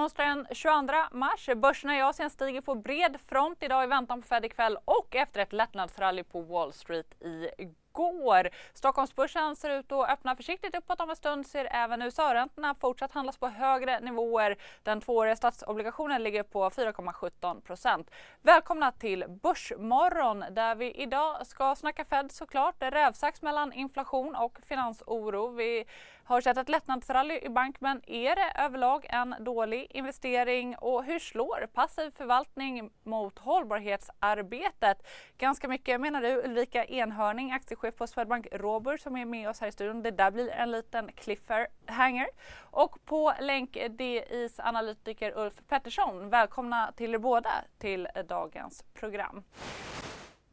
Onsdag 0.00 0.24
den 0.24 0.46
22 0.52 0.92
mars. 1.12 1.48
Börserna 1.56 1.96
i 1.96 2.02
Asien 2.02 2.30
stiger 2.30 2.60
på 2.60 2.74
bred 2.74 3.16
front 3.28 3.62
idag 3.62 3.84
i 3.84 3.86
väntan 3.86 4.22
på 4.22 4.28
Fed 4.28 4.44
ikväll 4.44 4.78
och 4.84 5.16
efter 5.16 5.40
ett 5.40 5.52
lättnadsrally 5.52 6.22
på 6.22 6.40
Wall 6.40 6.72
Street 6.72 7.14
igår. 7.90 8.48
Stockholmsbörsen 8.74 9.56
ser 9.56 9.70
ut 9.70 9.92
att 9.92 10.10
öppna 10.10 10.36
försiktigt 10.36 10.76
uppåt 10.76 11.00
om 11.00 11.10
en 11.10 11.16
stund 11.16 11.46
ser 11.46 11.68
även 11.70 12.02
USA-räntorna 12.02 12.74
fortsatt 12.74 13.12
handlas 13.12 13.36
på 13.36 13.48
högre 13.48 14.00
nivåer. 14.00 14.56
Den 14.82 15.00
tvååriga 15.00 15.36
statsobligationen 15.36 16.22
ligger 16.22 16.42
på 16.42 16.70
4,17 16.70 17.60
procent. 17.60 18.10
Välkomna 18.42 18.92
till 18.92 19.24
Börsmorgon 19.42 20.44
där 20.50 20.74
vi 20.74 20.92
idag 20.92 21.46
ska 21.46 21.76
snacka 21.76 22.04
Fed 22.04 22.32
såklart. 22.32 22.74
Rävsax 22.78 23.42
mellan 23.42 23.72
inflation 23.72 24.36
och 24.36 24.58
finansoro. 24.62 25.48
Vi 25.48 25.84
har 26.24 26.40
sett 26.40 26.56
ett 26.56 26.68
lättnadsrally 26.68 27.38
i 27.42 27.48
bank 27.48 27.76
men 27.80 28.02
är 28.06 28.36
det 28.36 28.52
överlag 28.64 29.06
en 29.08 29.34
dålig 29.40 29.86
investering 29.90 30.76
och 30.76 31.04
hur 31.04 31.18
slår 31.18 31.66
passiv 31.66 32.10
förvaltning 32.16 32.90
mot 33.02 33.38
hållbarhetsarbetet? 33.38 35.06
Ganska 35.38 35.68
mycket 35.68 36.00
menar 36.00 36.20
du 36.20 36.42
Ulrika 36.42 36.84
Enhörning, 36.84 37.52
chef 37.80 37.96
på 37.96 38.06
Swedbank 38.06 38.46
Robur 38.52 38.96
som 38.96 39.16
är 39.16 39.24
med 39.24 39.48
oss 39.48 39.60
här 39.60 39.68
i 39.68 39.72
studion. 39.72 40.02
Det 40.02 40.10
där 40.10 40.30
blir 40.30 40.50
en 40.50 40.70
liten 40.70 41.12
cliffhanger. 41.12 42.28
Och 42.60 43.04
på 43.04 43.32
länk 43.40 43.78
DIs 43.90 44.60
analytiker 44.60 45.38
Ulf 45.38 45.54
Pettersson. 45.68 46.30
Välkomna 46.30 46.92
till 46.96 47.14
er 47.14 47.18
båda 47.18 47.50
till 47.78 48.08
dagens 48.28 48.84
program. 48.94 49.42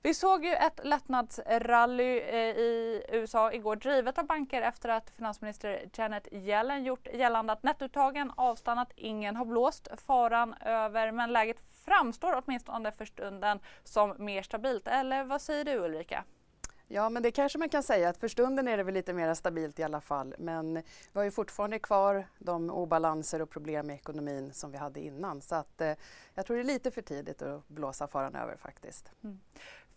Vi 0.01 0.13
såg 0.13 0.45
ju 0.45 0.53
ett 0.53 0.79
lättnadsrally 0.83 2.19
eh, 2.19 2.57
i 2.57 3.03
USA 3.09 3.53
igår 3.53 3.75
drivet 3.75 4.17
av 4.17 4.25
banker 4.25 4.61
efter 4.61 4.89
att 4.89 5.09
finansminister 5.09 5.89
Janet 5.93 6.27
Yellen 6.31 6.83
gjort 6.83 7.07
gällande 7.13 7.53
att 7.53 7.63
nettouttagen 7.63 8.31
avstannat. 8.35 8.91
Ingen 8.95 9.35
har 9.35 9.45
blåst 9.45 9.87
faran 10.07 10.53
över 10.53 11.11
men 11.11 11.33
läget 11.33 11.59
framstår 11.85 12.43
åtminstone 12.43 12.91
för 12.91 13.05
stunden 13.05 13.59
som 13.83 14.15
mer 14.17 14.41
stabilt. 14.41 14.87
Eller 14.87 15.23
vad 15.23 15.41
säger 15.41 15.65
du 15.65 15.77
Ulrika? 15.77 16.23
Ja, 16.89 17.09
men 17.09 17.23
det 17.23 17.31
kanske 17.31 17.57
man 17.57 17.69
kan 17.69 17.83
säga 17.83 18.09
att 18.09 18.17
för 18.17 18.27
stunden 18.27 18.67
är 18.67 18.77
det 18.77 18.83
väl 18.83 18.93
lite 18.93 19.13
mer 19.13 19.33
stabilt 19.33 19.79
i 19.79 19.83
alla 19.83 20.01
fall. 20.01 20.35
Men 20.37 20.73
vi 20.73 20.83
har 21.13 21.23
ju 21.23 21.31
fortfarande 21.31 21.79
kvar 21.79 22.27
de 22.39 22.69
obalanser 22.69 23.41
och 23.41 23.49
problem 23.49 23.89
i 23.89 23.93
ekonomin 23.93 24.53
som 24.53 24.71
vi 24.71 24.77
hade 24.77 24.99
innan. 24.99 25.41
Så 25.41 25.55
att, 25.55 25.81
eh, 25.81 25.93
jag 26.33 26.45
tror 26.45 26.57
det 26.57 26.61
är 26.61 26.63
lite 26.63 26.91
för 26.91 27.01
tidigt 27.01 27.41
att 27.41 27.67
blåsa 27.67 28.07
faran 28.07 28.35
över 28.35 28.57
faktiskt. 28.57 29.11
Mm. 29.23 29.39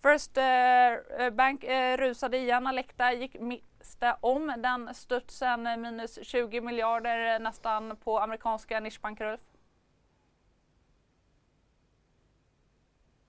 First 0.03 0.37
eh, 0.37 1.31
Bank 1.33 1.65
eh, 1.65 1.97
rusade 1.97 2.39
igen, 2.39 2.67
Alecta 2.67 3.13
gick 3.13 3.41
miste 3.41 4.17
om 4.21 4.55
den 4.59 4.95
studsen, 4.95 5.63
minus 5.63 6.19
20 6.23 6.61
miljarder 6.61 7.39
nästan 7.39 7.97
på 7.97 8.19
amerikanska 8.19 8.81
nischbanker 8.81 9.25
Ulf. 9.25 9.41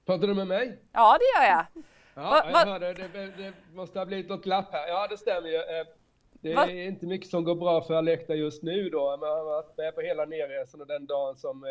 Pratar 0.05 0.27
du 0.27 0.33
med 0.33 0.47
mig? 0.47 0.79
Ja, 0.91 1.17
det 1.17 1.39
gör 1.39 1.49
jag. 1.49 1.83
Ja, 2.21 2.43
jag 2.51 2.65
hörde, 2.65 2.93
det, 2.93 3.31
det 3.37 3.53
måste 3.73 3.99
ha 3.99 4.05
blivit 4.05 4.29
något 4.29 4.43
glapp 4.43 4.71
här. 4.71 4.87
Ja, 4.87 5.07
det 5.09 5.17
stämmer 5.17 5.49
ju. 5.49 5.55
Eh, 5.55 5.87
det 6.31 6.51
är 6.51 6.55
Va? 6.55 6.71
inte 6.71 7.05
mycket 7.05 7.29
som 7.29 7.43
går 7.43 7.55
bra 7.55 7.81
för 7.81 7.93
Alecta 7.93 8.35
just 8.35 8.63
nu 8.63 8.89
då. 8.89 9.17
Man 9.19 9.29
har 9.29 9.43
varit 9.43 9.77
med 9.77 9.95
på 9.95 10.01
hela 10.01 10.25
nerresan 10.25 10.81
och 10.81 10.87
den 10.87 11.05
dagen 11.05 11.37
som 11.37 11.63
eh, 11.63 11.69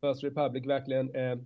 First 0.00 0.24
Republic 0.24 0.66
verkligen 0.66 1.14
eh, 1.14 1.38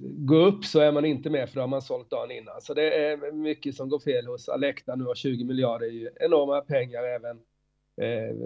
gå 0.00 0.36
upp 0.36 0.64
så 0.64 0.80
är 0.80 0.92
man 0.92 1.04
inte 1.04 1.30
med 1.30 1.48
för 1.48 1.54
då 1.54 1.60
har 1.60 1.68
man 1.68 1.82
sålt 1.82 2.10
dagen 2.10 2.30
innan. 2.30 2.60
Så 2.60 2.74
det 2.74 3.06
är 3.06 3.32
mycket 3.32 3.74
som 3.74 3.88
går 3.88 3.98
fel 3.98 4.26
hos 4.26 4.48
Alecta 4.48 4.94
nu 4.94 5.06
och 5.06 5.16
20 5.16 5.44
miljarder 5.44 5.86
är 5.86 5.90
ju 5.90 6.10
enorma 6.20 6.60
pengar 6.60 7.02
även 7.02 7.36
eh, 7.96 8.36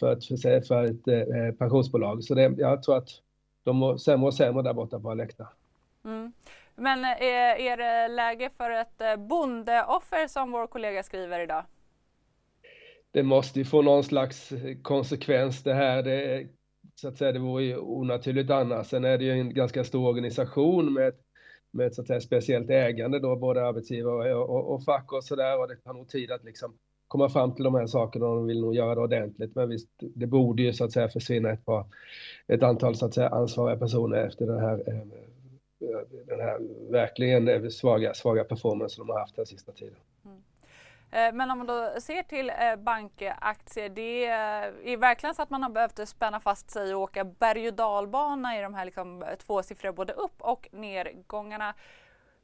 för 0.00 0.12
ett, 0.12 0.24
för, 0.24 0.60
för 0.60 0.84
ett 0.84 1.08
eh, 1.08 1.54
pensionsbolag. 1.58 2.24
Så 2.24 2.34
det, 2.34 2.54
jag 2.58 2.82
tror 2.82 2.96
att 2.96 3.08
de 3.62 3.76
mår 3.76 3.96
sämre 3.96 4.26
och 4.26 4.34
sämre 4.34 4.62
där 4.62 4.72
borta 4.72 5.00
på 5.00 5.10
Alecta. 5.10 5.48
Mm. 6.04 6.32
Men 6.82 7.04
är, 7.04 7.56
är 7.56 7.76
det 7.76 8.08
läge 8.08 8.50
för 8.56 8.70
ett 8.70 9.00
eh, 9.00 9.16
bondeoffer 9.16 10.28
som 10.28 10.52
vår 10.52 10.66
kollega 10.66 11.02
skriver 11.02 11.40
idag? 11.40 11.64
Det 13.10 13.22
måste 13.22 13.58
ju 13.58 13.64
få 13.64 13.82
någon 13.82 14.04
slags 14.04 14.52
eh, 14.52 14.76
konsekvens 14.82 15.62
det 15.62 15.74
här. 15.74 16.02
Det 16.02 16.46
så 16.94 17.08
att 17.08 17.18
säga, 17.18 17.32
det 17.32 17.38
vore 17.38 17.64
ju 17.64 17.78
onaturligt 17.78 18.50
annars. 18.50 18.86
Sen 18.86 19.04
är 19.04 19.18
det 19.18 19.24
ju 19.24 19.30
en 19.30 19.54
ganska 19.54 19.84
stor 19.84 20.08
organisation 20.08 20.92
med, 20.92 21.12
med 21.70 21.86
ett 21.86 21.94
så 21.94 22.00
att 22.00 22.06
säga, 22.06 22.20
speciellt 22.20 22.70
ägande 22.70 23.18
då, 23.18 23.36
både 23.36 23.66
arbetsgivare 23.66 24.34
och, 24.34 24.50
och, 24.50 24.74
och 24.74 24.84
fack 24.84 25.12
och 25.12 25.24
sådär. 25.24 25.60
Och 25.60 25.68
det 25.68 25.76
tar 25.76 25.92
nog 25.92 26.08
tid 26.08 26.30
att 26.30 26.44
liksom 26.44 26.74
komma 27.08 27.28
fram 27.28 27.54
till 27.54 27.64
de 27.64 27.74
här 27.74 27.86
sakerna 27.86 28.26
och 28.26 28.36
de 28.36 28.46
vill 28.46 28.60
nog 28.60 28.74
göra 28.74 28.94
det 28.94 29.00
ordentligt. 29.00 29.54
Men 29.54 29.68
visst, 29.68 29.88
det 29.98 30.26
borde 30.26 30.62
ju 30.62 30.72
så 30.72 30.84
att 30.84 30.92
säga 30.92 31.08
försvinna 31.08 31.50
ett 31.50 31.64
par, 31.64 31.86
ett 32.46 32.62
antal 32.62 32.96
så 32.96 33.06
att 33.06 33.14
säga 33.14 33.28
ansvariga 33.28 33.78
personer 33.78 34.26
efter 34.26 34.46
den 34.46 34.60
här, 34.60 34.82
eh, 34.86 35.22
Eh, 35.82 36.18
den 36.26 36.40
här 36.40 36.58
verkligen 36.90 37.48
eh, 37.48 37.68
svaga, 37.68 38.14
svaga 38.14 38.44
performance 38.44 39.00
de 39.00 39.08
har 39.08 39.18
haft 39.18 39.36
den 39.36 39.46
sista 39.46 39.72
tiden. 39.72 39.96
Mm. 40.24 40.42
Eh, 41.10 41.34
men 41.34 41.50
om 41.50 41.58
man 41.58 41.66
då 41.66 42.00
ser 42.00 42.22
till 42.22 42.52
bankaktier, 42.78 43.88
det 43.88 44.26
är 44.26 44.96
verkligen 44.96 45.34
så 45.34 45.42
att 45.42 45.50
man 45.50 45.62
har 45.62 45.70
behövt 45.70 46.08
spänna 46.08 46.40
fast 46.40 46.70
sig 46.70 46.94
och 46.94 47.00
åka 47.00 47.24
berg 47.24 47.68
och 47.68 47.74
dalbana 47.74 48.58
i 48.58 48.62
de 48.62 48.74
här 48.74 48.84
liksom 48.84 49.24
tvåsiffriga 49.46 49.92
både 49.92 50.12
upp 50.12 50.42
och 50.42 50.68
nedgångarna. 50.72 51.74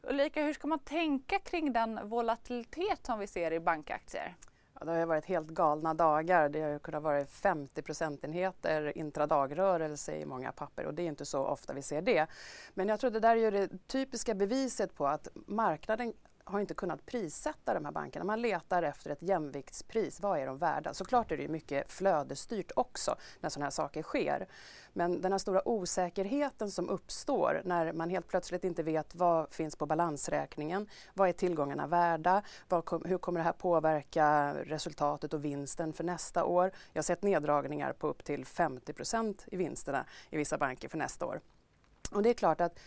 Ulrika, 0.03 0.43
hur 0.43 0.53
ska 0.53 0.66
man 0.69 0.78
tänka 0.78 1.38
kring 1.38 1.72
den 1.72 2.09
volatilitet 2.09 3.06
som 3.06 3.19
vi 3.19 3.27
ser 3.27 3.53
i 3.53 3.60
bankaktier? 3.60 4.34
Ja, 4.81 4.87
det 4.87 4.93
har 4.93 5.06
varit 5.06 5.25
helt 5.25 5.49
galna 5.49 5.94
dagar. 5.94 6.49
Det 6.49 6.61
har 6.61 6.78
kunnat 6.78 7.03
vara 7.03 7.27
50 7.27 7.83
procentenheter 7.83 8.99
intradagrörelse 8.99 10.16
i 10.16 10.27
många 10.27 10.53
papper 10.53 10.87
och 10.87 10.94
det 10.94 11.03
är 11.03 11.06
inte 11.06 11.25
så 11.25 11.44
ofta 11.44 11.72
vi 11.72 11.83
ser 11.83 12.03
det. 12.03 12.27
Men 12.75 12.89
jag 12.89 13.00
tror 13.00 13.11
det 13.11 13.21
där 13.21 13.37
är 13.37 13.50
det 13.50 13.69
typiska 13.87 14.34
beviset 14.34 14.94
på 14.94 15.06
att 15.06 15.28
marknaden 15.34 16.12
har 16.48 16.60
inte 16.60 16.75
kunnat 16.75 17.06
prissätta 17.06 17.75
de 17.75 17.84
här 17.84 17.92
bankerna. 17.92 18.25
Man 18.25 18.42
letar 18.42 18.82
efter 18.82 19.10
ett 19.10 19.22
jämviktspris. 19.22 20.20
Vad 20.20 20.38
är 20.38 20.47
de 20.47 20.59
värda? 20.59 20.94
Såklart 20.94 21.32
är 21.32 21.36
det 21.36 21.48
mycket 21.48 21.92
flödesstyrt 21.92 22.72
också 22.76 23.16
när 23.41 23.50
sådana 23.50 23.66
här 23.66 23.70
saker 23.70 24.03
sker. 24.03 24.48
Men 24.92 25.20
den 25.20 25.32
här 25.32 25.38
stora 25.38 25.69
osäkerheten 25.69 26.70
som 26.70 26.88
uppstår 26.88 27.62
när 27.64 27.92
man 27.92 28.10
helt 28.10 28.28
plötsligt 28.28 28.64
inte 28.64 28.82
vet 28.82 29.14
vad 29.14 29.53
finns 29.53 29.76
på 29.76 29.86
balansräkningen. 29.86 30.88
Vad 31.14 31.28
är 31.28 31.32
tillgångarna 31.32 31.86
värda? 31.86 32.42
Vad, 32.69 33.06
hur 33.06 33.19
kommer 33.19 33.41
det 33.41 33.44
här 33.44 33.53
påverka 33.53 34.54
resultatet 34.54 35.34
och 35.34 35.44
vinsten 35.44 35.92
för 35.92 36.04
nästa 36.04 36.44
år? 36.44 36.72
Jag 36.92 36.98
har 36.98 37.04
sett 37.04 37.22
neddragningar 37.22 37.92
på 37.92 38.09
upp 38.09 38.25
till 38.25 38.44
50% 38.44 39.42
i 39.47 39.56
vinsterna 39.56 40.06
i 40.30 40.36
vissa 40.36 40.59
banker 40.59 40.88
för 40.88 40.98
nästa 40.98 41.26
år. 41.26 41.41
Och 42.10 42.22
det 42.22 42.30
är 42.30 42.34
klart 42.34 42.60
att 42.60 42.78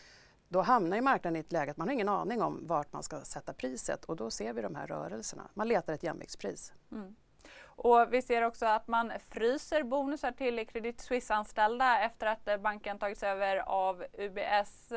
då 0.52 0.62
hamnar 0.62 0.98
ju 0.98 1.02
marknaden 1.02 1.36
i 1.36 1.40
ett 1.40 1.52
läge 1.52 1.72
att 1.72 1.78
man 1.78 1.88
har 1.88 1.94
ingen 1.94 2.10
aning 2.10 2.42
om 2.42 2.68
vart 2.68 2.94
man 2.94 3.04
ska 3.04 3.22
sätta 3.22 3.54
priset 3.54 4.06
och 4.06 4.16
då 4.16 4.32
ser 4.32 4.54
vi 4.54 4.62
de 4.62 4.76
här 4.76 4.88
rörelserna. 4.88 5.50
Man 5.54 5.68
letar 5.68 5.94
ett 5.94 6.04
jämviktspris. 6.04 6.74
Mm. 6.92 7.16
Och 7.64 8.08
vi 8.12 8.22
ser 8.22 8.42
också 8.42 8.66
att 8.66 8.88
man 8.88 9.12
fryser 9.30 9.84
bonusar 9.84 10.32
till 10.32 10.68
Credit 10.68 11.02
Suisse-anställda 11.02 12.00
efter 12.00 12.28
att 12.28 12.62
banken 12.62 13.00
tagits 13.00 13.24
över 13.24 13.58
av 13.58 14.04
UBS. 14.14 14.94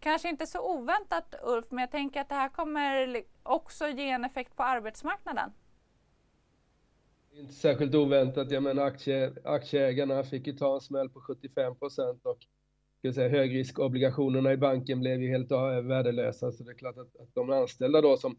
Kanske 0.00 0.28
inte 0.28 0.46
så 0.46 0.74
oväntat 0.74 1.34
Ulf, 1.42 1.66
men 1.70 1.78
jag 1.78 1.90
tänker 1.90 2.20
att 2.20 2.28
det 2.28 2.34
här 2.34 2.48
kommer 2.48 3.22
också 3.42 3.88
ge 3.88 4.10
en 4.10 4.24
effekt 4.24 4.56
på 4.56 4.62
arbetsmarknaden. 4.62 5.52
Inte 7.32 7.52
särskilt 7.52 7.94
oväntat. 7.94 8.50
Jag 8.50 8.62
menar 8.62 8.86
aktie, 8.86 9.32
aktieägarna 9.44 10.22
fick 10.22 10.46
ju 10.46 10.52
ta 10.52 10.74
en 10.74 10.80
smäll 10.80 11.08
på 11.08 11.20
75 11.20 11.76
procent 11.76 12.26
och 12.26 12.46
ska 13.12 13.20
säga, 13.20 13.28
högriskobligationerna 13.28 14.52
i 14.52 14.56
banken 14.56 15.00
blev 15.00 15.22
ju 15.22 15.28
helt 15.28 15.50
eh, 15.50 15.80
värdelösa. 15.80 16.52
Så 16.52 16.64
det 16.64 16.70
är 16.70 16.74
klart 16.74 16.98
att, 16.98 17.20
att 17.20 17.34
de 17.34 17.50
anställda 17.50 18.00
då 18.00 18.16
som 18.16 18.36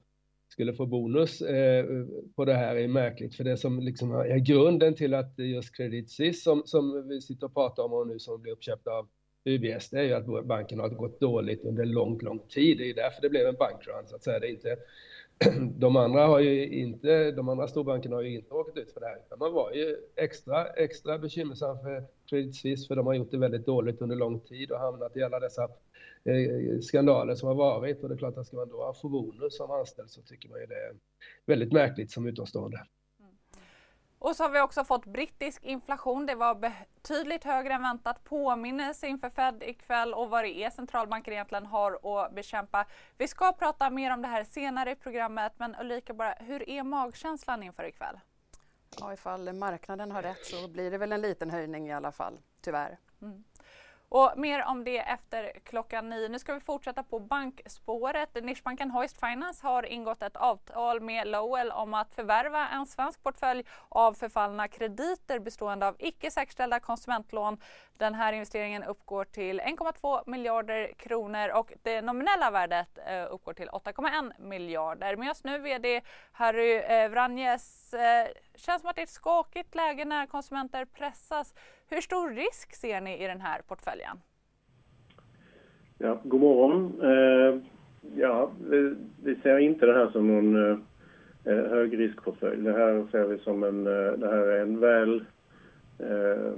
skulle 0.50 0.74
få 0.74 0.86
bonus 0.86 1.42
eh, 1.42 1.86
på 2.36 2.46
det 2.46 2.54
här 2.54 2.76
är 2.76 2.88
märkligt. 2.88 3.36
För 3.36 3.44
det 3.44 3.58
som 3.58 3.80
liksom 3.80 4.12
är 4.12 4.38
grunden 4.38 4.96
till 4.96 5.14
att 5.14 5.34
just 5.38 5.76
Credit 5.76 6.12
Suisse 6.12 6.42
som, 6.42 6.62
som 6.66 7.08
vi 7.08 7.22
sitter 7.22 7.46
och 7.46 7.54
pratar 7.54 7.84
om 7.84 7.94
och 7.94 8.08
nu 8.08 8.20
som 8.20 8.42
blir 8.42 8.52
uppköpta 8.52 8.92
av 8.92 9.08
UBS, 9.46 9.90
det 9.90 10.00
är 10.00 10.04
ju 10.04 10.14
att 10.14 10.46
banken 10.46 10.80
har 10.80 10.90
gått 10.90 11.20
dåligt 11.20 11.66
under 11.66 11.86
lång, 11.86 12.20
lång 12.22 12.40
tid. 12.40 12.78
Det 12.78 12.90
är 12.90 12.94
därför 12.94 13.22
det 13.22 13.30
blev 13.30 13.48
en 13.48 13.56
bankrun 13.56 14.08
så 14.08 14.16
att 14.16 14.24
säga. 14.24 14.40
Det 14.40 14.48
är 14.48 14.52
inte 14.52 14.78
de 15.78 15.96
andra 15.96 16.26
har 16.26 16.40
ju 16.40 16.70
inte, 16.70 17.32
de 17.32 17.50
andra 17.50 17.68
storbankerna 17.68 18.16
har 18.16 18.24
ju 18.24 18.36
inte 18.36 18.54
råkat 18.54 18.78
ut 18.78 18.92
för 18.92 19.00
det 19.00 19.08
här, 19.08 19.18
utan 19.26 19.40
man 19.40 19.54
var 19.54 19.72
ju 19.72 19.98
extra, 20.16 20.68
extra 20.68 21.18
bekymmersam 21.18 21.80
för 21.80 22.04
Credit 22.30 22.56
Suisse, 22.56 22.88
för 22.88 22.96
de 22.96 23.06
har 23.06 23.14
gjort 23.14 23.32
det 23.32 23.38
väldigt 23.38 23.66
dåligt 23.66 24.02
under 24.02 24.16
lång 24.16 24.40
tid 24.40 24.72
och 24.72 24.80
hamnat 24.80 25.18
i 25.18 25.24
alla 25.24 25.40
dessa 25.40 25.64
eh, 26.24 26.80
skandaler 26.82 27.36
som 27.36 27.48
har 27.48 27.56
varit. 27.56 28.04
Och 28.04 28.10
det 28.10 28.16
är 28.16 28.18
klart 28.18 28.38
att 28.38 28.48
ska 28.48 28.58
man 28.58 28.70
då 28.70 28.78
ha 28.78 29.10
bonus 29.10 29.58
som 29.58 29.72
anställd 29.72 30.10
så 30.10 30.22
tycker 30.22 30.50
man 30.50 30.60
ju 30.60 30.66
det 30.66 30.76
är 30.76 30.96
väldigt 31.46 31.74
märkligt 31.74 32.12
som 32.12 32.28
utomstående. 32.28 32.84
Och 34.20 34.36
så 34.36 34.44
har 34.44 34.50
vi 34.50 34.62
också 34.62 34.84
fått 34.84 35.06
brittisk 35.06 35.64
inflation. 35.64 36.26
Det 36.26 36.36
var 36.36 36.56
betydligt 36.56 37.44
högre 37.44 37.74
än 37.74 37.82
väntat. 37.82 38.24
Påminnelse 38.24 39.08
inför 39.08 39.30
Fed 39.30 39.64
ikväll 39.64 40.14
och 40.14 40.30
vad 40.30 40.44
det 40.44 40.64
är 40.64 40.70
centralbanker 40.70 41.32
egentligen 41.32 41.66
har 41.66 42.24
att 42.26 42.36
bekämpa. 42.36 42.86
Vi 43.18 43.28
ska 43.28 43.52
prata 43.52 43.90
mer 43.90 44.14
om 44.14 44.22
det 44.22 44.28
här 44.28 44.44
senare 44.44 44.92
i 44.92 44.96
programmet. 44.96 45.54
Men 45.58 45.76
Ulrika, 45.76 46.14
bara, 46.14 46.34
hur 46.40 46.70
är 46.70 46.84
magkänslan 46.84 47.64
inför 47.64 47.84
ikväll? 47.84 48.20
Ja, 49.00 49.14
ifall 49.14 49.54
marknaden 49.54 50.12
har 50.12 50.22
rätt 50.22 50.46
så 50.46 50.68
blir 50.68 50.92
det 50.92 50.98
väl 50.98 51.12
en 51.12 51.22
liten 51.22 51.50
höjning 51.50 51.88
i 51.88 51.94
alla 51.94 52.12
fall, 52.12 52.40
tyvärr. 52.62 52.98
Mm. 53.22 53.44
Och 54.10 54.34
mer 54.36 54.66
om 54.66 54.84
det 54.84 54.98
efter 54.98 55.52
klockan 55.64 56.10
nio. 56.10 56.28
Nu 56.30 56.40
ska 56.40 56.54
vi 56.54 56.60
fortsätta 56.60 57.04
på 57.04 57.20
bankspåret. 57.20 58.44
Nischbanken 58.44 58.92
Hoist 58.92 59.20
Finance 59.20 59.68
har 59.68 59.84
ingått 59.84 60.22
ett 60.22 60.38
avtal 60.38 61.02
med 61.02 61.28
Lowell 61.28 61.72
om 61.72 61.94
att 61.94 62.16
förvärva 62.16 62.68
en 62.68 62.86
svensk 62.86 63.24
portfölj 63.24 63.64
av 63.90 64.14
förfallna 64.14 64.68
krediter 64.68 65.40
bestående 65.40 65.88
av 65.88 65.96
icke 66.00 66.32
säkerställda 66.32 66.80
konsumentlån. 66.80 67.58
Den 67.98 68.14
här 68.14 68.34
investeringen 68.34 68.84
uppgår 68.84 69.26
till 69.26 69.62
1,2 69.62 70.30
miljarder 70.30 70.94
kronor 70.98 71.50
och 71.50 71.74
det 71.84 72.02
nominella 72.02 72.52
värdet 72.52 72.98
eh, 73.08 73.34
uppgår 73.34 73.54
till 73.54 73.70
8,1 73.70 74.42
miljarder. 74.42 75.16
Med 75.16 75.32
oss 75.32 75.44
nu 75.44 75.60
VD 75.60 76.02
Harry 76.32 76.76
eh, 76.76 77.10
Vranjes. 77.10 77.94
Eh, 77.94 78.28
Känns 78.58 78.82
som 78.82 78.90
att 78.90 78.96
det 78.96 79.02
är 79.02 79.04
ett 79.04 79.10
skakigt 79.10 79.76
läge 79.76 80.06
när 80.06 80.26
konsumenter 80.26 80.86
pressas. 80.86 81.54
Hur 81.90 82.02
stor 82.02 82.30
risk 82.30 82.76
ser 82.76 83.02
ni 83.02 83.24
i 83.24 83.28
den 83.28 83.42
här 83.42 83.62
portföljen? 83.62 84.18
Ja, 85.98 86.20
god 86.24 86.42
morgon. 86.42 87.02
Eh, 87.02 87.62
ja, 88.16 88.52
vi, 88.70 88.96
vi, 89.24 89.36
ser 89.36 89.58
inte 89.58 89.86
det 89.86 89.94
här 89.94 90.10
som 90.10 90.28
någon 90.28 90.72
eh, 90.72 90.78
högriskportfölj. 91.44 92.64
Det 92.64 92.72
här 92.72 93.08
ser 93.12 93.28
vi 93.28 93.40
som 93.40 93.64
en, 93.64 93.88
eh, 93.88 94.12
det 94.12 94.28
här 94.28 94.48
är 94.48 94.62
en 94.62 94.80
väl, 94.80 95.26
eh, 96.00 96.52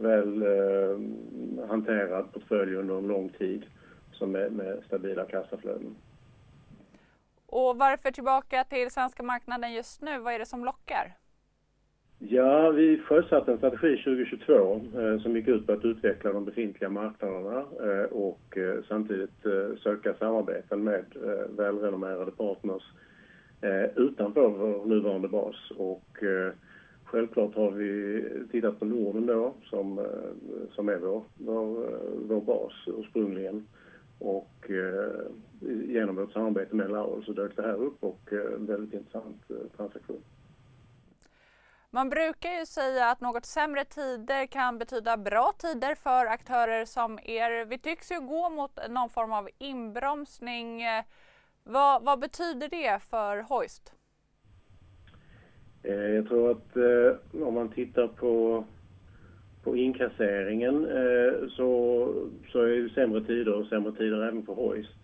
väl 0.00 0.42
eh, 0.42 1.68
hanterad 1.68 2.32
portfölj 2.32 2.74
under 2.74 2.98
en 2.98 3.06
lång 3.06 3.28
tid 3.28 3.66
som 4.12 4.34
är 4.34 4.50
med 4.50 4.82
stabila 4.86 5.24
kassaflöden. 5.24 5.96
Och 7.52 7.78
varför 7.78 8.10
tillbaka 8.10 8.64
till 8.64 8.90
svenska 8.90 9.22
marknaden 9.22 9.72
just 9.72 10.02
nu? 10.02 10.18
Vad 10.18 10.34
är 10.34 10.38
det 10.38 10.46
som 10.46 10.64
lockar? 10.64 11.16
Ja, 12.18 12.70
vi 12.70 12.98
sjösatte 12.98 13.52
en 13.52 13.58
strategi 13.58 13.96
2022 13.96 14.80
eh, 15.00 15.22
som 15.22 15.36
gick 15.36 15.48
ut 15.48 15.66
på 15.66 15.72
att 15.72 15.84
utveckla 15.84 16.32
de 16.32 16.44
befintliga 16.44 16.90
marknaderna 16.90 17.58
eh, 17.58 18.04
och 18.04 18.58
eh, 18.58 18.82
samtidigt 18.88 19.46
eh, 19.46 19.78
söka 19.82 20.14
samarbeten 20.14 20.84
med 20.84 21.04
eh, 21.24 21.56
välrenommerade 21.56 22.30
partners 22.30 22.82
eh, 23.60 23.84
utanför 23.96 24.48
vår 24.48 24.86
nuvarande 24.86 25.28
bas. 25.28 25.70
Och 25.76 26.22
eh, 26.22 26.52
självklart 27.04 27.54
har 27.54 27.70
vi 27.70 28.24
tittat 28.50 28.78
på 28.78 28.84
Norden 28.84 29.26
då 29.26 29.54
som, 29.64 29.98
eh, 29.98 30.74
som 30.74 30.88
är 30.88 30.98
vår, 30.98 31.22
vår, 31.34 31.84
eh, 31.84 32.00
vår 32.28 32.40
bas 32.40 32.72
ursprungligen. 32.86 33.66
Och 34.20 34.70
genom 35.86 36.16
vårt 36.16 36.32
samarbete 36.32 36.76
med 36.76 36.90
Laurel 36.90 37.24
så 37.24 37.32
dök 37.32 37.56
det 37.56 37.62
här 37.62 37.74
upp 37.74 38.04
och 38.04 38.32
en 38.32 38.66
väldigt 38.66 38.94
intressant 38.94 39.42
transaktion. 39.76 40.22
Man 41.90 42.10
brukar 42.10 42.50
ju 42.50 42.66
säga 42.66 43.10
att 43.10 43.20
något 43.20 43.46
sämre 43.46 43.84
tider 43.84 44.46
kan 44.46 44.78
betyda 44.78 45.16
bra 45.16 45.52
tider 45.58 45.94
för 45.94 46.26
aktörer 46.26 46.84
som 46.84 47.18
er. 47.22 47.64
Vi 47.64 47.78
tycks 47.78 48.12
ju 48.12 48.20
gå 48.20 48.50
mot 48.50 48.78
någon 48.90 49.10
form 49.10 49.32
av 49.32 49.48
inbromsning. 49.58 50.82
Vad, 51.64 52.04
vad 52.04 52.20
betyder 52.20 52.68
det 52.68 53.02
för 53.02 53.42
Hoist? 53.42 53.94
Eh, 55.82 55.94
jag 55.94 56.28
tror 56.28 56.50
att 56.50 56.76
eh, 56.76 57.46
om 57.46 57.54
man 57.54 57.68
tittar 57.68 58.08
på, 58.08 58.64
på 59.70 59.76
inkasseringen 59.76 60.84
eh, 60.84 61.48
så, 61.48 61.68
så 62.52 62.62
är 62.62 62.76
det 62.76 62.90
sämre 62.90 63.24
tider 63.24 63.52
och 63.52 63.66
sämre 63.66 63.92
tider 63.92 64.28
även 64.28 64.42
för 64.42 64.52
Hoist. 64.52 64.96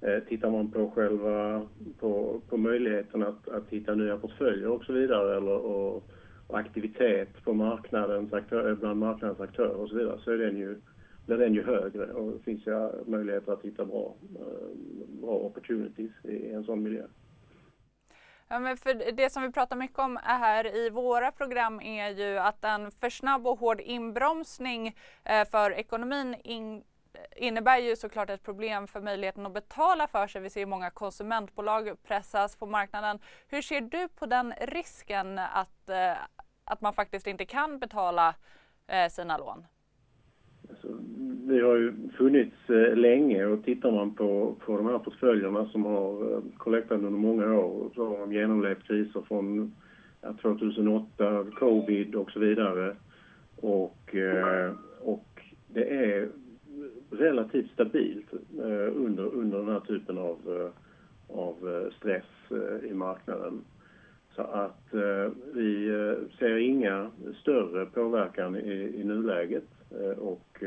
Eh, 0.00 0.18
tittar 0.28 0.50
man 0.50 0.70
på 0.70 0.90
själva 0.90 1.66
på, 2.00 2.40
på 2.48 2.56
möjligheten 2.56 3.22
att, 3.22 3.48
att 3.48 3.68
hitta 3.68 3.94
nya 3.94 4.16
portföljer 4.16 4.68
och 4.68 4.84
så 4.84 4.92
vidare 4.92 5.36
eller, 5.36 5.66
och, 5.66 6.04
och 6.46 6.58
aktivitet 6.58 7.44
på 7.44 7.54
marknadens 7.54 8.32
aktör, 8.32 8.74
bland 8.74 9.00
marknadens 9.00 9.40
aktörer 9.40 9.76
och 9.76 9.88
så 9.88 9.96
vidare 9.96 10.18
så 10.24 10.30
är 10.30 10.38
den 10.38 10.56
ju, 10.56 10.76
blir 11.26 11.36
den 11.36 11.54
ju 11.54 11.62
högre 11.62 12.12
och 12.12 12.32
det 12.32 12.44
finns 12.44 12.66
ju 12.66 12.90
möjligheter 13.06 13.52
att 13.52 13.64
hitta 13.64 13.84
bra, 13.84 14.14
eh, 14.34 14.76
bra 15.20 15.34
opportunities 15.34 16.24
i 16.24 16.50
en 16.50 16.64
sån 16.64 16.82
miljö. 16.82 17.02
Ja, 18.48 18.58
men 18.58 18.76
för 18.76 19.12
det 19.12 19.30
som 19.30 19.42
vi 19.42 19.52
pratar 19.52 19.76
mycket 19.76 19.98
om 19.98 20.18
här 20.22 20.76
i 20.76 20.90
våra 20.90 21.32
program 21.32 21.80
är 21.80 22.08
ju 22.08 22.38
att 22.38 22.64
en 22.64 22.90
för 22.90 23.10
snabb 23.10 23.46
och 23.46 23.58
hård 23.58 23.80
inbromsning 23.80 24.96
eh, 25.24 25.48
för 25.48 25.70
ekonomin 25.70 26.36
in, 26.44 26.84
innebär 27.36 27.78
ju 27.78 27.96
såklart 27.96 28.30
ett 28.30 28.42
problem 28.42 28.86
för 28.86 29.00
möjligheten 29.00 29.46
att 29.46 29.54
betala 29.54 30.08
för 30.08 30.26
sig. 30.26 30.40
Vi 30.40 30.50
ser 30.50 30.66
många 30.66 30.90
konsumentbolag 30.90 32.02
pressas 32.02 32.56
på 32.56 32.66
marknaden. 32.66 33.18
Hur 33.48 33.62
ser 33.62 33.80
du 33.80 34.08
på 34.08 34.26
den 34.26 34.54
risken 34.60 35.38
att, 35.38 35.88
eh, 35.88 36.12
att 36.64 36.80
man 36.80 36.94
faktiskt 36.94 37.26
inte 37.26 37.44
kan 37.44 37.78
betala 37.78 38.34
eh, 38.86 39.08
sina 39.08 39.38
lån? 39.38 39.66
Alltså, 40.70 40.88
vi 41.48 41.60
har 41.60 41.76
ju 41.76 41.92
funnits 42.16 42.70
eh, 42.70 42.96
länge 42.96 43.46
och 43.46 43.64
tittar 43.64 43.92
man 43.92 44.14
på, 44.14 44.54
på 44.66 44.76
de 44.76 44.86
här 44.86 44.98
portföljerna 44.98 45.66
som 45.66 45.84
har 45.84 46.32
eh, 46.32 46.40
kollektat 46.56 46.98
under 46.98 47.10
många 47.10 47.58
år 47.58 47.90
så 47.94 48.08
har 48.08 48.18
de 48.18 48.32
genomlevt 48.32 48.82
kriser 48.82 49.22
från 49.28 49.72
2008, 50.42 51.46
covid 51.58 52.14
och 52.14 52.30
så 52.30 52.40
vidare. 52.40 52.96
Och, 53.56 54.14
eh, 54.14 54.72
och 55.00 55.40
det 55.68 55.94
är 55.94 56.28
relativt 57.10 57.70
stabilt 57.72 58.32
under, 58.94 59.34
under 59.34 59.58
den 59.58 59.68
här 59.68 59.80
typen 59.80 60.18
av, 60.18 60.70
av 61.28 61.90
stress 61.98 62.60
i 62.90 62.94
marknaden. 62.94 63.64
Så 64.36 64.42
att 64.42 64.94
vi 65.54 65.88
ser 66.38 66.56
inga 66.56 67.10
större 67.40 67.86
påverkan 67.86 68.56
i, 68.56 68.94
i 69.00 69.04
nuläget 69.04 69.68
och 70.18 70.62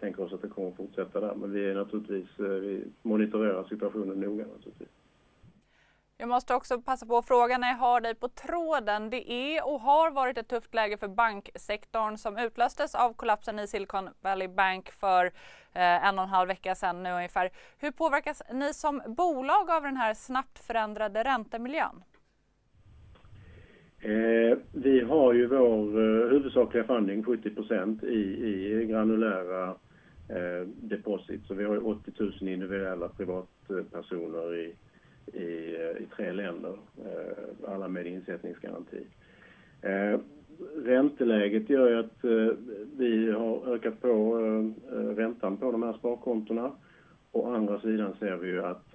tänker 0.00 0.22
oss 0.22 0.32
att 0.32 0.42
det 0.42 0.48
kommer 0.48 0.68
att 0.68 0.76
fortsätta 0.76 1.20
där. 1.20 1.34
Men 1.34 1.52
vi 1.52 1.70
är 1.70 1.74
naturligtvis, 1.74 2.28
vi 2.38 2.84
monitorerar 3.02 3.64
situationen 3.64 4.20
noga 4.20 4.44
naturligtvis. 4.44 4.88
Jag 6.20 6.28
måste 6.28 6.54
också 6.54 6.80
passa 6.80 7.06
på 7.06 7.16
att 7.16 7.26
fråga 7.26 7.58
när 7.58 7.68
jag 7.68 7.76
har 7.76 8.00
dig 8.00 8.14
på 8.14 8.28
tråden. 8.28 9.10
Det 9.10 9.32
är 9.32 9.66
och 9.66 9.80
har 9.80 10.10
varit 10.10 10.38
ett 10.38 10.48
tufft 10.48 10.74
läge 10.74 10.96
för 10.96 11.08
banksektorn 11.08 12.16
som 12.16 12.38
utlöstes 12.38 12.94
av 12.94 13.12
kollapsen 13.12 13.58
i 13.58 13.66
Silicon 13.66 14.08
Valley 14.22 14.48
Bank 14.48 14.90
för 14.90 15.26
eh, 15.72 16.08
en 16.08 16.18
och 16.18 16.24
en 16.24 16.30
halv 16.30 16.48
vecka 16.48 16.74
sedan 16.74 17.02
nu 17.02 17.10
ungefär. 17.10 17.50
Hur 17.78 17.90
påverkas 17.90 18.42
ni 18.52 18.74
som 18.74 19.02
bolag 19.06 19.70
av 19.70 19.82
den 19.82 19.96
här 19.96 20.14
snabbt 20.14 20.58
förändrade 20.58 21.24
räntemiljön? 21.24 22.02
Eh, 24.00 24.58
vi 24.72 25.00
har 25.00 25.32
ju 25.32 25.46
vår 25.46 25.98
eh, 25.98 26.30
huvudsakliga 26.30 26.84
funding, 26.84 27.24
70 27.24 28.06
i, 28.06 28.18
i 28.46 28.86
granulära 28.86 29.74
eh. 30.36 31.38
Så 31.46 31.54
vi 31.54 31.64
har 31.64 31.86
80 31.86 32.12
000 32.18 32.32
individuella 32.40 33.08
privatpersoner 33.08 34.54
i 34.54 34.74
i, 35.26 35.76
eh, 35.76 36.02
i 36.02 36.06
tre 36.16 36.32
länder, 36.32 36.76
eh, 37.04 37.72
alla 37.72 37.88
med 37.88 38.06
insättningsgaranti. 38.06 39.06
Eh, 39.82 40.20
ränteläget 40.84 41.70
gör 41.70 41.88
ju 41.88 41.98
att 41.98 42.24
eh, 42.24 42.56
vi 42.96 43.30
har 43.30 43.74
ökat 43.74 44.00
på 44.00 44.38
eh, 44.38 44.98
eh, 44.98 45.06
räntan 45.16 45.56
på 45.56 45.72
de 45.72 45.82
här 45.82 45.92
sparkontona. 45.92 46.72
Å 47.32 47.54
andra 47.54 47.80
sidan 47.80 48.14
ser 48.18 48.36
vi 48.36 48.48
ju 48.48 48.64
att 48.64 48.86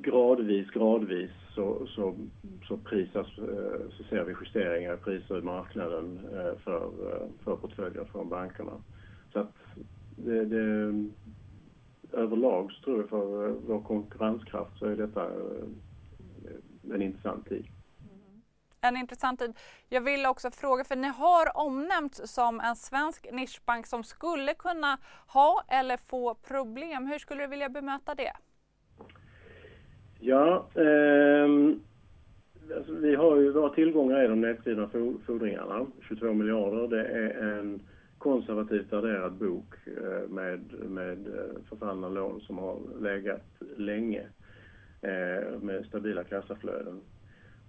gradvis, 0.00 0.70
gradvis 0.70 1.30
så, 1.54 1.86
så, 1.86 2.14
så 2.68 2.76
prisas, 2.76 3.26
så 3.96 4.04
ser 4.08 4.24
vi 4.24 4.34
justeringar 4.40 4.94
i 4.94 4.96
priser 4.96 5.38
i 5.38 5.42
marknaden 5.42 6.18
för, 6.64 6.90
för 7.44 7.56
portföljer 7.56 8.04
från 8.04 8.28
bankerna. 8.28 8.72
Så 9.32 9.38
att 9.38 9.54
det, 10.24 10.44
det, 10.44 10.92
överlag 12.12 12.72
så 12.72 12.84
tror 12.84 13.00
jag 13.00 13.08
för 13.08 13.48
eh, 13.48 13.54
vår 13.66 13.80
konkurrenskraft 13.80 14.78
så 14.78 14.86
är 14.86 14.96
detta 14.96 15.24
eh, 15.24 16.94
en 16.94 17.02
intressant 17.02 17.48
tid. 17.48 17.66
Mm. 18.00 18.42
En 18.80 18.96
intressant 18.96 19.40
tid. 19.40 19.52
Jag 19.88 20.00
vill 20.00 20.26
också 20.26 20.50
fråga, 20.50 20.84
för 20.84 20.96
ni 20.96 21.08
har 21.08 21.56
omnämnts 21.56 22.34
som 22.34 22.60
en 22.60 22.76
svensk 22.76 23.32
nischbank 23.32 23.86
som 23.86 24.04
skulle 24.04 24.54
kunna 24.54 24.98
ha 25.26 25.64
eller 25.68 25.96
få 25.96 26.34
problem. 26.34 27.06
Hur 27.06 27.18
skulle 27.18 27.42
du 27.42 27.48
vilja 27.48 27.68
bemöta 27.68 28.14
det? 28.14 28.32
Ja, 30.20 30.66
eh, 30.74 31.48
alltså 32.76 32.92
vi 32.92 33.14
har 33.14 33.36
ju 33.36 33.52
våra 33.52 33.74
tillgångar 33.74 34.24
i 34.24 34.28
de 34.28 34.40
nedskrivna 34.40 34.88
fordringarna, 35.26 35.86
22 36.08 36.32
miljarder. 36.32 36.88
Det 36.88 37.06
är 37.06 37.58
en 37.58 37.82
konservativt 38.22 38.92
värderad 38.92 39.32
bok 39.32 39.74
eh, 39.86 40.28
med, 40.28 40.60
med 40.88 41.26
eh, 41.26 41.62
förfallna 41.68 42.08
lån 42.08 42.40
som 42.40 42.58
har 42.58 42.78
legat 43.00 43.46
länge 43.76 44.22
eh, 45.00 45.60
med 45.60 45.84
stabila 45.88 46.24
kassaflöden. 46.24 47.00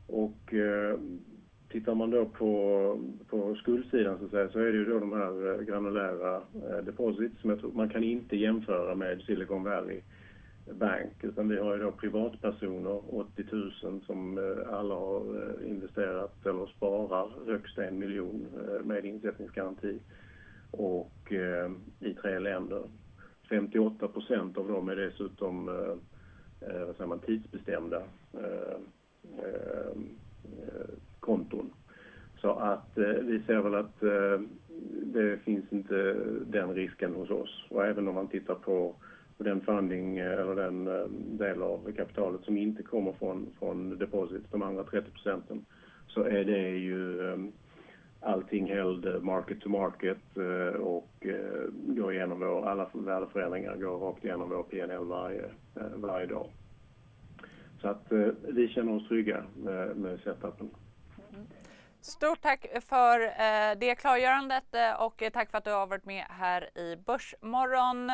Och 0.07 0.53
tittar 1.69 1.95
man 1.95 2.09
då 2.09 2.25
på, 2.25 2.99
på 3.29 3.55
skuldsidan 3.55 4.19
så, 4.19 4.29
säga, 4.29 4.49
så 4.49 4.59
är 4.59 4.71
det 4.71 4.77
ju 4.77 4.85
då 4.85 4.99
de 4.99 5.13
här 5.13 5.63
granulära 5.63 6.41
deposits 6.85 7.41
som 7.41 7.49
jag 7.49 7.59
tror 7.59 7.71
man 7.71 7.89
kan 7.89 8.03
inte 8.03 8.37
jämföra 8.37 8.95
med 8.95 9.21
Silicon 9.21 9.63
Valley 9.63 10.01
Bank 10.79 11.13
utan 11.21 11.49
vi 11.49 11.57
har 11.57 11.77
ju 11.77 11.83
då 11.83 11.91
privatpersoner, 11.91 13.15
80 13.15 13.43
000 13.51 14.01
som 14.05 14.37
alla 14.71 14.95
har 14.95 15.23
investerat 15.65 16.45
eller 16.45 16.65
sparar 16.65 17.29
högst 17.45 17.77
en 17.77 17.99
miljon 17.99 18.47
med 18.83 19.05
insättningsgaranti 19.05 19.99
och 20.73 21.33
eh, 21.33 21.71
i 21.99 22.13
tre 22.13 22.39
länder. 22.39 22.83
58 23.49 24.07
procent 24.07 24.57
av 24.57 24.67
dem 24.67 24.89
är 24.89 24.95
dessutom 24.95 25.69
eh, 25.69 25.95
eh, 26.69 26.85
vad 26.85 26.95
säger 26.95 27.07
man, 27.07 27.19
tidsbestämda 27.19 28.01
eh, 28.33 28.77
eh, 29.37 29.97
konton. 31.19 31.73
Så 32.41 32.49
att 32.51 32.97
eh, 32.97 33.03
vi 33.03 33.41
ser 33.47 33.61
väl 33.61 33.75
att 33.75 34.03
eh, 34.03 34.41
det 35.03 35.37
finns 35.37 35.65
inte 35.69 36.15
den 36.45 36.73
risken 36.73 37.13
hos 37.13 37.29
oss. 37.29 37.65
Och 37.69 37.85
även 37.85 38.07
om 38.07 38.15
man 38.15 38.27
tittar 38.27 38.55
på, 38.55 38.95
på 39.37 39.43
den 39.43 39.61
funding 39.61 40.17
eh, 40.17 40.31
eller 40.31 40.55
den 40.55 40.85
del 41.37 41.61
av 41.61 41.91
kapitalet 41.97 42.41
som 42.41 42.57
inte 42.57 42.83
kommer 42.83 43.11
från, 43.11 43.47
från 43.59 43.97
deposits, 43.97 44.45
de 44.51 44.61
andra 44.61 44.83
30 44.83 45.11
procenten, 45.11 45.65
så 46.07 46.23
är 46.23 46.43
det 46.43 46.69
ju 46.69 47.21
allting 48.25 48.67
held 48.67 49.05
eh, 49.05 49.21
market 49.21 49.61
to 49.61 49.69
market 49.69 50.37
eh, 50.37 50.81
och 50.81 51.11
eh, 51.19 51.69
går 51.71 52.13
igenom 52.13 52.39
vår, 52.39 52.69
alla 52.69 52.89
värdeförändringar 52.93 53.75
går 53.75 53.97
rakt 53.97 54.23
igenom 54.23 54.49
vår 54.49 54.63
PNL 54.63 55.05
varje, 55.05 55.45
varje 55.95 56.25
dag. 56.25 56.49
Så 57.81 57.87
att 57.87 58.11
vi 58.41 58.67
känner 58.67 58.95
oss 58.95 59.07
trygga 59.07 59.43
med, 59.55 59.97
med 59.97 60.19
setupen. 60.19 60.69
Stort 62.01 62.41
tack 62.41 62.65
för 62.81 63.19
det 63.75 63.95
klargörandet 63.95 64.63
och 64.99 65.23
tack 65.33 65.51
för 65.51 65.57
att 65.57 65.63
du 65.63 65.71
har 65.71 65.87
varit 65.87 66.05
med 66.05 66.25
här 66.29 66.77
i 66.77 66.95
Börsmorgon. 66.95 68.11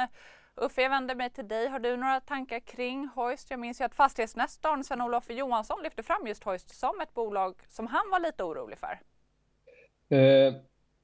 Uffe, 0.55 0.81
jag 0.81 0.89
vänder 0.89 1.15
mig 1.15 1.29
till 1.29 1.47
dig. 1.47 1.67
Har 1.67 1.79
du 1.79 1.97
några 1.97 2.19
tankar 2.19 2.59
kring 2.59 3.07
Hoist? 3.15 3.51
Jag 3.51 3.59
minns 3.59 3.81
ju 3.81 3.85
att 3.85 3.95
fastighetsnästorn 3.95 4.83
Sven-Olof 4.83 5.29
Johansson 5.29 5.83
lyfte 5.83 6.03
fram 6.03 6.27
just 6.27 6.43
Hoist 6.43 6.79
som 6.79 7.01
ett 7.01 7.13
bolag 7.13 7.55
som 7.67 7.87
han 7.87 8.09
var 8.11 8.19
lite 8.19 8.43
orolig 8.43 8.77
för. 8.77 8.99
Eh, 10.09 10.53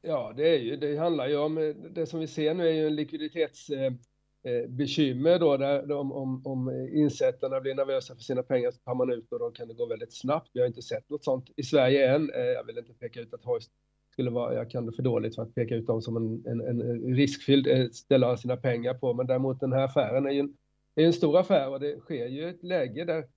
ja, 0.01 0.33
det, 0.37 0.49
är 0.49 0.59
ju, 0.59 0.75
det 0.75 0.97
handlar 0.97 1.27
ju 1.27 1.37
om, 1.37 1.57
eh, 1.57 1.69
det 1.69 2.05
som 2.05 2.19
vi 2.19 2.27
ser 2.27 2.53
nu 2.53 2.67
är 2.67 2.71
ju 2.71 2.87
en 2.87 2.95
likviditetsbekymmer 2.95 5.29
eh, 5.29 5.35
eh 5.35 5.39
då, 5.39 5.57
där 5.57 5.91
om, 5.91 6.11
om, 6.11 6.41
om 6.45 6.89
insättarna 6.93 7.61
blir 7.61 7.75
nervösa 7.75 8.15
för 8.15 8.23
sina 8.23 8.43
pengar 8.43 8.71
så 8.71 8.77
tar 8.77 8.95
man 8.95 9.11
ut 9.11 9.31
och 9.31 9.39
då 9.39 9.51
kan 9.51 9.67
det 9.67 9.73
gå 9.73 9.85
väldigt 9.85 10.13
snabbt. 10.13 10.49
Vi 10.53 10.59
har 10.59 10.67
inte 10.67 10.81
sett 10.81 11.09
något 11.09 11.23
sånt 11.23 11.49
i 11.55 11.63
Sverige 11.63 12.15
än. 12.15 12.29
Eh, 12.29 12.41
jag 12.41 12.63
vill 12.63 12.77
inte 12.77 12.93
peka 12.93 13.19
ut 13.19 13.33
att 13.33 13.43
Hoist 13.43 13.71
skulle 14.11 14.29
vara, 14.29 14.53
jag 14.53 14.71
kan 14.71 14.85
det 14.85 14.91
för 14.91 15.03
dåligt 15.03 15.35
för 15.35 15.41
att 15.41 15.55
peka 15.55 15.75
ut 15.75 15.87
dem 15.87 16.01
som 16.01 16.17
en, 16.17 16.43
en, 16.45 16.61
en 16.61 17.15
riskfylld 17.15 17.67
eh, 17.67 17.89
ställa 17.89 18.27
av 18.27 18.35
sina 18.35 18.57
pengar 18.57 18.93
på, 18.93 19.13
men 19.13 19.27
däremot 19.27 19.59
den 19.59 19.73
här 19.73 19.83
affären 19.83 20.25
är 20.25 20.31
ju 20.31 20.39
en, 20.39 20.57
är 20.95 21.05
en 21.05 21.13
stor 21.13 21.39
affär 21.39 21.69
och 21.69 21.79
det 21.79 21.99
sker 21.99 22.27
ju 22.27 22.49
ett 22.49 22.63
läge 22.63 23.05
där, 23.05 23.27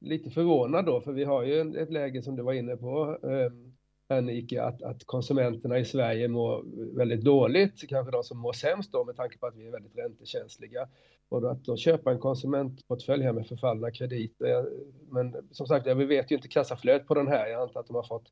lite 0.00 0.30
förvånad 0.30 0.86
då, 0.86 1.00
för 1.00 1.12
vi 1.12 1.24
har 1.24 1.42
ju 1.42 1.60
ett 1.60 1.92
läge 1.92 2.22
som 2.22 2.36
du 2.36 2.42
var 2.42 2.52
inne 2.52 2.76
på, 2.76 3.18
ehm, 3.22 3.71
Annika, 4.12 4.64
att, 4.64 4.82
att 4.82 5.04
konsumenterna 5.04 5.78
i 5.78 5.84
Sverige 5.84 6.28
mår 6.28 6.64
väldigt 6.96 7.20
dåligt, 7.20 7.88
kanske 7.88 8.12
de 8.12 8.24
som 8.24 8.38
mår 8.38 8.52
sämst 8.52 8.92
då 8.92 9.04
med 9.04 9.16
tanke 9.16 9.38
på 9.38 9.46
att 9.46 9.56
vi 9.56 9.66
är 9.66 9.70
väldigt 9.70 9.98
räntekänsliga. 9.98 10.88
Och 11.28 11.50
att 11.50 11.64
då 11.64 11.76
köpa 11.76 12.12
en 12.12 12.18
konsumentportfölj 12.18 13.22
här 13.22 13.32
med 13.32 13.46
förfallna 13.46 13.90
krediter. 13.90 14.68
Men 15.10 15.36
som 15.50 15.66
sagt, 15.66 15.86
vi 15.86 16.04
vet 16.04 16.30
ju 16.30 16.36
inte 16.36 16.48
kassaflödet 16.48 17.06
på 17.06 17.14
den 17.14 17.28
här. 17.28 17.46
Jag 17.46 17.62
antar 17.62 17.80
att 17.80 17.86
de 17.86 17.96
har 17.96 18.02
fått, 18.02 18.28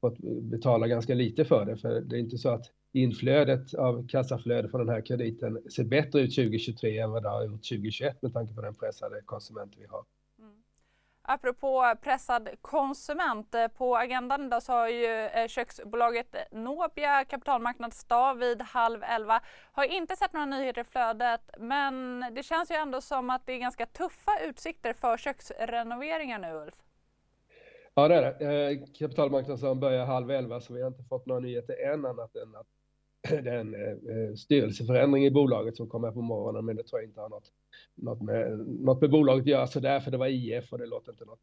fått 0.00 0.18
betala 0.42 0.86
ganska 0.86 1.14
lite 1.14 1.44
för 1.44 1.64
det, 1.64 1.76
för 1.76 2.00
det 2.00 2.16
är 2.16 2.20
inte 2.20 2.38
så 2.38 2.48
att 2.48 2.66
inflödet 2.92 3.74
av 3.74 4.08
kassaflöde 4.08 4.68
från 4.68 4.86
den 4.86 4.94
här 4.94 5.06
krediten 5.06 5.58
ser 5.72 5.84
bättre 5.84 6.20
ut 6.20 6.34
2023 6.34 6.98
än 6.98 7.10
vad 7.10 7.22
det 7.22 7.28
har 7.28 7.44
gjort 7.44 7.68
2021 7.68 8.22
med 8.22 8.32
tanke 8.32 8.54
på 8.54 8.60
den 8.60 8.74
pressade 8.74 9.20
konsument 9.24 9.72
vi 9.78 9.86
har. 9.86 10.04
Apropå 11.30 11.94
pressad 12.02 12.48
konsument, 12.60 13.54
eh, 13.54 13.68
på 13.68 13.96
agendan 13.96 14.46
idag 14.46 14.62
så 14.62 14.72
har 14.72 14.88
ju 14.88 15.06
eh, 15.06 15.48
köksbolaget 15.48 16.36
Nobia 16.50 17.24
kapitalmarknadsdag 17.24 18.34
vid 18.34 18.62
halv 18.62 19.02
elva. 19.02 19.40
Har 19.72 19.84
inte 19.84 20.16
sett 20.16 20.32
några 20.32 20.46
nyheter 20.46 20.80
i 20.80 20.84
flödet 20.84 21.40
men 21.58 22.24
det 22.32 22.42
känns 22.42 22.70
ju 22.70 22.74
ändå 22.74 23.00
som 23.00 23.30
att 23.30 23.46
det 23.46 23.52
är 23.52 23.58
ganska 23.58 23.86
tuffa 23.86 24.40
utsikter 24.48 24.92
för 24.92 25.16
köksrenoveringar 25.16 26.38
nu 26.38 26.52
Ulf. 26.52 26.74
Ja 27.94 28.08
det 28.08 28.14
är 28.14 28.22
det. 28.22 28.70
Eh, 28.70 28.78
kapitalmarknadsdagen 28.98 29.80
börjar 29.80 30.06
halv 30.06 30.30
elva 30.30 30.60
så 30.60 30.74
vi 30.74 30.82
har 30.82 30.88
inte 30.88 31.04
fått 31.04 31.26
några 31.26 31.40
nyheter 31.40 31.92
än 31.92 32.06
annat 32.06 32.36
än 32.36 32.56
att 32.56 32.66
det 33.28 33.50
är 33.50 33.58
en 33.58 33.74
eh, 33.74 33.90
eh, 33.90 34.34
styrelseförändring 34.34 35.26
i 35.26 35.30
bolaget 35.30 35.76
som 35.76 35.88
kommer 35.88 36.10
på 36.10 36.20
morgonen 36.20 36.64
men 36.64 36.76
det 36.76 36.82
tror 36.82 37.00
jag 37.00 37.08
inte 37.08 37.20
har 37.20 37.28
något 37.28 37.52
något 37.94 38.22
med, 38.22 38.58
något 38.58 39.00
med 39.00 39.10
bolaget 39.10 39.42
att 39.42 39.46
göra 39.46 39.66
sådär, 39.66 40.00
för 40.00 40.10
det 40.10 40.16
var 40.16 40.26
IF 40.26 40.72
och 40.72 40.78
det 40.78 40.86
låter 40.86 41.12
inte 41.12 41.24
något 41.24 41.40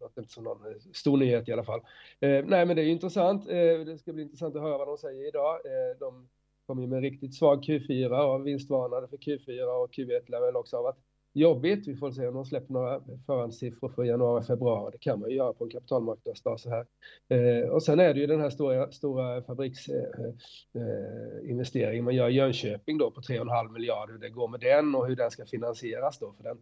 låter 0.00 0.20
inte 0.20 0.32
som 0.32 0.44
någon 0.44 0.66
eh, 0.66 0.76
stor 0.92 1.16
nyhet 1.16 1.48
i 1.48 1.52
alla 1.52 1.64
fall. 1.64 1.80
Eh, 2.20 2.44
nej, 2.46 2.66
men 2.66 2.76
det 2.76 2.82
är 2.82 2.86
intressant. 2.86 3.48
Eh, 3.48 3.78
det 3.86 3.98
ska 3.98 4.12
bli 4.12 4.22
intressant 4.22 4.56
att 4.56 4.62
höra 4.62 4.78
vad 4.78 4.88
de 4.88 4.98
säger 4.98 5.28
idag. 5.28 5.54
Eh, 5.54 5.98
de 6.00 6.28
kom 6.66 6.80
ju 6.80 6.86
med 6.86 7.00
riktigt 7.00 7.34
svag 7.34 7.64
Q4 7.64 8.34
och 8.34 8.46
vinstvarnade 8.46 9.08
för 9.08 9.16
Q4 9.16 9.64
och 9.64 9.94
Q1 9.94 10.30
lär 10.30 10.40
väl 10.40 10.56
också 10.56 10.76
ha 10.76 10.82
varit 10.82 10.98
jobbigt. 11.34 11.88
Vi 11.88 11.96
får 11.96 12.10
se 12.10 12.26
om 12.26 12.34
de 12.34 12.44
släpper 12.44 12.72
några 12.72 13.00
förhandssiffror 13.26 13.88
för 13.88 14.04
januari, 14.04 14.44
februari. 14.44 14.92
Det 14.92 14.98
kan 14.98 15.20
man 15.20 15.30
ju 15.30 15.36
göra 15.36 15.52
på 15.52 15.64
en 15.64 15.70
kapitalmarknadsdag 15.70 16.60
så 16.60 16.70
här. 16.70 16.86
Eh, 17.28 17.68
och 17.68 17.82
sen 17.82 18.00
är 18.00 18.14
det 18.14 18.20
ju 18.20 18.26
den 18.26 18.40
här 18.40 18.50
stora, 18.50 18.92
stora 18.92 19.42
fabriksinvesteringen 19.42 21.94
eh, 21.94 21.98
eh 21.98 22.04
man 22.04 22.14
gör 22.14 22.28
i 22.28 22.34
Jönköping 22.34 22.98
då 22.98 23.10
på 23.10 23.20
3,5 23.20 23.72
miljarder. 23.72 24.12
Hur 24.12 24.20
det 24.20 24.28
går 24.28 24.48
med 24.48 24.60
den 24.60 24.94
och 24.94 25.06
hur 25.06 25.16
den 25.16 25.30
ska 25.30 25.46
finansieras 25.46 26.18
då. 26.18 26.32
För 26.32 26.44
den, 26.44 26.58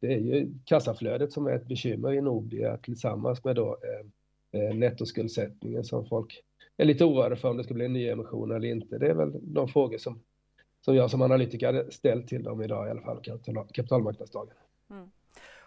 det 0.00 0.14
är 0.14 0.18
ju 0.18 0.54
kassaflödet 0.64 1.32
som 1.32 1.46
är 1.46 1.52
ett 1.52 1.66
bekymmer 1.66 2.12
i 2.12 2.20
Nobia 2.20 2.76
tillsammans 2.76 3.44
med 3.44 3.56
då 3.56 3.78
eh, 3.82 4.06
eh, 4.60 4.74
nettoskuldsättningen 4.74 5.84
som 5.84 6.06
folk 6.06 6.42
är 6.76 6.84
lite 6.84 7.04
oroade 7.04 7.36
för 7.36 7.48
om 7.48 7.56
det 7.56 7.64
ska 7.64 7.74
bli 7.74 7.84
en 7.84 7.92
ny 7.92 8.08
emission 8.08 8.50
eller 8.50 8.68
inte. 8.68 8.98
Det 8.98 9.06
är 9.06 9.14
väl 9.14 9.32
de 9.42 9.68
frågor 9.68 9.98
som 9.98 10.20
som 10.84 10.94
jag 10.94 11.10
som 11.10 11.22
analytiker 11.22 11.90
ställt 11.90 12.28
till 12.28 12.42
dem 12.42 12.62
idag 12.62 12.86
i 12.86 12.90
alla 12.90 13.02
fall, 13.02 13.22
kapitalmarknadsdagen. 13.72 14.54
Mm. 14.90 15.10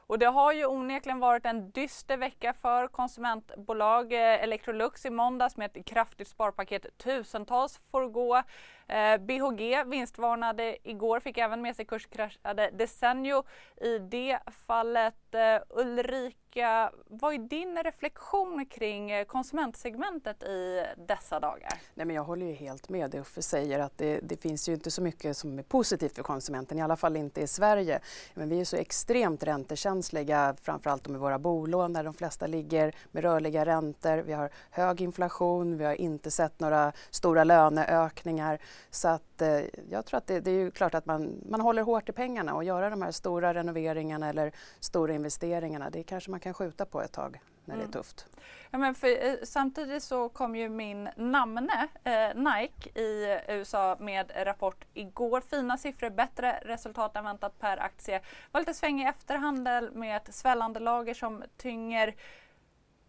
Och 0.08 0.20
det 0.20 0.26
har 0.26 0.54
ju 0.54 0.66
onekligen 0.66 1.20
varit 1.20 1.46
en 1.46 1.72
dyster 1.72 2.18
vecka 2.18 2.54
för 2.54 2.88
konsumentbolag. 2.88 4.14
Eh, 4.14 4.44
Electrolux 4.44 5.06
i 5.06 5.10
måndags 5.10 5.58
med 5.58 5.78
ett 5.78 5.86
kraftigt 5.86 6.28
sparpaket. 6.28 6.98
Tusentals 6.98 7.80
får 7.92 8.10
gå. 8.10 8.44
Eh, 8.88 9.18
BHG 9.18 9.84
vinstvarnade 9.86 10.78
igår, 10.84 11.20
fick 11.20 11.38
även 11.38 11.62
med 11.62 11.76
sig 11.76 11.86
kurskraschade 11.86 12.70
Desenio 12.74 13.44
i 13.82 14.00
det 14.00 14.40
fallet. 14.68 15.16
Eh, 15.36 15.80
Ulrika, 15.80 16.92
vad 17.06 17.34
är 17.34 17.38
din 17.38 17.84
reflektion 17.84 18.66
kring 18.66 19.12
eh, 19.12 19.26
konsumentsegmentet 19.26 20.44
i 20.44 20.86
dessa 21.08 21.40
dagar? 21.40 21.74
Nej, 21.94 22.06
men 22.06 22.16
jag 22.16 22.24
håller 22.24 22.46
ju 22.46 22.54
helt 22.54 22.90
med 22.90 23.12
det 23.12 23.20
Uffe 23.20 23.42
säger 23.42 23.80
att 23.80 23.98
det, 23.98 24.20
det, 24.24 24.38
finns 24.38 24.70
ju 24.70 24.74
inte 24.74 24.92
så 24.92 25.02
mycket 25.02 25.38
som 25.38 25.60
är 25.60 25.64
positivt 25.64 26.16
för 26.16 26.24
konsumenten, 26.24 26.80
i 26.80 26.82
alla 26.82 26.96
fall 26.96 27.16
inte 27.16 27.42
i 27.42 27.48
Sverige. 27.48 28.00
Men 28.34 28.50
vi 28.50 28.60
är 28.60 28.66
så 28.66 28.76
extremt 28.76 29.44
räntekänsliga, 29.44 30.56
framförallt 30.62 31.08
med 31.08 31.20
våra 31.20 31.40
bolån 31.40 31.94
där 31.94 32.04
de 32.04 32.14
flesta 32.14 32.48
ligger 32.48 32.96
med 33.12 33.24
rörliga 33.24 33.66
räntor. 33.66 34.18
Vi 34.18 34.34
har 34.34 34.50
hög 34.70 35.02
inflation, 35.02 35.78
vi 35.78 35.86
har 35.86 35.94
inte 35.94 36.32
sett 36.32 36.60
några 36.60 36.92
stora 37.10 37.44
löneökningar. 37.44 38.60
Så 38.90 39.08
att, 39.08 39.42
eh, 39.42 39.62
jag 39.90 40.06
tror 40.06 40.18
att 40.18 40.28
det, 40.28 40.40
det, 40.40 40.52
är 40.52 40.56
ju 40.56 40.72
klart 40.72 40.94
att 40.96 41.06
man, 41.06 41.42
man 41.50 41.62
håller 41.62 41.84
hårt 41.84 42.10
i 42.10 42.12
pengarna 42.12 42.56
och 42.56 42.64
göra 42.64 42.90
de 42.90 43.02
här 43.02 43.12
stora 43.12 43.54
renoveringarna 43.54 44.30
eller 44.30 44.52
stora 44.80 45.14
investeringarna, 45.14 45.90
det 45.90 46.04
kanske 46.04 46.32
man 46.32 46.40
kan 46.40 46.54
skjuta 46.54 46.86
på 46.86 47.02
ett 47.02 47.12
tag 47.12 47.40
när 47.66 47.76
mm. 47.76 47.78
det 47.78 47.84
är 47.84 47.96
mm. 47.96 48.04
tufft. 48.04 48.26
Ja, 48.72 48.78
men 48.78 48.96
för, 48.96 49.28
eh, 49.28 49.36
samtidigt 49.44 50.04
så 50.04 50.30
kom 50.30 50.56
ju 50.56 50.70
min 50.70 51.10
namne 51.16 51.88
eh, 52.04 52.36
Nike 52.36 53.00
i 53.00 53.40
USA 53.48 53.98
med 54.00 54.32
rapport 54.36 54.86
igår. 54.94 55.42
Fina 55.42 55.78
siffror, 55.78 56.10
bättre 56.10 56.60
resultat 56.66 57.16
än 57.16 57.24
väntat 57.24 57.60
per 57.60 57.78
aktie. 57.78 58.22
Var 58.52 58.62
lite 58.62 58.74
svängig 58.74 59.08
efterhandel 59.08 59.92
med 59.92 60.18
ett 60.18 60.36
svällande 60.36 60.80
lager 60.80 61.14
som 61.14 61.44
tynger 61.58 62.16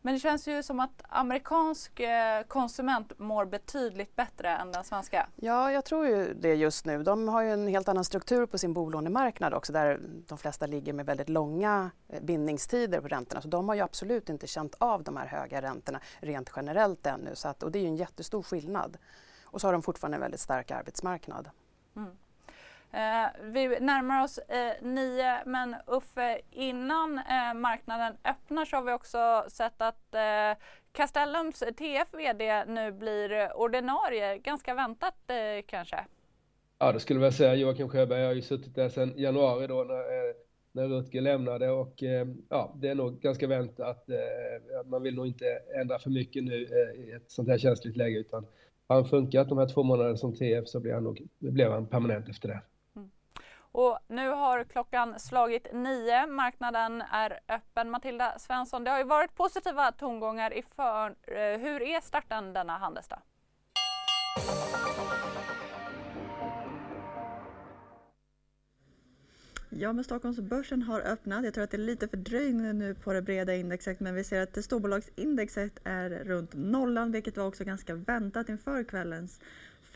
Men 0.07 0.15
det 0.15 0.21
känns 0.21 0.49
ju 0.49 0.63
som 0.63 0.81
att 0.81 1.03
amerikansk 1.09 2.01
eh, 2.01 2.43
konsument 2.43 3.19
mår 3.19 3.45
betydligt 3.45 4.17
bättre 4.17 4.49
än 4.49 4.73
den 4.73 4.85
svenska. 4.85 5.29
Ja, 5.37 5.73
jag 5.73 5.85
tror 5.85 6.07
ju 6.07 6.35
det 6.35 6.55
just 6.55 6.87
nu. 6.87 7.03
De 7.03 7.29
har 7.29 7.43
ju 7.43 7.53
en 7.53 7.69
helt 7.69 7.89
annan 7.89 8.05
struktur 8.05 8.47
på 8.47 8.59
sin 8.59 8.75
bolånemarknad 8.75 9.55
också 9.55 9.73
där 9.73 10.01
de 10.29 10.39
flesta 10.39 10.67
ligger 10.67 10.93
med 10.93 11.07
väldigt 11.07 11.29
långa 11.29 11.91
eh, 12.09 12.23
bindningstider 12.23 13.01
på 13.01 13.09
räntorna. 13.09 13.41
Så 13.41 13.49
de 13.49 13.69
har 13.69 13.77
ju 13.77 13.81
absolut 13.81 14.29
inte 14.29 14.47
känt 14.47 14.75
av 14.79 15.03
de 15.03 15.17
här 15.17 15.27
höga 15.27 15.63
räntorna 15.63 16.01
rent 16.21 16.53
generellt 16.57 17.07
ännu. 17.07 17.35
Så 17.35 17.49
att, 17.49 17.63
och 17.63 17.73
det 17.73 17.79
är 17.79 17.83
ju 17.83 17.89
en 17.89 17.97
jättestor 17.97 18.43
skillnad. 18.43 18.97
Och 19.45 19.61
så 19.61 19.67
har 19.67 19.73
de 19.73 19.83
fortfarande 19.83 20.17
en 20.17 20.21
väldigt 20.21 20.41
stark 20.41 20.71
arbetsmarknad. 20.71 21.51
Mm. 21.97 22.11
Eh, 22.97 23.29
vi 23.43 23.81
närmar 23.81 24.25
oss 24.25 24.39
eh, 24.39 24.73
nio 24.83 25.43
men 25.47 25.77
Uffe 25.87 26.41
innan 26.51 27.19
eh, 27.19 27.55
marknaden 27.55 28.17
öppnar 28.25 28.65
så 28.65 28.77
har 28.77 28.83
vi 28.83 28.93
också 28.93 29.45
sett 29.49 29.83
att 29.83 30.15
eh, 30.15 30.65
Castellums 30.93 31.59
TF 31.59 32.15
VD 32.15 32.65
nu 32.65 32.93
blir 32.93 33.57
ordinarie, 33.57 34.39
ganska 34.39 34.75
väntat 34.75 35.15
eh, 35.27 35.65
kanske? 35.67 36.05
Ja 36.79 36.93
det 36.93 37.01
skulle 37.01 37.21
jag 37.21 37.35
säga 37.35 37.55
Joakim 37.55 37.89
Sjöberg 37.89 38.25
har 38.25 38.33
ju 38.33 38.43
suttit 38.43 38.75
där 38.75 38.89
sedan 38.89 39.13
januari 39.17 39.67
då 39.67 39.85
när, 39.85 39.95
eh, 39.95 40.35
när 40.73 40.89
Rutger 40.89 41.21
lämnade 41.21 41.71
och 41.71 42.03
eh, 42.03 42.27
ja 42.49 42.75
det 42.77 42.89
är 42.89 42.95
nog 42.95 43.21
ganska 43.21 43.47
väntat. 43.47 44.09
Eh, 44.09 44.87
man 44.87 45.03
vill 45.03 45.15
nog 45.15 45.27
inte 45.27 45.47
ändra 45.81 45.99
för 45.99 46.11
mycket 46.11 46.45
nu 46.45 46.63
eh, 46.65 47.01
i 47.01 47.13
ett 47.13 47.31
sånt 47.31 47.49
här 47.49 47.59
känsligt 47.59 47.97
läge 47.97 48.19
utan 48.19 48.47
har 48.87 48.97
han 48.97 49.05
funkat 49.05 49.49
de 49.49 49.59
här 49.59 49.69
två 49.69 49.83
månaderna 49.83 50.17
som 50.17 50.35
TF 50.35 50.69
så 50.69 50.81
blir 50.81 50.93
han 50.93 51.05
nog, 51.05 51.29
blev 51.39 51.73
han 51.73 51.87
permanent 51.87 52.29
efter 52.29 52.49
det. 52.49 52.61
Och 53.77 53.99
nu 54.09 54.29
har 54.29 54.65
klockan 54.65 55.21
slagit 55.21 55.67
nio. 55.73 56.27
Marknaden 56.27 57.03
är 57.03 57.41
öppen. 57.49 57.91
Matilda 57.91 58.39
Svensson, 58.39 58.85
det 58.85 58.91
har 58.91 58.99
ju 58.99 59.05
varit 59.05 59.35
positiva 59.35 59.93
tongångar 59.93 60.53
i 60.55 60.63
för. 60.63 61.11
Eh, 61.23 61.59
hur 61.61 61.83
är 61.83 62.01
starten 62.01 62.53
denna 62.53 62.79
handelsdag? 62.79 63.19
Ja, 69.69 69.93
men 69.93 70.05
Stockholmsbörsen 70.05 70.83
har 70.83 71.01
öppnat. 71.01 71.45
Jag 71.45 71.55
tror 71.55 71.65
att 71.65 71.71
det 71.71 71.77
är 71.77 71.79
lite 71.79 72.09
fördröjning 72.09 72.79
nu 72.79 72.95
på 72.95 73.13
det 73.13 73.23
breda 73.23 73.55
indexet, 73.55 74.01
men 74.01 74.15
vi 74.15 74.25
ser 74.25 74.43
att 74.43 74.65
storbolagsindexet 74.65 75.79
är 75.85 76.11
runt 76.11 76.55
nollan, 76.55 77.13
vilket 77.13 77.37
var 77.37 77.47
också 77.47 77.65
ganska 77.65 77.95
väntat 77.95 78.49
inför 78.49 78.85
kvällens 78.85 79.41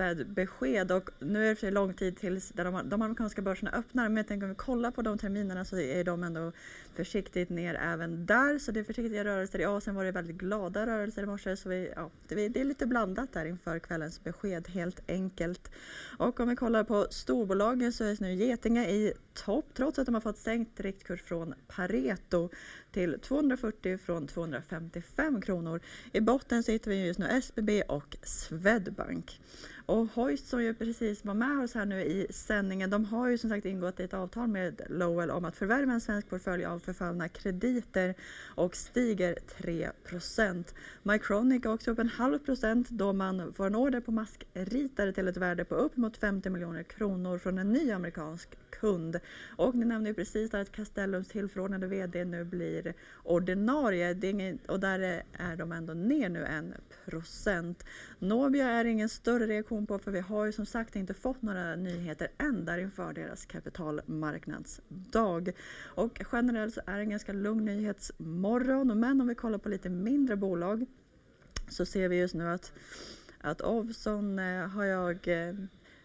Fed-besked 0.01 0.93
och 0.93 1.11
nu 1.19 1.45
är 1.45 1.49
det 1.49 1.57
för 1.57 1.71
lång 1.71 1.95
tid 1.95 2.17
tills 2.17 2.49
de, 2.49 2.89
de 2.89 3.03
amerikanska 3.03 3.43
börserna 3.43 3.71
öppnar 3.71 4.09
men 4.09 4.17
jag 4.17 4.29
tänker 4.29 4.45
om 4.45 4.51
vi 4.51 4.57
kollar 4.57 4.91
på 4.91 5.03
de 5.03 5.19
terminerna 5.19 5.65
så 5.65 5.79
är 5.79 6.05
de 6.05 6.23
ändå 6.23 6.53
försiktigt 6.95 7.51
ner 7.51 7.75
även 7.75 8.27
där 8.27 8.59
så 8.59 8.73
det 8.73 8.81
är 8.81 8.85
försiktiga 8.85 9.25
rörelser. 9.25 9.59
I 9.59 9.65
Asien 9.65 9.97
var 9.97 10.05
det 10.05 10.13
väldigt 10.13 10.37
glada 10.37 10.87
rörelser 10.87 11.23
i 11.23 11.27
morse 11.27 11.57
så 11.57 11.69
vi, 11.69 11.93
ja, 11.97 12.11
det, 12.29 12.49
det 12.49 12.61
är 12.61 12.65
lite 12.65 12.87
blandat 12.87 13.33
där 13.33 13.45
inför 13.45 13.79
kvällens 13.79 14.25
besked 14.25 14.69
helt 14.69 15.11
enkelt. 15.11 15.71
Och 16.19 16.41
om 16.41 16.49
vi 16.49 16.57
kollar 16.57 16.85
på 16.85 17.07
storbolagen 17.11 17.93
så 17.93 18.05
är 18.05 18.17
nu 18.21 18.35
Getinge 18.35 18.91
i 18.91 19.13
topp 19.35 19.67
trots 19.75 19.99
att 19.99 20.07
de 20.07 20.15
har 20.15 20.21
fått 20.21 20.39
sänkt 20.39 20.81
riktkurs 20.81 21.23
från 21.23 21.55
Pareto 21.67 22.49
till 22.93 23.19
240 23.21 23.99
från 23.99 24.27
255 24.27 25.41
kronor. 25.41 25.81
I 26.13 26.21
botten 26.21 26.63
så 26.63 26.73
hittar 26.73 26.91
vi 26.91 27.07
just 27.07 27.19
nu 27.19 27.27
SBB 27.27 27.83
och 27.83 28.17
Swedbank. 28.23 29.41
Och 29.87 30.07
Hoist 30.07 30.49
som 30.49 30.63
ju 30.63 30.75
precis 30.75 31.25
var 31.25 31.35
med 31.35 31.59
oss 31.59 31.75
här 31.75 31.87
nu 31.87 32.03
i 32.03 32.27
sändningen, 32.31 32.91
de 32.91 33.05
har 33.05 33.29
ju 33.29 33.39
som 33.39 33.51
sagt 33.51 33.67
ingått 33.67 34.01
ett 34.01 34.15
avtal 34.15 34.49
med 34.49 34.81
Lowell 34.89 35.31
om 35.31 35.45
att 35.45 35.57
förvärva 35.57 35.93
en 35.93 36.01
svensk 36.01 36.29
portfölj 36.29 36.65
av 36.65 36.79
förfallna 36.79 37.29
krediter 37.29 38.15
och 38.55 38.77
stiger 38.77 39.39
3 39.59 39.91
Mycronic 41.03 41.65
har 41.65 41.75
också 41.75 41.91
upp 41.91 41.99
en 41.99 42.09
halv 42.09 42.39
procent 42.39 42.89
då 42.89 43.13
man 43.13 43.53
får 43.53 43.67
en 43.67 43.75
order 43.75 44.01
på 44.01 44.13
maskritare 44.13 45.13
till 45.13 45.29
ett 45.29 45.37
värde 45.37 45.65
på 45.65 45.75
upp 45.75 45.97
mot 45.97 46.17
50 46.17 46.51
miljoner 46.51 46.83
kronor 46.83 47.39
från 47.39 47.59
en 47.59 47.73
ny 47.73 47.91
amerikansk 47.91 48.49
kund. 48.71 49.21
Och 49.57 49.75
ni 49.75 49.85
nämnde 49.85 50.11
ju 50.11 50.15
precis 50.15 50.55
att 50.55 50.73
Castellums 50.73 51.29
tillförordnade 51.29 51.87
VD 51.87 52.25
nu 52.25 52.45
blir 52.45 52.80
ordinarie 53.23 54.59
och 54.67 54.81
där 54.81 55.23
är 55.33 55.57
de 55.57 55.73
ändå 55.73 55.93
ner 55.93 56.29
nu 56.29 56.45
en 56.45 56.75
procent. 57.05 57.85
Nobia 58.19 58.69
är 58.69 58.85
ingen 58.85 59.09
större 59.09 59.47
reaktion 59.47 59.87
på 59.87 59.99
för 59.99 60.11
vi 60.11 60.21
har 60.21 60.47
ju 60.47 60.53
som 60.53 60.67
sagt 60.67 60.97
inte 60.97 61.15
fått 61.15 61.43
några 61.43 61.77
nyheter 61.77 62.29
än 62.39 62.65
där 62.65 62.79
inför 62.79 63.13
deras 63.13 63.47
kapitalmarknadsdag. 63.47 65.53
Och 65.83 66.21
generellt 66.33 66.75
så 66.75 66.81
är 66.87 66.97
det 66.97 67.03
en 67.03 67.11
ganska 67.11 67.33
lugn 67.33 67.65
nyhetsmorgon 67.65 69.01
men 69.01 69.21
om 69.21 69.29
vi 69.29 69.35
kollar 69.35 69.59
på 69.59 69.69
lite 69.69 69.89
mindre 69.89 70.37
bolag 70.37 70.87
så 71.69 71.87
ser 71.87 72.09
vi 72.09 72.19
just 72.19 72.35
nu 72.35 72.49
att, 72.49 72.73
att 73.41 73.63
Ovzon 73.63 74.39
eh, 74.39 74.69
har 74.69 74.85
jag 74.85 75.29
eh, 75.29 75.55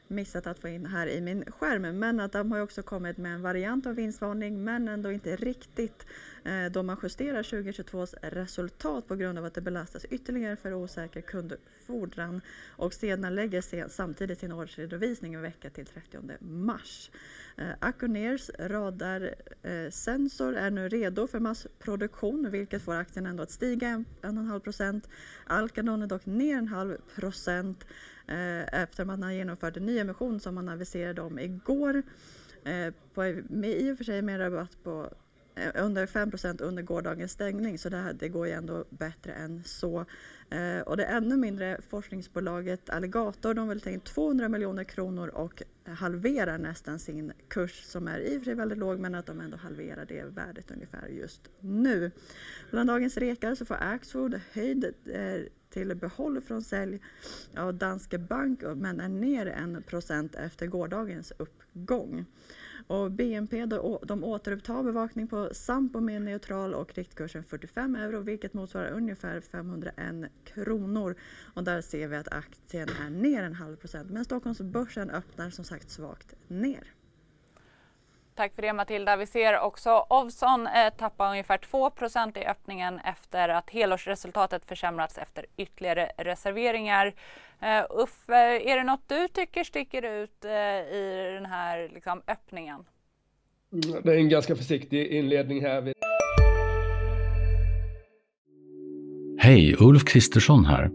missat 0.08 0.48
att 0.48 0.60
få 0.60 0.68
in 0.68 0.86
här 0.86 1.08
i 1.08 1.22
min 1.22 1.52
skärm. 1.52 2.00
Men 2.00 2.20
att 2.20 2.32
de 2.32 2.52
har 2.52 2.62
också 2.62 2.84
kommit 2.84 3.18
med 3.18 3.34
en 3.34 3.42
variant 3.42 3.86
av 3.86 3.96
vinstvarning 3.96 4.64
men 4.64 4.88
ändå 4.88 5.12
inte 5.12 5.36
riktigt 5.36 6.06
Eh, 6.46 6.72
då 6.72 6.84
man 6.84 6.98
justerar 7.04 7.44
2022s 7.44 8.16
resultat 8.22 9.08
på 9.08 9.16
grund 9.16 9.38
av 9.40 9.46
att 9.46 9.54
det 9.54 9.62
belastas 9.62 10.06
ytterligare 10.06 10.56
för 10.56 10.74
osäker 10.74 11.22
kundfordran 11.22 12.42
och 12.68 12.94
sedan 12.94 13.36
lägger 13.36 13.90
samtidigt 13.90 14.40
sin 14.40 14.52
årsredovisning 14.52 15.34
en 15.34 15.42
vecka 15.42 15.70
till 15.70 15.86
30 15.86 16.18
mars. 16.40 17.12
Eh, 17.58 17.74
radarsensor 18.60 20.56
eh, 20.56 20.64
är 20.64 20.72
nu 20.72 20.90
redo 20.90 21.28
för 21.28 21.40
massproduktion 21.40 22.52
vilket 22.52 22.82
får 22.82 22.96
aktien 22.96 23.26
ändå 23.26 23.44
att 23.44 23.52
stiga 23.52 24.04
1,5 24.22 24.60
procent. 24.60 25.10
Alcadon 25.46 26.02
är 26.02 26.08
dock 26.08 26.26
ner 26.26 26.58
en 26.58 26.68
halv 26.68 26.98
procent 27.16 27.86
eh, 28.28 28.82
efter 28.82 29.04
att 29.04 29.08
man 29.08 29.24
har 29.24 29.32
genomfört 29.32 29.78
en 29.78 29.86
ny 29.86 30.00
emission 30.00 30.40
som 30.40 30.56
man 30.56 30.70
aviserade 30.70 31.22
om 31.22 31.40
igår. 31.40 32.04
På, 33.14 33.22
med, 33.50 33.70
I 33.70 33.92
och 33.92 33.98
för 33.98 34.04
sig 34.04 34.22
med 34.22 34.36
en 34.36 34.42
rabatt 34.42 34.84
på 34.84 35.10
Eh, 35.56 35.72
under 35.76 36.06
5% 36.06 36.62
under 36.62 36.84
gårdagens 36.84 37.32
stängning 37.32 37.78
så 37.78 37.90
det, 37.90 37.98
här, 37.98 38.14
det 38.14 38.30
går 38.30 38.48
ju 38.48 38.54
ändå 38.54 38.86
bättre 38.90 39.34
än 39.34 39.64
så. 39.64 40.06
Eh, 40.50 40.80
och 40.80 40.98
det 40.98 41.06
ännu 41.06 41.38
mindre 41.38 41.78
forskningsbolaget 41.90 42.90
Alligator 42.90 43.54
de 43.54 43.68
vill 43.68 43.82
ta 43.82 43.90
in 43.90 44.00
200 44.00 44.50
miljoner 44.50 44.84
kronor 44.84 45.28
och 45.28 45.64
halverar 45.86 46.58
nästan 46.58 47.00
sin 47.00 47.34
kurs 47.48 47.84
som 47.84 48.08
är 48.08 48.20
i 48.20 48.38
och 48.38 48.40
för 48.42 48.46
sig 48.46 48.56
väldigt 48.56 48.78
låg 48.78 49.00
men 49.00 49.16
att 49.16 49.26
de 49.26 49.42
ändå 49.42 49.58
halverar 49.58 50.06
det 50.06 50.24
värdet 50.26 50.72
ungefär 50.72 51.08
just 51.08 51.42
nu. 51.60 52.12
Bland 52.72 52.90
dagens 52.90 53.18
rekar 53.18 53.56
så 53.56 53.66
får 53.66 53.78
Axfood 53.80 54.42
höjd 54.54 54.94
eh, 55.06 55.42
till 55.70 55.96
behåll 55.96 56.42
från 56.42 56.62
sälj 56.62 57.00
av 57.58 57.74
Danske 57.74 58.18
Bank 58.18 58.60
men 58.76 59.00
är 59.00 59.10
ner 59.10 59.46
en 59.46 59.84
procent 59.84 60.36
efter 60.36 60.68
gårdagens 60.68 61.34
uppgång. 61.38 62.26
Och 62.88 63.12
BNP 63.12 63.66
då, 63.66 64.00
de 64.04 64.24
återupptar 64.24 64.84
bevakning 64.84 65.28
på 65.28 65.50
Sampo 65.52 66.00
med 66.00 66.22
neutral 66.22 66.74
och 66.74 66.94
riktkursen 66.96 67.44
45 67.44 67.96
euro 67.96 68.20
vilket 68.20 68.54
motsvarar 68.54 68.92
ungefär 68.92 69.42
501 69.42 70.32
kronor. 70.44 71.16
Och 71.54 71.64
där 71.64 71.82
ser 71.82 72.08
vi 72.08 72.16
att 72.16 72.34
aktien 72.34 72.90
är 73.06 73.10
ner 73.10 73.44
en 73.44 73.54
halv 73.54 73.76
procent 73.76 74.10
men 74.12 74.26
Stockholmsbörsen 74.26 75.10
öppnar 75.10 75.50
som 75.50 75.66
sagt 75.66 75.90
svagt 75.90 76.36
ner. 76.48 76.95
Tack 78.36 78.56
för 78.56 78.62
det 78.62 78.74
Matilda. 78.74 79.16
Vi 79.16 79.26
ser 79.26 79.60
också 79.60 80.06
Ovzon 80.10 80.68
eh, 80.68 80.94
tappa 80.98 81.32
ungefär 81.32 81.58
2% 81.58 82.38
i 82.38 82.46
öppningen 82.46 83.00
efter 83.00 83.50
att 83.50 83.70
helårsresultatet 83.70 84.66
försämrats 84.66 85.18
efter 85.18 85.46
ytterligare 85.58 86.12
reserveringar. 86.18 87.08
Uh, 87.08 88.02
Uffe, 88.04 88.60
är 88.72 88.78
det 88.78 88.84
något 88.84 89.04
du 89.08 89.28
tycker 89.28 89.64
sticker 89.64 90.02
ut 90.02 90.46
uh, 90.46 90.52
i 90.52 91.32
den 91.34 91.46
här 91.46 91.90
liksom, 91.94 92.22
öppningen? 92.28 92.84
Det 94.04 94.14
är 94.14 94.18
en 94.18 94.30
ganska 94.30 94.56
försiktig 94.56 95.08
inledning 95.08 95.62
här. 95.62 95.94
Hej, 99.40 99.76
Ulf 99.80 100.06
Kristersson 100.06 100.66
här. 100.66 100.88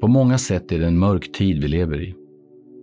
På 0.00 0.08
många 0.08 0.38
sätt 0.38 0.72
är 0.72 0.78
det 0.78 0.86
en 0.86 0.98
mörk 0.98 1.32
tid 1.32 1.62
vi 1.62 1.68
lever 1.68 2.02
i. 2.02 2.23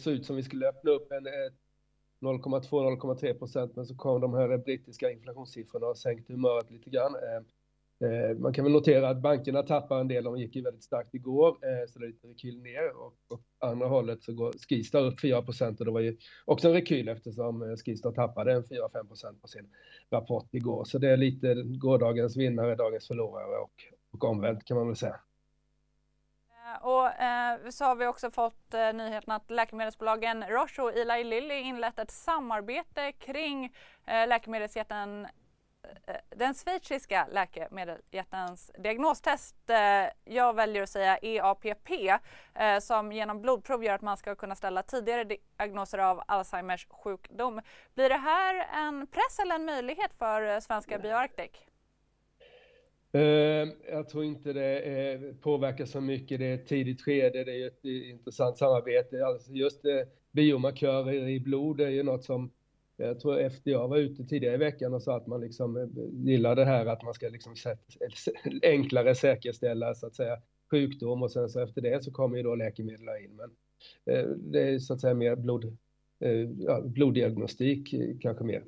såg 0.00 0.12
ut 0.12 0.26
som 0.26 0.36
vi 0.36 0.42
skulle 0.42 0.68
öppna 0.68 0.90
upp 0.90 1.12
en, 1.12 1.26
eh, 1.26 1.32
0,2-0,3 2.20 3.34
procent, 3.34 3.76
men 3.76 3.86
så 3.86 3.94
kom 3.94 4.20
de 4.20 4.34
här 4.34 4.58
brittiska 4.58 5.10
inflationssiffrorna 5.10 5.86
och 5.86 5.98
sänkte 5.98 6.32
humöret 6.32 6.70
lite 6.70 6.90
grann. 6.90 7.14
Eh, 7.14 8.08
eh, 8.08 8.36
man 8.38 8.52
kan 8.52 8.64
väl 8.64 8.72
notera 8.72 9.08
att 9.08 9.22
bankerna 9.22 9.62
tappar 9.62 10.00
en 10.00 10.08
del, 10.08 10.24
de 10.24 10.38
gick 10.38 10.56
ju 10.56 10.62
väldigt 10.62 10.84
starkt 10.84 11.14
igår, 11.14 11.56
så 11.88 11.98
det 11.98 12.04
är 12.04 12.08
lite 12.08 12.28
rekyl 12.28 12.62
ner 12.62 12.96
och 12.96 13.14
på 13.28 13.38
andra 13.66 13.86
hållet 13.86 14.22
så 14.22 14.32
går 14.32 14.52
Skistar 14.68 15.00
upp 15.00 15.20
4 15.20 15.42
procent 15.42 15.80
och 15.80 15.86
det 15.86 15.92
var 15.92 16.00
ju 16.00 16.16
också 16.44 16.68
en 16.68 16.74
rekyl 16.74 17.08
eftersom 17.08 17.76
Skistar 17.76 18.12
tappade 18.12 18.52
en 18.52 18.62
4-5 18.64 19.08
procent 19.08 19.42
på 19.42 19.48
sin 19.48 19.68
rapport 20.10 20.54
igår. 20.54 20.84
Så 20.84 20.98
det 20.98 21.10
är 21.10 21.16
lite 21.16 21.54
gårdagens 21.54 22.36
vinnare, 22.36 22.74
dagens 22.74 23.06
förlorare 23.06 23.56
och, 23.56 23.72
och 24.12 24.24
omvänt 24.24 24.64
kan 24.64 24.76
man 24.76 24.86
väl 24.86 24.96
säga. 24.96 25.20
Och 26.80 27.20
eh, 27.20 27.68
så 27.70 27.84
har 27.84 27.94
vi 27.94 28.06
också 28.06 28.30
fått 28.30 28.74
eh, 28.74 28.92
nyheten 28.92 29.32
att 29.32 29.50
läkemedelsbolagen 29.50 30.44
Roche 30.48 30.82
och 30.82 30.92
Eli 30.92 31.24
Lilly 31.24 31.54
inlett 31.54 31.98
ett 31.98 32.10
samarbete 32.10 33.12
kring 33.12 33.64
eh, 34.06 34.28
läkemedelsjätten 34.28 35.26
Eh, 36.06 36.16
den 36.28 36.54
schweiziska 36.54 37.26
läkemedelsjättens 37.30 38.70
diagnostest, 38.78 39.70
eh, 39.70 40.34
jag 40.34 40.54
väljer 40.54 40.82
att 40.82 40.88
säga 40.88 41.18
EAPP, 41.22 41.90
eh, 42.54 42.78
som 42.78 43.12
genom 43.12 43.40
blodprov 43.42 43.84
gör 43.84 43.94
att 43.94 44.02
man 44.02 44.16
ska 44.16 44.34
kunna 44.34 44.54
ställa 44.54 44.82
tidigare 44.82 45.24
diagnoser 45.24 45.98
av 45.98 46.22
Alzheimers 46.28 46.86
sjukdom. 46.90 47.60
Blir 47.94 48.08
det 48.08 48.16
här 48.16 48.68
en 48.86 49.06
press 49.06 49.38
eller 49.38 49.54
en 49.54 49.64
möjlighet 49.64 50.14
för 50.14 50.60
svenska 50.60 50.98
BioArctic? 50.98 51.69
Ehm, 53.12 53.72
jag 53.90 54.08
tror 54.08 54.24
inte 54.24 54.52
det 54.52 54.80
eh, 54.80 55.34
påverkar 55.34 55.86
så 55.86 56.00
mycket. 56.00 56.38
Det 56.38 56.46
är 56.46 56.54
ett 56.54 56.66
tidigt 56.66 57.02
skede, 57.02 57.44
det 57.44 57.62
är 57.62 57.66
ett 57.66 57.84
eh, 57.84 58.10
intressant 58.10 58.58
samarbete. 58.58 59.26
Alltså 59.26 59.52
just 59.52 59.84
eh, 59.84 60.00
biomarkörer 60.32 61.28
i 61.28 61.40
blod 61.40 61.80
är 61.80 61.88
ju 61.88 62.02
något 62.02 62.24
som 62.24 62.50
jag 62.96 63.20
tror 63.20 63.48
FDA 63.50 63.86
var 63.86 63.96
ute 63.96 64.24
tidigare 64.24 64.54
i 64.54 64.58
veckan 64.58 64.94
och 64.94 65.02
sa 65.02 65.16
att 65.16 65.26
man 65.26 65.40
liksom 65.40 65.90
gillar 66.12 66.56
det 66.56 66.64
här 66.64 66.86
att 66.86 67.02
man 67.02 67.14
ska 67.14 67.28
liksom 67.28 67.54
enklare 68.62 69.14
säkerställa 69.14 69.94
så 69.94 70.06
att 70.06 70.14
säga 70.14 70.38
sjukdom 70.70 71.22
och 71.22 71.32
sen 71.32 71.48
så 71.48 71.60
efter 71.60 71.80
det 71.80 72.04
så 72.04 72.10
kommer 72.10 72.36
ju 72.36 72.42
då 72.42 72.54
läkemedel 72.54 73.08
in. 73.24 73.36
Men 73.36 73.50
det 74.36 74.62
är 74.62 74.78
så 74.78 74.94
att 74.94 75.00
säga 75.00 75.14
mer 75.14 75.36
blod, 75.36 75.76
ja, 76.58 76.80
bloddiagnostik 76.80 77.94
kanske 78.20 78.44
mer. 78.44 78.62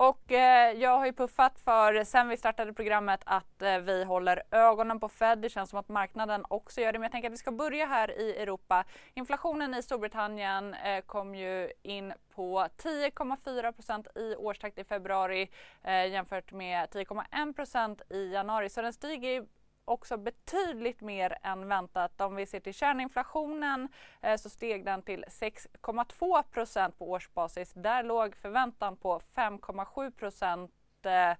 Och 0.00 0.32
eh, 0.32 0.72
jag 0.72 0.98
har 0.98 1.06
ju 1.06 1.12
puffat 1.12 1.60
för 1.60 2.04
sen 2.04 2.28
vi 2.28 2.36
startade 2.36 2.72
programmet 2.72 3.20
att 3.24 3.62
eh, 3.62 3.78
vi 3.78 4.04
håller 4.04 4.42
ögonen 4.50 5.00
på 5.00 5.08
Fed. 5.08 5.38
Det 5.38 5.48
känns 5.48 5.70
som 5.70 5.78
att 5.78 5.88
marknaden 5.88 6.44
också 6.48 6.80
gör 6.80 6.92
det. 6.92 6.98
Men 6.98 7.02
jag 7.02 7.12
tänker 7.12 7.28
att 7.28 7.32
vi 7.32 7.38
ska 7.38 7.52
börja 7.52 7.86
här 7.86 8.20
i 8.20 8.36
Europa. 8.36 8.84
Inflationen 9.14 9.74
i 9.74 9.82
Storbritannien 9.82 10.74
eh, 10.74 11.00
kom 11.00 11.34
ju 11.34 11.70
in 11.82 12.12
på 12.34 12.66
10,4 12.76 13.72
procent 13.72 14.06
i 14.14 14.36
årstakt 14.36 14.78
i 14.78 14.84
februari 14.84 15.50
eh, 15.82 16.06
jämfört 16.06 16.52
med 16.52 16.88
10,1 16.88 17.52
procent 17.52 18.02
i 18.10 18.32
januari. 18.32 18.68
Så 18.68 18.82
den 18.82 18.92
stiger 18.92 19.46
också 19.90 20.16
betydligt 20.16 21.00
mer 21.00 21.38
än 21.42 21.68
väntat. 21.68 22.20
Om 22.20 22.36
vi 22.36 22.46
ser 22.46 22.60
till 22.60 22.74
kärninflationen 22.74 23.88
eh, 24.20 24.36
så 24.36 24.50
steg 24.50 24.84
den 24.84 25.02
till 25.02 25.24
6,2 25.28 26.42
procent 26.42 26.98
på 26.98 27.10
årsbasis. 27.10 27.72
Där 27.72 28.02
låg 28.02 28.36
förväntan 28.36 28.96
på 28.96 29.18
5,7 29.18 30.10
procent. 30.10 30.72
Eh, 31.02 31.36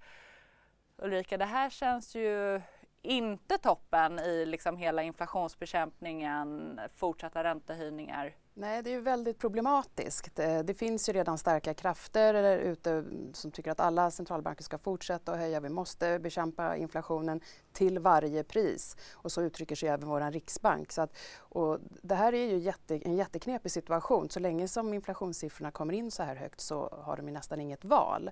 Ulrika, 0.97 1.37
det 1.37 1.45
här 1.45 1.71
känns 1.71 2.15
ju 2.15 2.61
inte 3.03 3.59
toppen 3.59 4.19
i 4.19 4.47
liksom 4.47 4.77
hela 4.77 5.03
inflationsbekämpningen, 5.03 6.81
fortsatta 6.97 7.45
räntehöjningar. 7.45 8.35
Nej, 8.61 8.83
det 8.83 8.91
är 8.91 8.95
ju 8.95 9.01
väldigt 9.01 9.39
problematiskt. 9.39 10.39
Eh, 10.39 10.59
det, 10.59 10.75
finns 10.75 11.09
ju 11.09 11.13
redan 11.13 11.39
starka 11.39 11.75
krafter 11.75 12.59
ute 12.59 13.05
som 13.33 13.51
tycker 13.51 13.71
att 13.71 13.81
alla 13.81 14.11
centralbanker 14.11 14.65
ska 14.65 14.79
fortsätta 14.79 15.33
att 15.33 15.39
höja. 15.39 15.61
Vi 15.61 15.69
måste 15.69 16.19
bekämpa 16.19 16.77
inflationen 16.77 17.41
till 17.73 17.99
varje 17.99 18.45
pris. 18.45 18.97
Och 19.13 19.33
så 19.33 19.43
uttrycker 19.43 19.77
sig 19.77 19.89
även 19.89 20.09
vår 20.09 20.31
riksbank. 20.31 20.93
Så 20.93 21.03
att, 21.03 21.17
och 21.39 21.79
det 22.03 22.15
här 22.15 22.33
är 22.33 22.47
ju 22.47 22.59
jätte, 22.59 22.97
en 22.97 23.17
jätteknepig 23.17 23.73
situation. 23.73 24.31
Så 24.31 24.41
länge 24.41 24.69
som 24.69 24.95
inflationssiffrorna 24.95 25.71
kommer 25.71 25.95
in 25.95 26.11
så 26.11 26.23
här 26.23 26.37
högt 26.37 26.61
så 26.61 27.01
har 27.03 27.17
de 27.17 27.23
nästan 27.23 27.61
inget 27.61 27.85
val. 27.85 28.31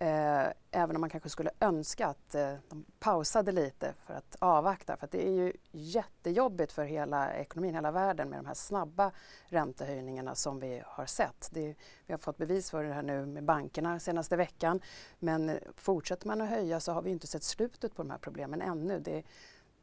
Eh, 0.00 0.52
även 0.70 0.96
om 0.96 1.00
man 1.00 1.10
kanske 1.10 1.28
skulle 1.28 1.50
önska 1.60 2.06
att 2.06 2.34
eh, 2.34 2.54
de 2.68 2.84
pausade 2.98 3.52
lite 3.52 3.94
för 4.06 4.14
att 4.14 4.36
avvakta. 4.38 4.96
För 4.96 5.04
att 5.04 5.10
det 5.10 5.28
är 5.28 5.32
ju 5.32 5.52
jättejobbigt 5.70 6.72
för 6.72 6.84
hela 6.84 7.34
ekonomin, 7.34 7.74
hela 7.74 7.90
världen 7.90 8.28
med 8.28 8.38
de 8.38 8.46
här 8.46 8.54
snabba 8.54 9.12
räntehöjningarna 9.46 10.34
som 10.34 10.60
vi 10.60 10.82
har 10.86 11.06
sett. 11.06 11.48
Det, 11.50 11.74
vi 12.06 12.12
har 12.12 12.18
fått 12.18 12.36
bevis 12.36 12.70
för 12.70 12.84
det 12.84 12.92
här 12.92 13.02
nu 13.02 13.26
med 13.26 13.44
bankerna 13.44 14.00
senaste 14.00 14.36
veckan. 14.36 14.80
Men 15.18 15.58
fortsätter 15.76 16.26
man 16.26 16.40
att 16.40 16.48
höja 16.48 16.80
så 16.80 16.92
har 16.92 17.02
vi 17.02 17.10
inte 17.10 17.26
sett 17.26 17.42
slutet 17.42 17.94
på 17.96 18.02
de 18.02 18.10
här 18.10 18.18
problemen 18.18 18.62
ännu. 18.62 19.00
Det, 19.00 19.22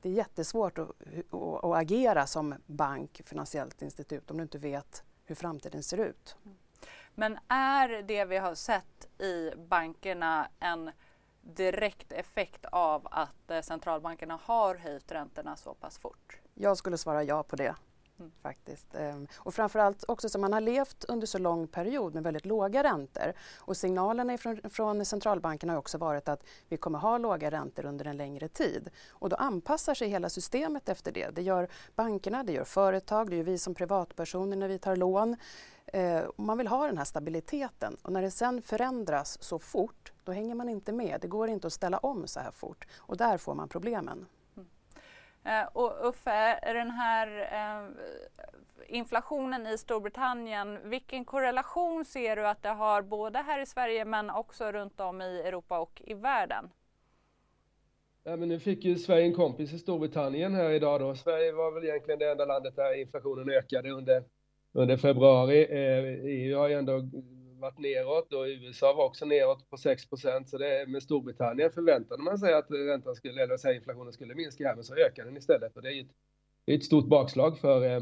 det 0.01 0.09
är 0.09 0.13
jättesvårt 0.13 0.77
att, 0.77 0.89
att, 1.31 1.63
att 1.63 1.75
agera 1.75 2.27
som 2.27 2.55
bank, 2.65 3.21
finansiellt 3.25 3.81
institut 3.81 4.31
om 4.31 4.37
du 4.37 4.43
inte 4.43 4.57
vet 4.57 5.03
hur 5.25 5.35
framtiden 5.35 5.83
ser 5.83 5.97
ut. 5.97 6.37
Mm. 6.45 6.57
Men 7.15 7.37
är 7.47 8.01
det 8.01 8.25
vi 8.25 8.37
har 8.37 8.55
sett 8.55 9.21
i 9.21 9.51
bankerna 9.55 10.47
en 10.59 10.91
direkt 11.41 12.11
effekt 12.11 12.65
av 12.65 13.07
att 13.11 13.51
eh, 13.51 13.61
centralbankerna 13.61 14.39
har 14.43 14.75
höjt 14.75 15.11
räntorna 15.11 15.55
så 15.55 15.73
pass 15.73 15.97
fort? 15.97 16.37
Jag 16.53 16.77
skulle 16.77 16.97
svara 16.97 17.23
ja 17.23 17.43
på 17.43 17.55
det. 17.55 17.75
Mm. 18.19 18.31
Faktiskt. 18.41 18.95
Ehm, 18.95 19.27
och 19.37 19.53
framförallt 19.53 20.03
också 20.07 20.29
som 20.29 20.41
man 20.41 20.53
har 20.53 20.61
levt 20.61 21.05
under 21.07 21.27
så 21.27 21.37
lång 21.37 21.67
period 21.67 22.13
med 22.13 22.23
väldigt 22.23 22.45
låga 22.45 22.83
räntor. 22.83 23.33
Och 23.57 23.77
signalerna 23.77 24.37
från, 24.37 24.61
från 24.69 25.05
centralbankerna 25.05 25.73
har 25.73 25.77
också 25.77 25.97
varit 25.97 26.29
att 26.29 26.43
vi 26.69 26.77
kommer 26.77 26.99
ha 26.99 27.17
låga 27.17 27.51
räntor 27.51 27.85
under 27.85 28.05
en 28.05 28.17
längre 28.17 28.47
tid. 28.47 28.89
Och 29.09 29.29
då 29.29 29.35
anpassar 29.35 29.93
sig 29.93 30.09
hela 30.09 30.29
systemet 30.29 30.89
efter 30.89 31.11
det. 31.11 31.29
Det 31.29 31.41
gör 31.41 31.67
bankerna, 31.95 32.43
det 32.43 32.53
gör 32.53 32.63
företag, 32.63 33.29
det 33.29 33.35
gör 33.35 33.43
vi 33.43 33.57
som 33.57 33.75
privatpersoner 33.75 34.57
när 34.57 34.67
vi 34.67 34.79
tar 34.79 34.95
lån. 34.95 35.35
Eh, 35.93 36.23
man 36.35 36.57
vill 36.57 36.67
ha 36.67 36.87
den 36.87 36.97
här 36.97 37.05
stabiliteten 37.05 37.97
och 38.01 38.11
när 38.11 38.21
det 38.21 38.31
sen 38.31 38.61
förändras 38.61 39.43
så 39.43 39.59
fort 39.59 40.13
då 40.23 40.31
hänger 40.31 40.55
man 40.55 40.69
inte 40.69 40.91
med. 40.91 41.21
Det 41.21 41.27
går 41.27 41.47
inte 41.47 41.67
att 41.67 41.73
ställa 41.73 41.97
om 41.97 42.27
så 42.27 42.39
här 42.39 42.51
fort 42.51 42.87
och 42.97 43.17
där 43.17 43.37
får 43.37 43.55
man 43.55 43.69
problemen. 43.69 44.25
Mm. 44.57 44.67
Eh, 45.43 45.67
och 45.73 46.09
Uffe, 46.09 46.59
den 46.73 46.91
här 46.91 47.27
eh, 47.53 47.89
inflationen 48.87 49.67
i 49.67 49.77
Storbritannien, 49.77 50.89
vilken 50.89 51.25
korrelation 51.25 52.05
ser 52.05 52.35
du 52.35 52.47
att 52.47 52.63
det 52.63 52.69
har 52.69 53.01
både 53.01 53.39
här 53.39 53.59
i 53.59 53.65
Sverige 53.65 54.05
men 54.05 54.29
också 54.29 54.71
runt 54.71 54.99
om 54.99 55.21
i 55.21 55.41
Europa 55.41 55.79
och 55.79 56.01
i 56.05 56.13
världen? 56.13 56.69
Ja, 58.23 58.35
men 58.35 58.49
nu 58.49 58.59
fick 58.59 58.85
ju 58.85 58.95
Sverige 58.95 59.25
en 59.25 59.33
kompis 59.33 59.73
i 59.73 59.79
Storbritannien 59.79 60.53
här 60.55 60.69
idag 60.69 60.99
då. 60.99 61.15
Sverige 61.15 61.51
var 61.51 61.71
väl 61.71 61.83
egentligen 61.83 62.19
det 62.19 62.31
enda 62.31 62.45
landet 62.45 62.75
där 62.75 63.01
inflationen 63.01 63.49
ökade 63.49 63.89
under 63.89 64.23
under 64.75 64.97
februari. 64.97 65.67
Eh, 65.69 66.03
EU 66.25 66.57
har 66.57 66.69
ju 66.69 66.75
ändå 66.75 67.09
varit 67.59 67.79
neråt 67.79 68.33
och 68.33 68.45
USA 68.45 68.93
var 68.93 69.05
också 69.05 69.25
neråt 69.25 69.69
på 69.69 69.77
6 69.77 70.03
så 70.45 70.57
det 70.57 70.85
med 70.87 71.03
Storbritannien 71.03 71.71
förväntade 71.71 72.23
man 72.23 72.37
sig 72.37 72.53
att 72.53 72.71
räntan 72.71 73.15
skulle, 73.15 73.43
eller 73.43 73.57
säga 73.57 73.75
inflationen 73.75 74.13
skulle 74.13 74.35
minska 74.35 74.67
här, 74.67 74.75
men 74.75 74.83
så 74.83 74.95
ökade 74.95 75.29
den 75.29 75.37
istället 75.37 75.75
och 75.75 75.81
det 75.81 75.93
är 75.93 76.01
ett, 76.01 76.07
det 76.65 76.71
är 76.71 76.77
ett 76.77 76.83
stort 76.83 77.07
bakslag 77.07 77.59
för 77.59 77.85
eh, 77.85 78.01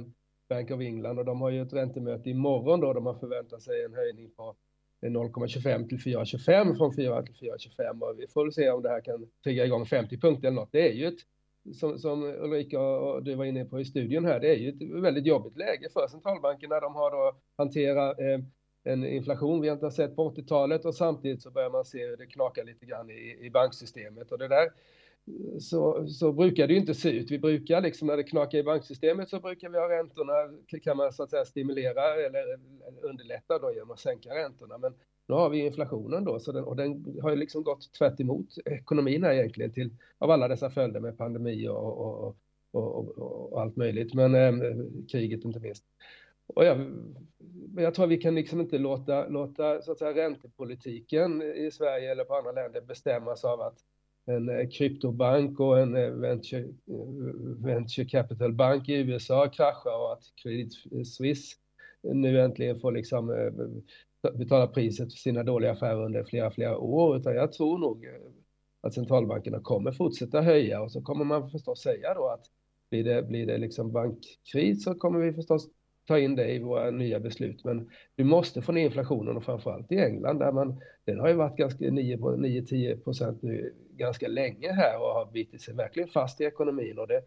Bank 0.50 0.72
of 0.72 0.82
England 0.82 1.20
och 1.20 1.26
de 1.26 1.42
har 1.42 1.50
ju 1.50 1.62
ett 1.62 1.74
räntemöte 1.74 2.30
imorgon 2.30 2.80
då, 2.80 2.94
de 2.94 3.06
har 3.06 3.14
förväntat 3.14 3.62
sig 3.62 3.84
en 3.84 3.94
höjning 3.94 4.32
på 4.32 4.56
eh, 5.02 5.10
0,25 5.10 5.88
till 5.88 5.98
4,25 5.98 6.78
från 6.78 6.96
4 6.96 7.24
till 7.24 7.36
4,25 7.36 8.02
och 8.02 8.20
vi 8.20 8.28
får 8.28 8.52
se 8.52 8.70
om 8.70 8.82
det 8.82 8.90
här 8.90 9.02
kan 9.02 9.28
trigga 9.44 9.66
igång 9.66 9.86
50 9.86 10.18
punkter 10.18 10.48
eller 10.48 10.56
något. 10.56 10.72
Det 10.72 10.90
är 10.90 10.94
ju 10.94 11.08
ett 11.08 11.20
som, 11.74 12.00
som 12.00 12.24
Ulrika 12.24 12.80
och 12.80 13.24
du 13.24 13.36
var 13.36 13.46
inne 13.46 13.66
på 13.66 13.80
i 13.80 13.86
studion 13.86 14.26
här, 14.26 14.40
det 14.40 14.50
är 14.50 14.56
ju 14.56 14.70
ett 14.70 15.04
väldigt 15.04 15.26
jobbigt 15.26 15.58
läge 15.58 15.90
för 15.94 16.08
centralbankerna. 16.08 16.80
De 16.80 16.96
har 16.96 17.12
då 17.12 17.38
hanterat 17.58 18.20
eh, 18.20 18.40
en 18.84 19.06
inflation 19.06 19.62
vi 19.62 19.70
inte 19.70 19.86
har 19.86 19.92
sett 19.92 20.16
på 20.16 20.30
80-talet 20.30 20.86
och 20.86 20.96
samtidigt 20.96 21.42
så 21.42 21.52
börjar 21.52 21.70
man 21.70 21.86
se 21.86 22.08
hur 22.08 22.18
det 22.18 22.26
knakar 22.26 22.64
lite 22.64 22.86
grann 22.86 23.10
i, 23.10 23.38
i 23.42 23.50
banksystemet 23.50 24.32
och 24.32 24.38
det 24.38 24.48
där 24.48 24.70
så, 25.60 26.08
så 26.08 26.32
brukar 26.32 26.68
det 26.68 26.74
ju 26.74 26.80
inte 26.80 26.94
se 26.94 27.10
ut. 27.10 27.32
Vi 27.32 27.40
brukar 27.40 27.82
liksom 27.82 28.08
när 28.08 28.18
det 28.18 28.24
knakar 28.24 28.58
i 28.58 28.64
banksystemet 28.64 29.30
så 29.30 29.40
brukar 29.40 29.70
vi 29.70 29.78
ha 29.78 29.90
räntorna, 29.90 30.34
kan 30.84 30.98
man 30.98 31.14
så 31.14 31.24
att 31.24 31.30
säga 31.30 31.46
stimulera 31.46 32.16
eller 32.26 32.60
underlätta 33.02 33.60
då 33.60 33.74
genom 33.74 33.92
att 33.92 34.00
sänka 34.00 34.30
räntorna. 34.30 34.78
Men 34.78 34.94
nu 35.28 35.36
har 35.36 35.50
vi 35.50 35.66
inflationen 35.66 36.24
då, 36.24 36.40
så 36.40 36.52
den, 36.52 36.64
och 36.64 36.76
den 36.76 37.20
har 37.22 37.30
ju 37.30 37.36
liksom 37.36 37.64
gått 37.64 37.94
tvärt 37.94 38.20
emot 38.20 38.48
ekonomin 38.66 39.24
här 39.24 39.34
egentligen 39.34 39.72
till, 39.72 39.90
av 40.18 40.32
alla 40.32 40.48
dessa 40.48 40.70
följder 40.70 41.00
med 41.00 41.18
pandemi 41.18 41.68
och, 41.68 41.98
och, 41.98 42.38
och, 42.72 43.18
och 43.54 43.62
allt 43.62 43.76
möjligt, 43.76 44.14
men 44.14 44.36
eh, 44.36 44.54
kriget 45.12 45.46
inte 45.46 45.60
minst. 45.60 45.84
Och 46.48 46.66
jag, 46.66 46.92
jag 47.76 47.94
tror 47.94 48.08
vi 48.08 48.18
kan 48.18 48.36
liksom 48.36 48.62
inte 48.62 48.78
låta, 48.78 49.28
låta 49.28 49.82
så 49.82 49.92
att 49.92 50.00
säga, 50.00 50.26
räntepolitiken 50.26 51.42
i 51.42 51.72
Sverige 51.72 52.12
eller 52.12 52.24
på 52.24 52.36
andra 52.36 52.52
länder 52.52 52.82
bestämmas 52.82 53.46
av 53.46 53.62
att 53.62 53.80
en 54.26 54.50
eh, 54.50 54.70
kryptobank 54.70 55.60
och 55.60 55.80
en 55.80 55.96
eh, 55.96 56.10
venture, 56.10 56.62
eh, 56.62 56.68
venture 57.66 58.06
capital 58.06 58.54
bank 58.54 58.90
i 58.90 58.94
USA 58.94 59.50
kraschar 59.50 59.98
och 60.00 60.14
att 60.14 60.24
Credit 60.44 60.74
Suisse 61.08 61.56
nu 62.02 62.42
äntligen 62.42 62.80
får 62.80 62.92
liksom 62.92 63.52
betala 64.32 64.68
priset 64.68 65.14
för 65.14 65.20
sina 65.20 65.44
dåliga 65.44 65.72
affärer 65.72 66.06
under 66.06 66.24
flera, 66.24 66.52
flera 66.52 66.78
år, 66.78 67.18
utan 67.18 67.36
jag 67.36 67.54
tror 67.54 67.78
nog 67.78 68.06
eh, 68.06 68.12
att 68.82 68.94
centralbankerna 68.94 69.60
kommer 69.60 69.92
fortsätta 69.92 70.42
höja 70.42 70.82
och 70.82 70.92
så 70.92 71.02
kommer 71.02 71.26
man 71.26 71.50
förstås 71.50 71.82
säga 71.82 72.14
då 72.14 72.28
att 72.28 72.46
blir 72.90 73.04
det, 73.04 73.24
blir 73.24 73.46
det 73.46 73.58
liksom 73.58 73.92
bankkris 73.92 74.84
så 74.84 74.96
kommer 74.96 75.20
vi 75.20 75.34
förstås 75.34 75.70
ta 76.08 76.20
in 76.20 76.36
det 76.36 76.52
i 76.52 76.60
våra 76.60 76.92
nya 76.92 77.20
beslut. 77.20 77.64
Men 77.64 77.90
du 78.16 78.24
måste 78.24 78.62
få 78.62 78.72
ner 78.72 78.86
inflationen 78.86 79.38
och 79.38 79.44
framförallt 79.44 79.92
i 79.92 79.98
England 79.98 80.40
där 80.40 80.52
man, 80.52 80.82
den 81.06 81.20
har 81.20 81.28
ju 81.28 81.34
varit 81.34 81.58
ganska 81.58 81.86
9-10 81.86 83.04
procent 83.04 83.42
nu 83.42 83.74
ganska 83.92 84.28
länge 84.28 84.72
här 84.72 84.98
och 84.98 85.14
har 85.14 85.32
bitit 85.32 85.62
sig 85.62 85.74
verkligen 85.76 86.10
fast 86.10 86.42
i 86.42 86.44
ekonomin 86.44 87.00
och 87.00 87.08
det, 87.08 87.22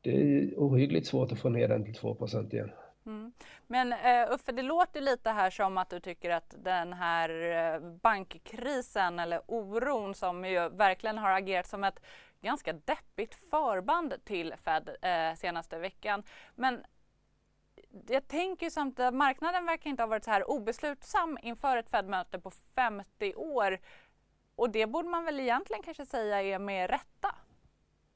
det 0.00 0.10
är 0.10 0.54
ohyggligt 0.56 1.06
svårt 1.06 1.32
att 1.32 1.38
få 1.38 1.48
ner 1.48 1.68
den 1.68 1.84
till 1.84 1.94
2 1.94 2.14
procent 2.14 2.52
igen. 2.52 2.70
Mm. 3.06 3.32
Men 3.66 3.92
eh, 3.92 4.32
Uffe, 4.32 4.52
det 4.52 4.62
låter 4.62 5.00
lite 5.00 5.30
här 5.30 5.50
som 5.50 5.78
att 5.78 5.90
du 5.90 6.00
tycker 6.00 6.30
att 6.30 6.54
den 6.58 6.92
här 6.92 7.30
eh, 7.30 7.80
bankkrisen 7.80 9.18
eller 9.18 9.42
oron 9.46 10.14
som 10.14 10.44
ju 10.44 10.68
verkligen 10.68 11.18
har 11.18 11.30
agerat 11.30 11.66
som 11.66 11.84
ett 11.84 12.00
ganska 12.40 12.72
deppigt 12.72 13.34
förband 13.50 14.14
till 14.24 14.54
Fed 14.64 14.96
eh, 15.02 15.34
senaste 15.36 15.78
veckan. 15.78 16.22
Men 16.54 16.84
jag 18.08 18.28
tänker 18.28 18.70
samtidigt 18.70 19.08
att 19.08 19.14
marknaden 19.14 19.66
verkar 19.66 19.90
inte 19.90 20.02
ha 20.02 20.08
varit 20.08 20.24
så 20.24 20.30
här 20.30 20.50
obeslutsam 20.50 21.38
inför 21.42 21.76
ett 21.76 21.90
Fed-möte 21.90 22.38
på 22.38 22.50
50 22.50 23.34
år. 23.34 23.78
Och 24.56 24.70
det 24.70 24.86
borde 24.86 25.08
man 25.08 25.24
väl 25.24 25.40
egentligen 25.40 25.82
kanske 25.82 26.06
säga 26.06 26.42
är 26.42 26.58
med 26.58 26.90
rätta? 26.90 27.34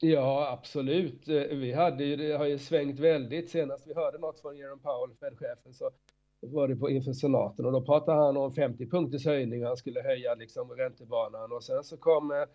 Ja, 0.01 0.49
absolut. 0.51 1.27
Eh, 1.27 1.35
vi 1.35 1.71
hade 1.71 2.03
ju, 2.03 2.15
det 2.15 2.37
har 2.37 2.45
ju 2.45 2.57
svängt 2.57 2.99
väldigt. 2.99 3.49
Senast 3.49 3.87
vi 3.87 3.93
hörde 3.93 4.17
något 4.17 4.39
från 4.39 4.57
Jerome 4.57 4.81
Powell, 4.81 5.15
Fed-chefen, 5.19 5.73
så 5.73 5.91
var 6.39 6.67
det 6.67 6.75
på 6.75 6.89
inför 6.89 7.13
senaten 7.13 7.65
och 7.65 7.71
då 7.71 7.81
pratade 7.81 8.17
han 8.17 8.37
om 8.37 8.53
50 8.53 8.89
punkters 8.89 9.25
höjning. 9.25 9.63
Han 9.63 9.77
skulle 9.77 10.01
höja 10.01 10.35
liksom 10.35 10.71
räntebanan 10.71 11.51
och 11.51 11.63
sen 11.63 11.83
så 11.83 11.97
kom 11.97 12.45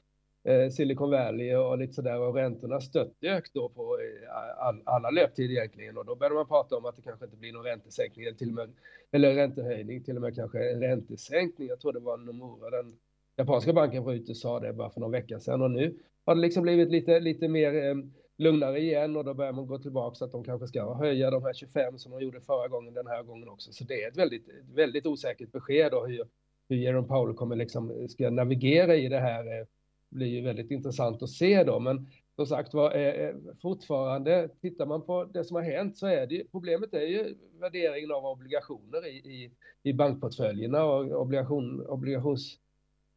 Eh, 0.46 0.54
eh 0.54 0.70
Silicon 0.70 1.10
Valley 1.10 1.54
och 1.54 1.78
lite 1.78 1.92
sådär 1.92 2.20
och 2.20 2.34
räntorna 2.34 2.80
störtdök 2.80 3.52
då 3.52 3.68
på 3.68 3.98
eh, 3.98 4.66
all, 4.66 4.82
alla 4.84 5.10
löptider 5.10 5.54
egentligen 5.54 5.98
och 5.98 6.04
då 6.04 6.16
började 6.16 6.34
man 6.34 6.46
prata 6.46 6.76
om 6.76 6.84
att 6.84 6.96
det 6.96 7.02
kanske 7.02 7.24
inte 7.24 7.36
blir 7.36 7.52
någon 7.52 7.64
räntesänkning 7.64 8.26
eller 8.26 8.36
till 8.36 8.48
och 8.48 8.54
med 8.54 8.72
eller 9.12 9.34
räntehöjning, 9.34 10.04
till 10.04 10.16
och 10.16 10.22
med 10.22 10.34
kanske 10.34 10.70
en 10.72 10.80
räntesänkning. 10.80 11.68
Jag 11.68 11.80
tror 11.80 11.92
det 11.92 12.00
var 12.00 12.16
Nomura, 12.16 12.70
den 12.70 12.96
japanska 13.36 13.72
banken 13.72 14.04
var 14.04 14.12
ute 14.12 14.32
och 14.32 14.36
sa 14.36 14.60
det 14.60 14.72
bara 14.72 14.90
för 14.90 15.00
någon 15.00 15.10
vecka 15.10 15.40
sedan 15.40 15.62
och 15.62 15.70
nu 15.70 15.98
har 16.26 16.34
det 16.34 16.40
liksom 16.40 16.62
blivit 16.62 16.90
lite, 16.90 17.20
lite 17.20 17.48
mer 17.48 17.74
eh, 17.74 17.94
lugnare 18.38 18.78
igen 18.78 19.16
och 19.16 19.24
då 19.24 19.34
börjar 19.34 19.52
man 19.52 19.66
gå 19.66 19.78
tillbaka 19.78 20.14
så 20.14 20.24
att 20.24 20.32
de 20.32 20.44
kanske 20.44 20.66
ska 20.66 20.94
höja 20.94 21.30
de 21.30 21.42
här 21.42 21.52
25 21.52 21.98
som 21.98 22.12
de 22.12 22.20
gjorde 22.20 22.40
förra 22.40 22.68
gången 22.68 22.94
den 22.94 23.06
här 23.06 23.22
gången 23.22 23.48
också. 23.48 23.72
Så 23.72 23.84
det 23.84 24.02
är 24.02 24.08
ett 24.08 24.16
väldigt, 24.16 24.48
väldigt 24.74 25.06
osäkert 25.06 25.52
besked 25.52 25.94
och 25.94 26.08
hur, 26.08 26.24
hur 26.68 26.76
Jerome 26.76 27.08
Powell 27.08 27.34
kommer 27.34 27.56
liksom 27.56 28.08
ska 28.08 28.30
navigera 28.30 28.96
i 28.96 29.08
det 29.08 29.20
här 29.20 29.60
eh, 29.60 29.66
blir 30.10 30.26
ju 30.26 30.42
väldigt 30.42 30.70
intressant 30.70 31.22
att 31.22 31.30
se 31.30 31.64
då. 31.64 31.80
Men 31.80 32.06
som 32.36 32.46
sagt 32.46 32.74
var, 32.74 32.94
eh, 32.94 33.08
eh, 33.08 33.34
fortfarande, 33.62 34.48
tittar 34.60 34.86
man 34.86 35.02
på 35.02 35.24
det 35.24 35.44
som 35.44 35.56
har 35.56 35.62
hänt 35.62 35.96
så 35.96 36.06
är 36.06 36.26
det 36.26 36.50
problemet 36.50 36.94
är 36.94 37.06
ju 37.06 37.34
värderingen 37.60 38.12
av 38.12 38.26
obligationer 38.26 39.06
i, 39.06 39.16
i, 39.16 39.50
i 39.82 39.92
bankportföljerna 39.92 40.84
och 40.84 41.22
obligation, 41.22 41.86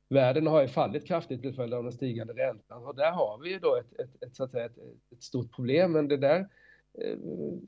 Världen 0.09 0.47
har 0.47 0.61
ju 0.61 0.67
fallit 0.67 1.07
kraftigt 1.07 1.41
till 1.41 1.53
följd 1.53 1.73
av 1.73 1.83
den 1.83 1.91
stigande 1.91 2.33
räntan. 2.33 2.85
Och 2.85 2.95
där 2.95 3.11
har 3.11 3.39
vi 3.43 3.49
ju 3.49 3.59
då 3.59 3.75
ett, 3.75 3.99
ett, 3.99 4.23
ett, 4.23 4.35
så 4.35 4.43
att 4.43 4.51
säga, 4.51 4.65
ett, 4.65 4.77
ett 5.11 5.23
stort 5.23 5.55
problem. 5.55 5.91
Men 5.91 6.07
det 6.07 6.17
där, 6.17 6.39
eh, 7.01 7.17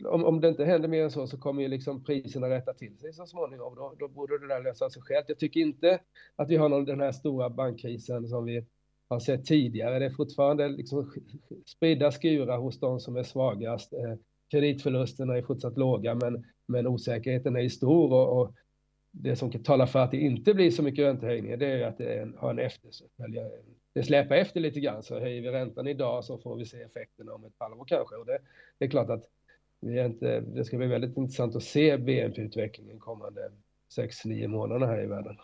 om, 0.06 0.26
om 0.26 0.42
det 0.42 0.50
inte 0.50 0.66
händer 0.66 0.90
mer 0.90 1.04
än 1.04 1.12
så, 1.12 1.28
så 1.28 1.38
kommer 1.38 1.62
ju 1.62 1.68
liksom 1.68 2.04
priserna 2.04 2.50
rätta 2.50 2.74
till 2.74 2.98
sig 2.98 3.14
så 3.14 3.26
småningom. 3.26 3.76
Då, 3.76 3.96
då 4.00 4.08
borde 4.08 4.40
det 4.40 4.48
där 4.48 4.64
lösa 4.64 4.90
sig 4.90 5.02
självt. 5.02 5.26
Jag 5.28 5.40
tycker 5.40 5.60
inte 5.60 6.00
att 6.36 6.50
vi 6.50 6.56
har 6.56 6.70
någon, 6.70 6.86
den 6.86 7.02
här 7.02 7.12
stora 7.12 7.50
bankkrisen 7.50 8.28
som 8.28 8.46
vi 8.46 8.66
har 9.08 9.20
sett 9.20 9.46
tidigare. 9.46 10.00
Det 10.00 10.06
är 10.06 10.10
fortfarande 10.10 10.70
liksom 10.70 11.12
spridda 11.66 12.12
skurar 12.12 12.58
hos 12.58 12.80
de 12.80 13.00
som 13.00 13.16
är 13.16 13.24
svagast. 13.24 13.94
Eh, 13.94 14.16
kreditförlusterna 14.52 15.38
är 15.38 15.42
fortsatt 15.42 15.78
låga, 15.78 16.16
men, 16.16 16.46
men 16.68 16.88
osäkerheten 16.88 17.56
är 17.56 17.70
stor 17.70 18.14
och, 18.14 18.42
och 18.42 18.56
det 19.12 19.36
som 19.36 19.52
talar 19.52 19.86
för 19.86 20.00
att 20.00 20.12
det 20.12 20.18
inte 20.18 20.54
blir 20.54 20.72
så 20.72 20.84
mycket 20.84 21.06
räntehöjningar, 21.06 21.58
det 21.58 21.66
är 21.66 21.88
att 21.88 21.98
det 21.98 22.32
har 22.38 22.50
en 22.50 22.60
efterföljare. 22.60 23.52
Det 23.94 24.04
släpar 24.04 24.36
efter 24.36 24.60
lite 24.60 24.80
grann, 24.80 25.04
så 25.04 25.20
höjer 25.20 25.42
vi 25.42 25.52
räntan 25.52 25.88
idag 25.88 26.26
så 26.26 26.38
får 26.38 26.56
vi 26.56 26.66
se 26.66 26.82
effekterna 26.82 27.34
om 27.34 27.46
ett 27.46 27.56
halvår 27.58 27.86
kanske. 27.86 28.16
Och 28.16 28.26
det, 28.26 28.40
det 28.78 28.86
är 28.86 28.90
klart 28.90 29.10
att 29.10 29.24
vi 29.80 30.00
är 30.00 30.06
inte, 30.06 30.40
det 30.40 30.66
ska 30.66 30.78
bli 30.78 30.88
väldigt 30.88 31.18
intressant 31.18 31.56
att 31.56 31.64
se 31.64 31.98
BNP-utvecklingen 31.98 33.00
kommande 33.00 33.52
6-9 33.98 34.48
månader 34.48 34.88
här 34.88 35.04
i 35.04 35.08
världen. 35.08 35.38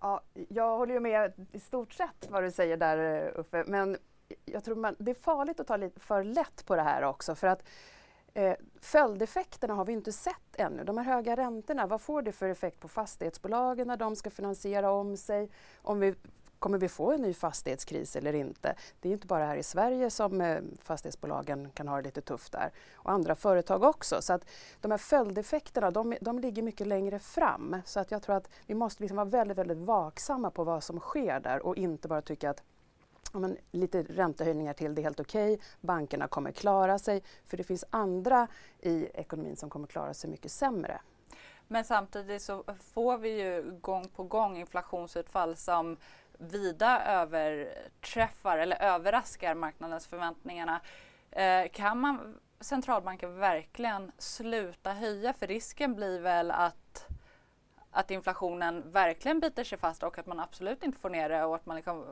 Ja, 0.00 0.22
jag 0.48 0.78
håller 0.78 0.94
ju 0.94 1.00
med 1.00 1.32
i 1.52 1.60
stort 1.60 1.92
sett 1.92 2.28
vad 2.30 2.42
du 2.42 2.50
säger 2.50 2.76
där 2.76 3.32
Uffe, 3.40 3.64
men 3.66 3.96
jag 4.44 4.64
tror 4.64 4.76
man, 4.76 4.96
det 4.98 5.10
är 5.10 5.14
farligt 5.14 5.60
att 5.60 5.66
ta 5.66 5.76
lite 5.76 6.00
för 6.00 6.24
lätt 6.24 6.66
på 6.66 6.76
det 6.76 6.82
här 6.82 7.02
också 7.02 7.34
för 7.34 7.46
att 7.46 7.64
eh, 8.34 8.54
följdeffekterna 8.80 9.74
har 9.74 9.84
vi 9.84 9.92
inte 9.92 10.12
sett 10.12 10.56
ännu. 10.56 10.84
De 10.84 10.98
här 10.98 11.04
höga 11.04 11.36
räntorna, 11.36 11.86
vad 11.86 12.00
får 12.00 12.22
det 12.22 12.32
för 12.32 12.48
effekt 12.48 12.80
på 12.80 12.88
fastighetsbolagen 12.88 13.86
när 13.86 13.96
de 13.96 14.16
ska 14.16 14.30
finansiera 14.30 14.90
om 14.90 15.16
sig? 15.16 15.50
Om 15.82 16.00
vi 16.00 16.14
Kommer 16.58 16.78
vi 16.78 16.88
få 16.88 17.12
en 17.12 17.22
ny 17.22 17.34
fastighetskris 17.34 18.16
eller 18.16 18.34
inte? 18.34 18.74
Det 19.00 19.08
är 19.08 19.12
inte 19.12 19.26
bara 19.26 19.46
här 19.46 19.56
i 19.56 19.62
Sverige 19.62 20.10
som 20.10 20.40
eh, 20.40 20.60
fastighetsbolagen 20.82 21.70
kan 21.70 21.88
ha 21.88 21.96
det 21.96 22.02
lite 22.02 22.20
tufft 22.20 22.52
där 22.52 22.70
och 22.94 23.10
andra 23.10 23.34
företag 23.34 23.82
också. 23.82 24.22
Så 24.22 24.32
att 24.32 24.48
de 24.80 24.90
här 24.90 24.98
följdeffekterna 24.98 25.90
de, 25.90 26.16
de 26.20 26.38
ligger 26.38 26.62
mycket 26.62 26.86
längre 26.86 27.18
fram. 27.18 27.76
Så 27.84 28.00
att 28.00 28.10
jag 28.10 28.22
tror 28.22 28.36
att 28.36 28.50
vi 28.66 28.74
måste 28.74 29.02
liksom 29.02 29.16
vara 29.16 29.28
väldigt, 29.28 29.58
väldigt 29.58 29.78
vaksamma 29.78 30.50
på 30.50 30.64
vad 30.64 30.84
som 30.84 31.00
sker 31.00 31.40
där 31.40 31.66
och 31.66 31.76
inte 31.76 32.08
bara 32.08 32.22
tycka 32.22 32.50
att 32.50 32.62
ja, 33.32 33.38
men 33.38 33.56
lite 33.70 34.02
räntehöjningar 34.02 34.72
till, 34.72 34.94
det 34.94 35.00
är 35.00 35.02
helt 35.02 35.20
okej. 35.20 35.52
Okay. 35.54 35.66
Bankerna 35.80 36.28
kommer 36.28 36.52
klara 36.52 36.98
sig. 36.98 37.22
För 37.46 37.56
det 37.56 37.64
finns 37.64 37.84
andra 37.90 38.48
i 38.80 39.08
ekonomin 39.14 39.56
som 39.56 39.70
kommer 39.70 39.86
klara 39.86 40.14
sig 40.14 40.30
mycket 40.30 40.52
sämre. 40.52 41.00
Men 41.68 41.84
samtidigt 41.84 42.42
så 42.42 42.64
får 42.94 43.18
vi 43.18 43.42
ju 43.42 43.78
gång 43.80 44.08
på 44.08 44.24
gång 44.24 44.56
inflationsutfall 44.56 45.56
som 45.56 45.96
vida 46.38 47.04
överträffar 47.04 48.58
eller 48.58 48.82
överraskar 48.82 49.54
marknadens 49.54 50.06
förväntningarna. 50.06 50.80
Eh, 51.30 51.68
kan 51.72 52.00
man 52.00 52.38
centralbanken 52.60 53.38
verkligen 53.38 54.12
sluta 54.18 54.92
höja? 54.92 55.32
För 55.32 55.46
risken 55.46 55.94
blir 55.94 56.20
väl 56.20 56.50
att, 56.50 57.06
att 57.90 58.10
inflationen 58.10 58.92
verkligen 58.92 59.40
biter 59.40 59.64
sig 59.64 59.78
fast 59.78 60.02
och 60.02 60.18
att 60.18 60.26
man 60.26 60.40
absolut 60.40 60.82
inte 60.82 60.98
får 60.98 61.10
ner 61.10 61.28
det 61.28 61.44
och 61.44 61.54
att 61.54 61.66
man 61.66 61.76
liksom 61.76 62.04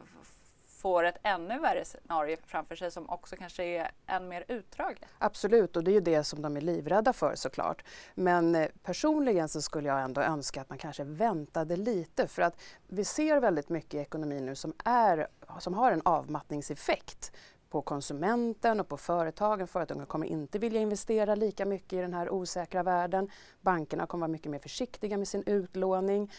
får 0.76 1.04
ett 1.04 1.18
ännu 1.22 1.58
värre 1.58 1.84
scenario 1.84 2.36
framför 2.46 2.76
sig 2.76 2.90
som 2.90 3.10
också 3.10 3.36
kanske 3.36 3.64
är 3.64 3.90
än 4.06 4.28
mer 4.28 4.44
utdraget. 4.48 5.08
Absolut, 5.18 5.76
och 5.76 5.84
det 5.84 5.90
är 5.90 5.92
ju 5.92 6.00
det 6.00 6.24
som 6.24 6.42
de 6.42 6.56
är 6.56 6.60
livrädda 6.60 7.12
för 7.12 7.34
såklart. 7.34 7.84
Men 8.14 8.54
eh, 8.54 8.68
personligen 8.82 9.48
så 9.48 9.62
skulle 9.62 9.88
jag 9.88 10.02
ändå 10.02 10.20
önska 10.20 10.60
att 10.60 10.68
man 10.68 10.78
kanske 10.78 11.04
väntade 11.04 11.76
lite 11.76 12.26
för 12.26 12.42
att 12.42 12.60
vi 12.86 13.04
ser 13.04 13.40
väldigt 13.40 13.68
mycket 13.68 13.94
i 13.94 13.98
ekonomin 13.98 14.46
nu 14.46 14.54
som, 14.54 14.74
är, 14.84 15.26
som 15.58 15.74
har 15.74 15.92
en 15.92 16.02
avmattningseffekt 16.04 17.32
på 17.70 17.82
konsumenten 17.82 18.80
och 18.80 18.88
på 18.88 18.96
företagen. 18.96 19.66
Företagen 19.66 20.06
kommer 20.06 20.26
inte 20.26 20.58
vilja 20.58 20.80
investera 20.80 21.34
lika 21.34 21.66
mycket 21.66 21.92
i 21.92 21.96
den 21.96 22.14
här 22.14 22.30
osäkra 22.30 22.82
världen. 22.82 23.30
Bankerna 23.60 24.06
kommer 24.06 24.26
vara 24.26 24.32
mycket 24.32 24.50
mer 24.50 24.58
försiktiga 24.58 25.16
med 25.16 25.28
sin 25.28 25.42
utlåning. 25.46 26.32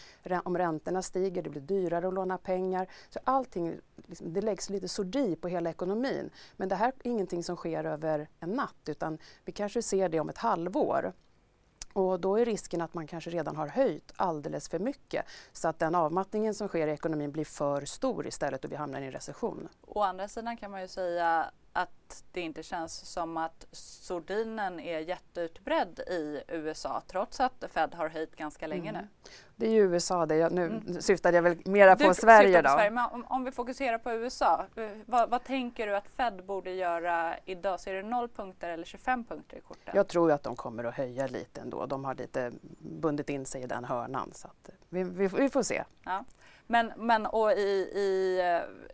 Om 0.44 0.58
räntorna 0.58 1.02
stiger, 1.02 1.42
det 1.42 1.50
blir 1.50 1.62
dyrare 1.62 2.08
att 2.08 2.14
låna 2.14 2.38
pengar. 2.38 2.88
Så 3.08 3.18
allting, 3.24 3.80
liksom, 4.06 4.32
det 4.32 4.40
läggs 4.40 4.70
lite 4.70 4.88
sordi 4.88 5.36
på 5.36 5.48
hela 5.48 5.70
ekonomin. 5.70 6.30
Men 6.56 6.68
det 6.68 6.74
här 6.74 6.88
är 6.88 7.10
ingenting 7.10 7.42
som 7.42 7.56
sker 7.56 7.84
över 7.84 8.28
en 8.40 8.50
natt 8.50 8.88
utan 8.88 9.18
vi 9.44 9.52
kanske 9.52 9.82
ser 9.82 10.08
det 10.08 10.20
om 10.20 10.28
ett 10.28 10.38
halvår. 10.38 11.12
Och 11.92 12.20
då 12.20 12.36
är 12.36 12.44
risken 12.44 12.80
att 12.80 12.94
man 12.94 13.06
kanske 13.06 13.30
redan 13.30 13.56
har 13.56 13.66
höjt 13.68 14.12
alldeles 14.16 14.68
för 14.68 14.78
mycket 14.78 15.24
så 15.52 15.68
att 15.68 15.78
den 15.78 15.94
avmattningen 15.94 16.54
som 16.54 16.68
sker 16.68 16.86
i 16.86 16.90
ekonomin 16.90 17.32
blir 17.32 17.44
för 17.44 17.84
stor 17.84 18.26
istället 18.26 18.64
och 18.64 18.72
vi 18.72 18.76
hamnar 18.76 19.00
i 19.00 19.06
en 19.06 19.12
recession. 19.12 19.68
Å 19.86 20.02
andra 20.02 20.28
sidan 20.28 20.56
kan 20.56 20.70
man 20.70 20.80
ju 20.80 20.88
säga 20.88 21.50
att 21.78 22.24
det 22.32 22.40
inte 22.40 22.62
känns 22.62 22.94
som 22.94 23.36
att 23.36 23.66
sordinen 23.72 24.80
är 24.80 24.98
jätteutbredd 24.98 25.98
i 25.98 26.42
USA 26.48 27.02
trots 27.06 27.40
att 27.40 27.64
Fed 27.70 27.94
har 27.94 28.08
höjt 28.08 28.36
ganska 28.36 28.66
länge 28.66 28.90
mm. 28.90 29.02
nu. 29.02 29.30
Det 29.56 29.66
är 29.66 29.70
ju 29.70 29.80
USA 29.80 30.26
det. 30.26 30.36
Jag, 30.36 30.52
nu 30.52 30.66
mm. 30.66 31.00
syftade 31.00 31.36
jag 31.36 31.42
väl 31.42 31.58
mera 31.64 31.96
på 31.96 32.08
du 32.08 32.14
Sverige 32.14 32.62
då. 32.62 32.68
Sverige. 32.68 32.90
Men 32.90 33.10
om, 33.10 33.24
om, 33.28 33.44
vi 33.44 33.52
fokuserar 33.52 33.98
på 33.98 34.12
USA, 34.12 34.66
eh, 34.76 34.88
vad, 35.06 35.30
vad, 35.30 35.44
tänker 35.44 35.86
du 35.86 35.96
att 35.96 36.08
Fed 36.08 36.44
borde 36.44 36.70
göra 36.70 37.34
idag? 37.44 37.80
Ser 37.80 37.94
du 37.94 38.02
0 38.02 38.28
punkter 38.28 38.68
eller 38.68 38.84
25 38.84 39.24
punkter 39.24 39.56
i 39.56 39.60
korten? 39.60 39.92
Jag 39.96 40.08
tror 40.08 40.32
att 40.32 40.42
de 40.42 40.56
kommer 40.56 40.84
att 40.84 40.94
höja 40.94 41.26
lite 41.26 41.60
ändå. 41.60 41.86
De 41.86 42.04
har 42.04 42.14
lite 42.14 42.52
bundit 42.78 43.30
in 43.30 43.46
sig 43.46 43.62
i 43.62 43.66
den 43.66 43.84
hörnan 43.84 44.30
så 44.34 44.48
att 44.48 44.70
vi, 44.88 45.02
vi, 45.02 45.26
vi 45.26 45.48
får 45.48 45.62
se. 45.62 45.84
Ja. 46.04 46.24
Men, 46.70 46.92
men 46.96 47.26
och 47.26 47.52
i, 47.52 47.90
i 47.94 48.40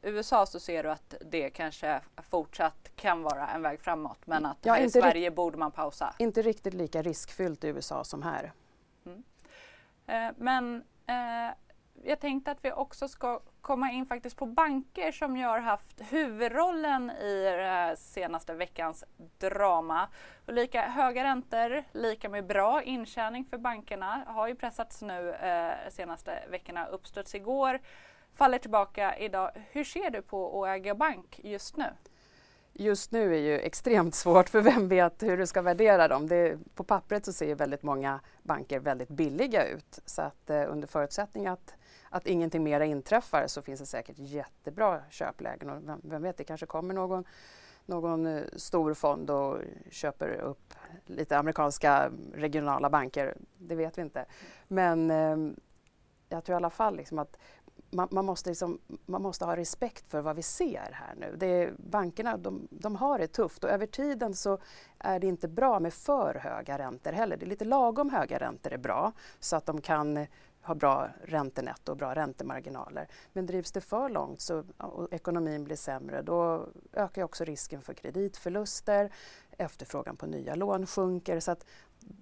eh, 0.03 0.11
USA 0.13 0.47
så 0.47 0.61
ser 0.61 0.83
du 0.83 0.91
att 0.91 1.15
det 1.21 1.51
kanske 1.51 2.01
fortsatt 2.31 2.91
kan 2.97 3.23
vara 3.23 3.49
en 3.49 3.63
väg 3.63 3.81
framåt 3.81 4.27
men 4.27 4.47
att 4.47 4.59
ja, 4.63 4.79
i 4.79 4.91
Sverige 4.91 5.31
borde 5.31 5.59
man 5.59 5.71
pausa? 5.71 6.15
Inte 6.19 6.43
riktigt 6.43 6.75
lika 6.75 7.03
riskfyllt 7.03 7.65
i 7.65 7.69
USA 7.69 8.05
som 8.05 8.23
här. 8.23 8.53
Mm. 9.07 9.23
Eh, 10.07 10.35
men 10.39 10.85
eh, 11.07 11.55
jag 12.05 12.21
tänkte 12.21 12.51
att 12.51 12.65
vi 12.65 12.73
också 12.73 13.09
ska 13.09 13.41
komma 13.65 13.91
in 13.91 14.07
faktiskt 14.07 14.37
på 14.37 14.47
banker 14.47 15.13
som 15.13 15.37
ju 15.37 15.45
har 15.45 15.59
haft 15.59 16.01
huvudrollen 16.11 17.11
i 17.11 17.45
eh, 17.45 17.97
senaste 17.99 18.55
veckans 18.55 19.05
drama. 19.39 20.09
lika 20.47 20.83
höga 20.83 21.25
räntor, 21.25 21.85
lika 21.93 22.29
med 22.29 22.47
bra 22.47 22.83
intjäning 22.83 23.45
för 23.45 23.59
bankerna 23.59 24.25
har 24.27 24.49
ju 24.49 24.55
pressats 24.55 25.03
nu 25.03 25.31
eh, 25.31 25.91
senaste 25.91 26.39
veckorna. 26.51 26.87
Uppstuds 26.87 27.35
igår, 27.35 27.81
faller 28.35 28.59
tillbaka 28.59 29.19
idag. 29.19 29.51
Hur 29.71 29.85
ser 29.85 30.11
du 30.11 30.23
på 30.23 30.63
att 30.63 30.69
äga 30.69 30.95
bank 30.95 31.41
just 31.43 31.77
nu? 31.77 31.87
Just 32.73 33.13
nu 33.13 33.35
är 33.35 33.41
ju 33.41 33.59
extremt 33.59 34.15
svårt 34.15 34.49
för 34.49 34.61
vem 34.61 34.89
vet 34.89 35.23
hur 35.23 35.37
du 35.37 35.47
ska 35.47 35.63
värdera 35.63 36.09
dem. 36.09 36.29
Det, 36.29 36.59
på 36.75 36.85
pappret 36.85 37.25
så 37.25 37.33
ser 37.33 37.55
väldigt 37.55 37.83
många 37.83 38.21
banker 38.43 38.81
väldigt 38.81 39.09
billiga 39.09 39.67
ut 39.67 39.99
så 40.05 40.23
att 40.23 40.51
eh, 40.51 40.65
under 40.69 40.89
förutsättning 40.89 41.47
att 41.47 41.75
att 42.15 42.27
ingenting 42.27 42.63
mera 42.63 42.85
inträffar 42.85 43.47
så 43.47 43.63
finns 43.63 43.81
det 43.81 43.87
säkert 43.87 44.19
jättebra 44.19 45.01
köplägen 45.11 45.71
och 45.71 45.89
vem, 45.89 46.01
vem 46.05 46.23
vet, 46.23 46.37
det 46.37 46.45
kanske 46.45 46.67
kommer 46.67 46.95
någon, 46.95 47.25
någon 47.87 48.27
eh, 48.27 48.43
stor 48.57 48.95
fond 48.95 49.31
och 49.31 49.59
köper 49.91 50.29
upp 50.29 50.75
lite 51.07 51.39
amerikanska 51.39 52.11
regionala 52.35 52.91
banker. 52.91 53.37
Det 53.59 53.75
vet 53.75 53.99
vi 53.99 54.03
inte. 54.03 54.25
Men 54.69 55.11
eh, 55.11 55.37
jag 56.29 56.45
tror 56.45 56.55
i 56.55 56.57
alla 56.57 56.71
fall 56.71 56.97
liksom 56.97 57.19
att 57.19 57.39
man, 57.91 58.09
man, 58.11 58.25
måste 58.25 58.51
liksom, 58.51 58.79
man 59.07 59.23
måste 59.23 59.45
ha 59.45 59.57
respekt 59.57 60.11
för 60.11 60.21
vad 60.21 60.37
vi 60.37 60.43
ser 60.43 60.91
här 60.93 61.15
nu. 61.17 61.37
Det 61.37 61.47
är, 61.47 61.75
bankerna 61.79 62.37
de, 62.37 62.69
de 62.71 62.97
har 62.97 63.19
det 63.19 63.27
tufft 63.27 63.65
och 63.65 63.71
över 63.71 63.87
tiden 63.87 64.35
så 64.35 64.59
är 64.99 65.21
det 65.21 65.27
inte 65.27 65.49
bra 65.49 65.81
med 65.81 65.95
för 65.95 66.35
höga 66.35 66.79
räntor 66.79 67.13
heller. 67.13 67.37
Det 67.37 67.47
är 67.47 67.49
lite 67.49 67.65
lagom 67.65 68.11
höga 68.11 68.39
räntor 68.39 68.73
är 68.73 68.79
bra 68.79 69.13
så 69.41 69.57
att 69.57 69.67
de 69.67 69.81
kan 69.81 70.27
har 70.65 70.75
bra 70.75 71.09
räntenetto 71.25 71.93
och 71.93 71.99
bra 71.99 72.15
räntemarginaler. 72.15 73.09
Men 73.33 73.47
drivs 73.47 73.73
det 73.73 73.81
för 73.81 74.09
långt 74.09 74.41
så, 74.41 74.65
och 74.79 75.13
ekonomin 75.13 75.65
blir 75.65 75.77
sämre 75.77 76.23
då 76.23 76.69
ökar 76.93 77.23
också 77.23 77.45
risken 77.45 77.83
för 77.83 77.95
kreditförluster, 77.95 79.13
efterfrågan 79.59 80.17
på 80.17 80.27
nya 80.27 80.55
lån 80.55 80.87
sjunker 80.87 81.41
så 81.41 81.51
att 81.51 81.67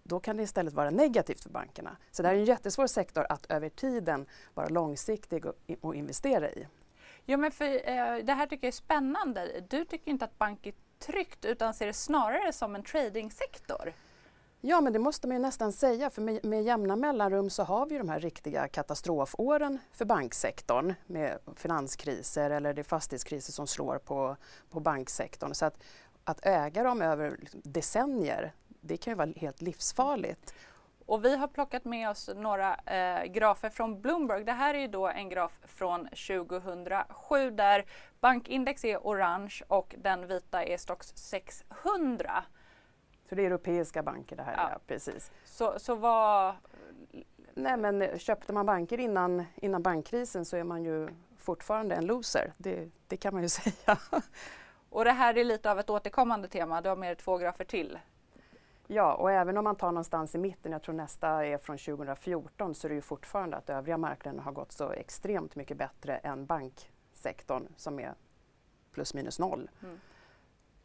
då 0.03 0.21
kan 0.21 0.37
det 0.37 0.43
istället 0.43 0.75
vara 0.75 0.91
negativt 0.91 1.43
för 1.43 1.51
bankerna. 1.51 1.97
Så 2.11 2.23
det 2.23 2.29
här 2.29 2.35
är 2.35 2.39
en 2.39 2.45
jättesvår 2.45 2.87
sektor 2.87 3.27
att 3.29 3.47
över 3.51 3.69
tiden 3.69 4.27
vara 4.55 4.69
långsiktig 4.69 5.47
och, 5.47 5.55
och 5.81 5.95
investera 5.95 6.51
i. 6.51 6.67
Ja, 7.25 7.37
men 7.37 7.51
för, 7.51 7.65
eh, 7.65 8.25
det 8.25 8.33
här 8.33 8.47
tycker 8.47 8.67
jag 8.67 8.73
är 8.73 8.77
spännande. 8.77 9.65
Du 9.69 9.85
tycker 9.85 10.11
inte 10.11 10.25
att 10.25 10.39
bank 10.39 10.67
är 10.67 10.75
tryggt 10.99 11.45
utan 11.45 11.75
ser 11.75 11.87
det 11.87 11.93
snarare 11.93 12.53
som 12.53 12.75
en 12.75 12.83
tradingsektor. 12.83 13.93
Ja, 14.65 14.81
men 14.81 14.93
det 14.93 14.99
måste 14.99 15.29
man 15.29 15.37
ju 15.37 15.43
nästan 15.43 15.73
säga 15.73 16.11
för 16.11 16.23
med, 16.23 16.45
med 16.45 16.63
jämna 16.63 16.97
mellanrum 16.97 17.51
så 17.51 17.63
har 17.63 17.87
vi 17.87 17.99
de 17.99 18.09
här 18.09 18.21
riktiga 18.21 18.69
katastrofåren 18.69 19.79
för 19.93 20.05
banksektorn 20.05 20.95
med 21.07 21.39
finanskriser 21.57 22.51
eller 22.51 22.75
det 22.75 22.81
är 22.81 22.85
fastighetskriser 22.85 23.53
som 23.53 23.67
slår 23.67 23.99
på, 23.99 24.37
på 24.71 24.81
banksektorn. 24.81 25.55
Så 25.55 25.67
att, 25.67 25.83
att 26.25 26.47
äga 26.47 26.83
dem 26.83 27.03
över 27.03 27.37
decennier, 27.53 28.53
det 28.69 28.97
kan 28.97 29.11
ju 29.11 29.15
vara 29.17 29.31
helt 29.37 29.63
livsfarligt. 29.63 30.55
Och 31.07 31.25
vi 31.25 31.37
har 31.37 31.49
plockat 31.49 31.85
med 31.85 32.11
oss 32.11 32.31
några 32.37 32.75
eh, 32.75 33.25
grafer 33.25 33.71
från 33.71 34.01
Bloomberg. 34.01 34.45
Det 34.45 34.53
här 34.53 34.75
är 34.75 34.79
ju 34.79 34.89
då 34.89 35.09
en 35.09 35.29
graf 35.29 35.59
från 35.67 36.09
2007 36.09 37.51
där 37.51 37.85
bankindex 38.21 38.85
är 38.85 38.99
orange 38.99 39.63
och 39.69 39.95
den 39.99 40.27
vita 40.27 40.65
är 40.65 40.77
Stox 40.77 41.13
600. 41.17 42.45
Så 43.33 43.37
det 43.37 43.43
är 43.43 43.47
europeiska 43.47 44.03
banker 44.03 44.37
det 44.37 44.43
här, 44.43 44.55
ja. 44.57 44.69
ja 44.73 44.79
precis. 44.87 45.31
Så, 45.45 45.79
så 45.79 45.95
vad... 45.95 46.55
Nej 47.55 47.77
men 47.77 48.19
köpte 48.19 48.53
man 48.53 48.67
banker 48.67 49.01
innan, 49.01 49.45
innan 49.55 49.83
bankkrisen 49.83 50.45
så 50.45 50.57
är 50.57 50.65
man 50.65 50.83
ju 50.83 51.09
fortfarande 51.39 51.95
en 51.95 52.07
loser. 52.07 52.53
Det, 52.57 52.91
det 53.07 53.17
kan 53.17 53.35
man 53.35 53.43
ju 53.43 53.49
säga. 53.63 53.99
Och 54.91 55.05
det 55.05 55.11
här 55.11 55.39
är 55.39 55.45
lite 55.45 55.71
av 55.71 55.79
ett 55.79 55.91
återkommande 55.91 56.49
tema, 56.49 56.81
du 56.81 56.89
har 56.89 56.97
med 56.97 57.19
två 57.19 57.39
grafer 57.39 57.65
till. 57.65 57.99
Ja, 58.87 59.15
och 59.15 59.33
även 59.33 59.57
om 59.57 59.65
man 59.65 59.77
tar 59.77 59.93
någonstans 59.93 60.35
i 60.35 60.39
mitten, 60.39 60.73
jag 60.73 60.83
tror 60.83 60.95
nästa 60.95 61.47
är 61.47 61.59
från 61.59 61.79
2014, 61.79 62.75
så 62.75 62.87
är 62.87 62.89
det 62.89 62.95
ju 62.95 63.01
fortfarande 63.01 63.57
att 63.57 63.71
övriga 63.71 63.99
marknaden 63.99 64.41
har 64.41 64.53
gått 64.53 64.73
så 64.73 64.93
extremt 64.93 65.57
mycket 65.57 65.77
bättre 65.77 66.17
än 66.17 66.47
banksektorn 66.47 67.69
som 67.77 68.01
är 68.01 68.15
plus 68.93 69.15
minus 69.15 69.39
noll. 69.39 69.71
Mm. 69.83 70.01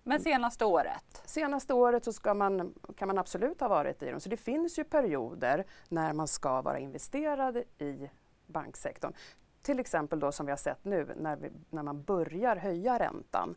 Men 0.07 0.19
senaste 0.19 0.65
året? 0.65 1.21
Senaste 1.25 1.73
året 1.73 2.05
så 2.05 2.13
ska 2.13 2.33
man, 2.33 2.73
kan 2.97 3.07
man 3.07 3.17
absolut 3.17 3.59
ha 3.59 3.67
varit 3.67 4.03
i 4.03 4.11
dem. 4.11 4.19
Så 4.19 4.29
det 4.29 4.37
finns 4.37 4.79
ju 4.79 4.83
perioder 4.83 5.65
när 5.89 6.13
man 6.13 6.27
ska 6.27 6.61
vara 6.61 6.79
investerad 6.79 7.57
i 7.77 8.09
banksektorn. 8.45 9.13
Till 9.61 9.79
exempel 9.79 10.19
då 10.19 10.31
som 10.31 10.45
vi 10.45 10.51
har 10.51 10.57
sett 10.57 10.85
nu 10.85 11.13
när, 11.17 11.35
vi, 11.35 11.51
när 11.69 11.83
man 11.83 12.03
börjar 12.03 12.55
höja 12.55 12.99
räntan 12.99 13.55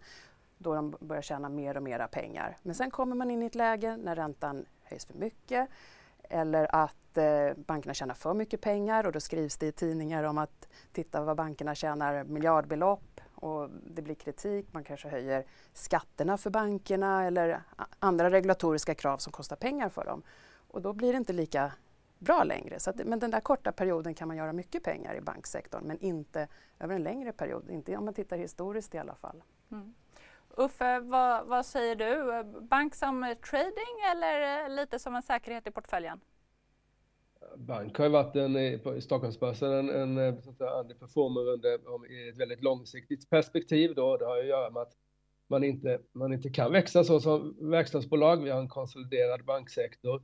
då 0.58 0.74
de 0.74 0.96
börjar 1.00 1.22
tjäna 1.22 1.48
mer 1.48 1.76
och 1.76 1.82
mera 1.82 2.08
pengar. 2.08 2.56
Men 2.62 2.74
sen 2.74 2.90
kommer 2.90 3.16
man 3.16 3.30
in 3.30 3.42
i 3.42 3.46
ett 3.46 3.54
läge 3.54 3.96
när 3.96 4.16
räntan 4.16 4.64
höjs 4.82 5.06
för 5.06 5.14
mycket 5.14 5.68
eller 6.22 6.74
att 6.74 7.16
eh, 7.16 7.56
bankerna 7.56 7.94
tjänar 7.94 8.14
för 8.14 8.34
mycket 8.34 8.60
pengar 8.60 9.06
och 9.06 9.12
då 9.12 9.20
skrivs 9.20 9.56
det 9.56 9.66
i 9.66 9.72
tidningar 9.72 10.24
om 10.24 10.38
att 10.38 10.68
titta 10.92 11.24
vad 11.24 11.36
bankerna 11.36 11.74
tjänar 11.74 12.24
miljardbelopp 12.24 13.09
och 13.40 13.70
det 13.70 14.02
blir 14.02 14.14
kritik. 14.14 14.66
Man 14.72 14.84
kanske 14.84 15.08
höjer 15.08 15.44
skatterna 15.72 16.38
för 16.38 16.50
bankerna 16.50 17.26
eller 17.26 17.62
andra 17.98 18.30
regulatoriska 18.30 18.94
krav 18.94 19.18
som 19.18 19.32
kostar 19.32 19.56
pengar 19.56 19.88
för 19.88 20.04
dem. 20.04 20.22
Och 20.68 20.82
då 20.82 20.92
blir 20.92 21.12
det 21.12 21.16
inte 21.16 21.32
lika 21.32 21.72
bra 22.18 22.44
längre. 22.44 22.80
Så 22.80 22.90
att, 22.90 22.96
men 22.96 23.18
den 23.18 23.30
där 23.30 23.40
korta 23.40 23.72
perioden 23.72 24.14
kan 24.14 24.28
man 24.28 24.36
göra 24.36 24.52
mycket 24.52 24.82
pengar 24.82 25.14
i 25.14 25.20
banksektorn 25.20 25.84
men 25.84 25.98
inte 25.98 26.48
över 26.78 26.94
en 26.94 27.02
längre 27.02 27.32
period, 27.32 27.70
inte 27.70 27.96
om 27.96 28.04
man 28.04 28.14
tittar 28.14 28.36
historiskt 28.36 28.94
i 28.94 28.98
alla 28.98 29.14
fall. 29.14 29.42
Mm. 29.70 29.94
Uffe, 30.56 31.00
vad, 31.00 31.46
vad, 31.46 31.66
säger 31.66 31.96
du? 31.96 32.44
Bank 32.60 32.94
som 32.94 33.34
trading 33.50 34.10
eller 34.12 34.64
eh, 34.64 34.68
lite 34.68 34.98
som 34.98 35.14
en 35.14 35.22
säkerhet 35.22 35.66
i 35.66 35.70
portföljen? 35.70 36.20
Bank 37.56 37.98
har 37.98 38.04
ju 38.04 38.10
varit 38.10 38.36
en, 38.36 38.56
eh, 38.56 38.78
på 38.78 39.00
Stockholmsbörsen 39.00 39.72
en, 39.72 39.88
en 39.88 40.18
eh, 40.18 40.34
underperformer 40.80 41.48
under 41.48 41.68
i 42.12 42.28
ett 42.28 42.36
väldigt 42.36 42.62
långsiktigt 42.62 43.30
perspektiv. 43.30 43.94
Då. 43.94 44.16
Det 44.16 44.24
har 44.24 44.36
ju 44.36 44.42
att 44.42 44.48
göra 44.48 44.70
med 44.70 44.82
att 44.82 44.92
man 45.48 45.64
inte, 45.64 46.00
man 46.12 46.32
inte 46.32 46.50
kan 46.50 46.72
växa 46.72 47.04
så 47.04 47.20
som 47.20 47.56
verkstadsbolag. 47.70 48.42
Vi 48.42 48.50
har 48.50 48.60
en 48.60 48.68
konsoliderad 48.68 49.44
banksektor. 49.44 50.22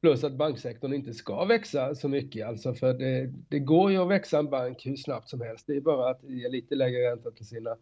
Plus 0.00 0.24
att 0.24 0.32
banksektorn 0.32 0.92
inte 0.92 1.14
ska 1.14 1.44
växa 1.44 1.94
så 1.94 2.08
mycket. 2.08 2.46
Alltså 2.46 2.74
för 2.74 2.94
det, 2.94 3.32
det 3.48 3.58
går 3.58 3.90
ju 3.90 3.98
att 3.98 4.08
växa 4.08 4.38
en 4.38 4.50
bank 4.50 4.86
hur 4.86 4.96
snabbt 4.96 5.28
som 5.28 5.40
helst. 5.40 5.66
Det 5.66 5.76
är 5.76 5.80
bara 5.80 6.10
att 6.10 6.22
ge 6.22 6.48
lite 6.48 6.74
lägre 6.74 7.10
ränta 7.10 7.30
till 7.30 7.46
sina 7.46 7.76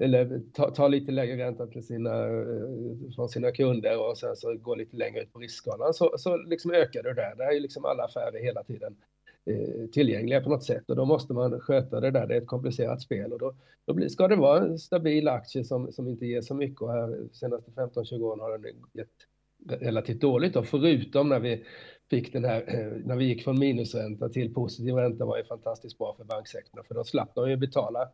eller 0.00 0.40
ta, 0.52 0.70
ta, 0.70 0.88
lite 0.88 1.12
lägre 1.12 1.36
ränta 1.36 1.66
till 1.66 1.86
sina, 1.86 2.24
eh, 2.24 3.12
från 3.14 3.28
sina 3.28 3.52
kunder 3.52 4.10
och 4.10 4.18
sen 4.18 4.36
så 4.36 4.54
gå 4.54 4.74
lite 4.74 4.96
längre 4.96 5.22
ut 5.22 5.32
på 5.32 5.38
riskskalan 5.38 5.94
så, 5.94 6.14
så 6.18 6.36
liksom 6.36 6.70
ökar 6.70 7.02
det 7.02 7.14
där. 7.14 7.34
Det 7.36 7.44
är 7.44 7.52
ju 7.52 7.60
liksom 7.60 7.84
alla 7.84 8.04
affärer 8.04 8.42
hela 8.42 8.62
tiden 8.64 8.96
eh, 9.46 9.86
tillgängliga 9.92 10.40
på 10.40 10.50
något 10.50 10.64
sätt. 10.64 10.90
Och 10.90 10.96
då 10.96 11.04
måste 11.04 11.32
man 11.32 11.60
sköta 11.60 12.00
det 12.00 12.10
där. 12.10 12.26
Det 12.26 12.34
är 12.34 12.40
ett 12.40 12.46
komplicerat 12.46 13.02
spel. 13.02 13.32
Och 13.32 13.38
då, 13.38 13.54
då 13.86 13.94
blir, 13.94 14.08
ska 14.08 14.28
det 14.28 14.36
vara 14.36 14.60
en 14.60 14.78
stabil 14.78 15.28
aktie 15.28 15.64
som, 15.64 15.92
som 15.92 16.08
inte 16.08 16.26
ger 16.26 16.40
så 16.40 16.54
mycket. 16.54 16.80
Och 16.80 16.92
här 16.92 17.28
senaste 17.32 17.70
15-20 17.70 18.22
åren 18.22 18.40
har 18.40 18.58
den 18.58 18.74
gett 18.92 19.08
relativt 19.68 20.20
dåligt 20.20 20.54
då, 20.54 20.62
förutom 20.62 21.28
när 21.28 21.40
vi 21.40 21.64
fick 22.10 22.32
den 22.32 22.44
här, 22.44 22.64
eh, 22.66 23.06
när 23.06 23.16
vi 23.16 23.24
gick 23.24 23.44
från 23.44 23.58
minusränta 23.58 24.28
till 24.28 24.54
positiv 24.54 24.94
ränta 24.94 25.24
var 25.24 25.36
ju 25.36 25.44
fantastiskt 25.44 25.98
bra 25.98 26.14
för 26.16 26.24
banksektorn 26.24 26.84
för 26.84 26.94
då 26.94 27.04
slapp 27.04 27.34
de 27.34 27.50
ju 27.50 27.56
betala 27.56 28.08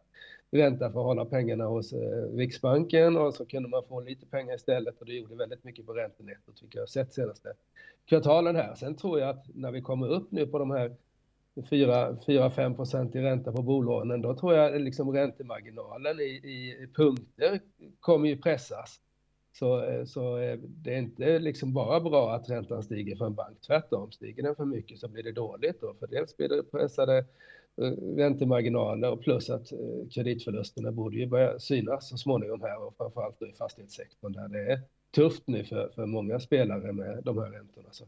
ränta 0.50 0.92
för 0.92 1.00
att 1.00 1.06
hålla 1.06 1.24
pengarna 1.24 1.64
hos 1.64 1.92
eh, 1.92 2.36
Riksbanken 2.36 3.16
och 3.16 3.34
så 3.34 3.46
kunde 3.46 3.68
man 3.68 3.82
få 3.88 4.00
lite 4.00 4.26
pengar 4.26 4.54
istället 4.54 5.00
och 5.00 5.06
det 5.06 5.12
gjorde 5.12 5.34
väldigt 5.34 5.64
mycket 5.64 5.86
på 5.86 5.92
räntenettot, 5.92 6.62
vilket 6.62 6.74
jag 6.74 6.82
har 6.82 6.86
sett 6.86 7.14
senaste 7.14 7.52
kvartalen 8.04 8.56
här. 8.56 8.74
Sen 8.74 8.96
tror 8.96 9.20
jag 9.20 9.28
att 9.28 9.44
när 9.54 9.70
vi 9.70 9.82
kommer 9.82 10.08
upp 10.08 10.30
nu 10.30 10.46
på 10.46 10.58
de 10.58 10.70
här 10.70 10.96
4-5 11.56 12.76
procent 12.76 13.16
i 13.16 13.20
ränta 13.20 13.52
på 13.52 13.62
bolånen, 13.62 14.22
då 14.22 14.36
tror 14.36 14.54
jag 14.54 14.80
liksom 14.80 15.12
räntemarginalen 15.12 16.20
i, 16.20 16.24
i 16.24 16.88
punkter 16.94 17.60
kommer 18.00 18.28
ju 18.28 18.36
pressas. 18.36 19.00
Så, 19.58 19.84
eh, 19.84 20.04
så 20.04 20.38
eh, 20.38 20.58
det 20.58 20.94
är 20.94 20.98
inte 20.98 21.38
liksom 21.38 21.72
bara 21.72 22.00
bra 22.00 22.34
att 22.34 22.50
räntan 22.50 22.82
stiger 22.82 23.16
för 23.16 23.26
en 23.26 23.34
bank. 23.34 23.60
Tvärtom, 23.66 24.12
stiger 24.12 24.42
den 24.42 24.56
för 24.56 24.64
mycket 24.64 24.98
så 24.98 25.08
blir 25.08 25.22
det 25.22 25.32
dåligt. 25.32 25.80
Då, 25.80 25.94
för 25.94 26.06
dels 26.06 26.36
blir 26.36 26.48
det 26.48 26.62
pressade 26.62 27.18
eh, 27.76 27.90
räntemarginaler 28.16 29.10
och 29.10 29.20
plus 29.20 29.50
att 29.50 29.72
kreditförlusterna 30.10 30.92
borde 30.92 31.16
ju 31.16 31.26
börja 31.26 31.58
synas 31.58 32.08
så 32.08 32.16
småningom 32.16 32.62
här 32.62 32.86
och 32.86 32.96
framförallt 32.96 33.40
då 33.40 33.46
i 33.46 33.52
fastighetssektorn 33.52 34.32
där 34.32 34.48
det 34.48 34.72
är 34.72 34.80
tufft 35.14 35.42
nu 35.46 35.64
för, 35.64 35.88
för 35.94 36.06
många 36.06 36.40
spelare 36.40 36.92
med 36.92 37.24
de 37.24 37.38
här 37.38 37.50
räntorna. 37.50 37.88
Så 37.90 38.04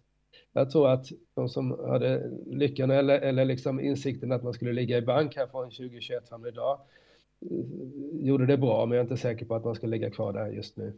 jag 0.53 0.71
tror 0.71 0.89
att 0.89 1.07
de 1.35 1.49
som 1.49 1.71
hade 1.71 2.31
lyckan 2.47 2.91
eller, 2.91 3.21
eller 3.21 3.45
liksom 3.45 3.81
insikten 3.81 4.33
att 4.33 4.43
man 4.43 4.53
skulle 4.53 4.73
ligga 4.73 4.99
i 4.99 5.03
bank 5.03 5.37
här 5.37 5.47
från 5.47 5.71
2021 5.71 6.29
fram 6.29 6.47
idag 6.47 6.81
gjorde 8.13 8.47
det 8.47 8.57
bra, 8.57 8.87
men 8.87 8.97
jag 8.97 9.03
är 9.03 9.11
inte 9.11 9.23
säker 9.23 9.47
på 9.47 9.55
att 9.55 9.65
man 9.65 9.75
ska 9.75 9.87
ligga 9.87 10.11
kvar 10.11 10.33
där 10.33 10.47
just 10.47 10.77
nu. 10.77 10.93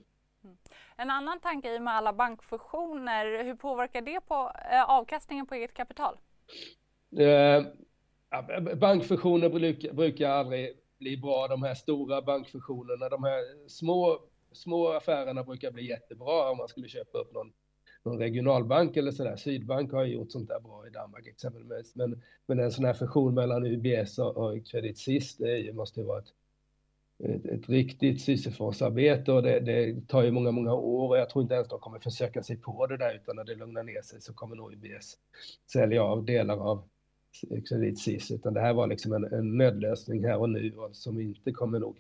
En 1.01 1.11
annan 1.11 1.41
tanke 1.41 1.75
i 1.75 1.81
med 1.81 1.95
alla 1.95 2.13
bankfusioner, 2.13 3.45
hur 3.45 3.55
påverkar 3.55 4.03
det 4.03 4.21
på 4.21 4.53
eh, 4.73 4.91
avkastningen 4.91 5.47
på 5.47 5.55
eget 5.55 5.75
kapital? 5.75 6.17
Eh, 7.19 7.65
bankfusioner 8.77 9.49
brukar, 9.49 9.93
brukar 9.93 10.31
aldrig 10.31 10.77
bli 10.99 11.17
bra, 11.17 11.49
de 11.49 11.63
här 11.63 11.75
stora 11.75 12.23
bankfusionerna. 12.23 13.09
De 13.09 13.25
här 13.25 13.69
små, 13.69 14.19
små 14.53 14.89
affärerna 14.89 15.45
brukar 15.45 15.71
bli 15.71 15.89
jättebra 15.89 16.51
om 16.51 16.57
man 16.57 16.69
skulle 16.69 16.89
köpa 16.89 17.19
upp 17.19 17.33
någon, 17.35 17.53
någon 18.03 18.19
regionalbank 18.19 18.97
eller 18.97 19.11
sådär. 19.11 19.37
Sydbank 19.37 19.93
har 19.93 20.05
ju 20.05 20.15
gjort 20.15 20.33
sånt 20.33 20.49
där 20.49 20.61
bra 20.61 20.87
i 20.87 20.91
Danmark 20.91 21.27
exempelvis. 21.27 21.95
Men, 21.95 22.23
men 22.47 22.61
en 22.61 22.73
sån 22.73 22.85
här 22.85 22.95
fusion 22.95 23.35
mellan 23.35 23.67
UBS 23.67 24.19
och, 24.19 24.37
och 24.37 24.67
Credit 24.67 24.99
Suisse, 24.99 25.45
det 25.45 25.73
måste 25.73 26.01
ju 26.01 26.07
vara 26.07 26.19
ett, 26.19 26.33
ett, 27.25 27.47
ett 27.47 27.69
riktigt 27.69 28.21
Sisyfosarbete 28.21 29.33
och 29.33 29.43
det, 29.43 29.61
det, 29.61 30.09
tar 30.09 30.23
ju 30.23 30.31
många, 30.31 30.51
många 30.51 30.75
år 30.75 31.09
och 31.09 31.19
jag 31.19 31.31
tror 31.31 31.43
inte 31.43 31.55
ens 31.55 31.69
de 31.69 31.81
kommer 31.81 31.99
försöka 31.99 32.43
sig 32.43 32.57
på 32.57 32.87
det 32.87 32.97
där 32.97 33.15
utan 33.15 33.37
när 33.37 33.45
det 33.45 33.55
lugnar 33.55 33.83
ner 33.83 34.03
sig 34.03 34.21
så 34.21 34.35
kommer 34.35 34.57
nog 34.57 34.73
UBS 34.73 35.17
sälja 35.73 36.03
av 36.03 36.25
delar 36.25 36.57
av 36.57 36.89
kredit-SIS, 37.69 38.31
utan 38.31 38.55
det 38.55 38.61
här 38.61 38.73
var 38.73 38.87
liksom 38.87 39.13
en, 39.13 39.25
en 39.25 39.57
nödlösning 39.57 40.25
här 40.25 40.39
och 40.39 40.51
nu 40.51 40.77
och 40.77 40.97
som 40.97 41.21
inte 41.21 41.53
kommer 41.53 41.79
nog 41.79 41.99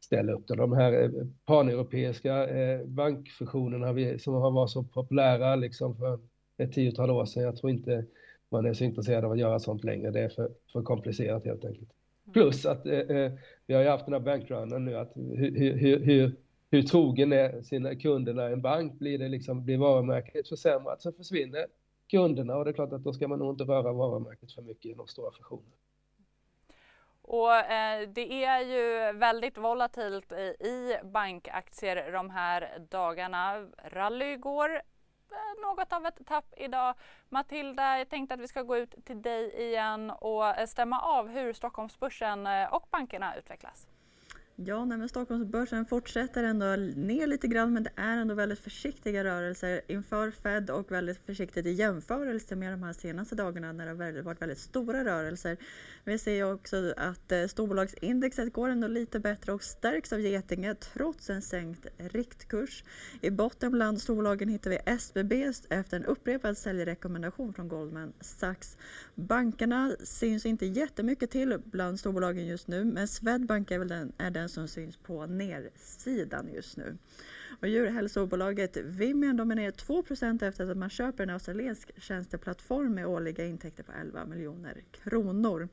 ställa 0.00 0.32
upp. 0.32 0.46
De 0.46 0.72
här 0.72 1.02
eh, 1.02 1.10
paneuropeiska 1.44 2.48
eh, 2.48 2.86
bankfusionerna 2.86 4.18
som 4.18 4.34
har 4.34 4.50
varit 4.50 4.70
så 4.70 4.82
populära 4.82 5.56
liksom 5.56 5.96
för 5.96 6.20
ett 6.56 6.72
tiotal 6.72 7.10
år 7.10 7.24
sedan, 7.24 7.42
jag 7.42 7.56
tror 7.56 7.70
inte 7.70 8.04
man 8.48 8.66
är 8.66 8.74
så 8.74 8.84
intresserad 8.84 9.24
av 9.24 9.32
att 9.32 9.38
göra 9.38 9.58
sånt 9.58 9.84
längre. 9.84 10.10
Det 10.10 10.20
är 10.20 10.28
för, 10.28 10.50
för 10.72 10.82
komplicerat 10.82 11.44
helt 11.44 11.64
enkelt. 11.64 11.90
Plus 12.32 12.66
att 12.66 12.86
eh, 12.86 12.98
eh, 12.98 13.32
vi 13.66 13.74
har 13.74 13.82
ju 13.82 13.88
haft 13.88 14.04
den 14.04 14.12
här 14.12 14.20
bankrunnen 14.20 14.84
nu, 14.84 14.96
att 14.96 15.12
hur, 15.16 15.76
hur, 15.78 15.98
hur, 15.98 16.36
hur 16.70 16.82
trogen 16.82 17.32
är 17.32 17.62
sina 17.62 17.94
kunderna 17.94 18.44
en 18.44 18.62
bank? 18.62 18.92
Blir, 18.92 19.18
det 19.18 19.28
liksom, 19.28 19.64
blir 19.64 19.78
varumärket 19.78 20.48
försämrat 20.48 21.02
så 21.02 21.12
försvinner 21.12 21.66
kunderna 22.10 22.56
och 22.56 22.64
det 22.64 22.70
är 22.70 22.72
klart 22.72 22.92
att 22.92 23.04
då 23.04 23.12
ska 23.12 23.28
man 23.28 23.38
nog 23.38 23.52
inte 23.52 23.64
röra 23.64 23.92
varumärket 23.92 24.52
för 24.52 24.62
mycket 24.62 24.90
i 24.90 24.94
de 24.94 25.06
stora 25.06 25.30
fusioner. 25.32 25.72
Och 27.22 27.54
eh, 27.54 28.08
det 28.08 28.44
är 28.44 28.60
ju 28.60 29.18
väldigt 29.18 29.58
volatilt 29.58 30.32
i, 30.32 30.66
i 30.66 30.96
bankaktier 31.04 32.12
de 32.12 32.30
här 32.30 32.78
dagarna. 32.90 33.66
Rally 33.92 34.24
igår, 34.24 34.82
något 35.62 35.92
av 35.92 36.06
ett 36.06 36.26
tapp 36.26 36.54
idag. 36.56 36.94
Matilda, 37.28 37.98
jag 37.98 38.08
tänkte 38.08 38.34
att 38.34 38.40
vi 38.40 38.48
ska 38.48 38.62
gå 38.62 38.76
ut 38.76 39.04
till 39.04 39.22
dig 39.22 39.54
igen 39.54 40.10
och 40.10 40.46
eh, 40.46 40.66
stämma 40.66 41.00
av 41.00 41.28
hur 41.28 41.52
Stockholmsbörsen 41.52 42.46
eh, 42.46 42.74
och 42.74 42.88
bankerna 42.90 43.36
utvecklas. 43.36 43.86
Ja, 44.56 44.84
nej, 44.84 44.98
men 44.98 45.08
Stockholmsbörsen 45.08 45.86
fortsätter 45.86 46.44
ändå 46.44 46.66
ner 46.96 47.26
lite 47.26 47.48
grann 47.48 47.72
men 47.72 47.82
det 47.82 47.90
är 47.96 48.18
ändå 48.18 48.34
väldigt 48.34 48.58
försiktiga 48.58 49.24
rörelser 49.24 49.80
inför 49.86 50.30
Fed 50.30 50.70
och 50.70 50.92
väldigt 50.92 51.26
försiktigt 51.26 51.66
i 51.66 51.70
jämförelse 51.70 52.56
med 52.56 52.72
de 52.72 52.82
här 52.82 52.92
senaste 52.92 53.34
dagarna 53.34 53.72
när 53.72 53.86
det 53.86 53.90
har 53.90 54.22
varit 54.22 54.42
väldigt 54.42 54.58
stora 54.58 55.04
rörelser. 55.04 55.56
Vi 56.04 56.18
ser 56.18 56.52
också 56.52 56.94
att 56.96 57.32
eh, 57.32 57.46
storbolagsindexet 57.46 58.52
går 58.52 58.68
ändå 58.68 58.88
lite 58.88 59.20
bättre 59.20 59.52
och 59.52 59.62
stärks 59.62 60.12
av 60.12 60.20
Getinge 60.20 60.74
trots 60.74 61.30
en 61.30 61.42
sänkt 61.42 61.86
riktkurs. 61.98 62.84
I 63.20 63.30
botten 63.30 63.72
bland 63.72 64.00
storbolagen 64.00 64.48
hittar 64.48 64.70
vi 64.70 64.78
SBB 64.86 65.52
efter 65.68 65.96
en 65.96 66.04
upprepad 66.04 66.58
säljrekommendation 66.58 67.54
från 67.54 67.68
Goldman 67.68 68.12
Sachs. 68.20 68.76
Bankerna 69.14 69.96
syns 70.04 70.46
inte 70.46 70.66
jättemycket 70.66 71.30
till 71.30 71.58
bland 71.64 72.00
storbolagen 72.00 72.46
just 72.46 72.68
nu 72.68 72.84
men 72.84 73.08
Swedbank 73.08 73.70
är 73.70 73.78
väl 73.78 73.88
den, 73.88 74.12
är 74.18 74.30
den 74.30 74.41
som 74.48 74.68
syns 74.68 74.96
på 74.96 75.26
nersidan 75.26 76.48
just 76.54 76.76
nu. 76.76 76.96
Och 77.60 77.68
djurhälsobolaget 77.68 78.76
Vimian 78.76 79.36
dominerar 79.36 79.70
2% 79.70 80.44
efter 80.44 80.70
att 80.70 80.76
man 80.76 80.90
köper 80.90 81.22
en 81.22 81.30
australiensk 81.30 82.02
tjänsteplattform 82.02 82.94
med 82.94 83.06
årliga 83.06 83.46
intäkter 83.46 83.82
på 83.82 83.92
11 83.92 84.24
miljoner 84.24 84.82
kronor. 84.90 85.68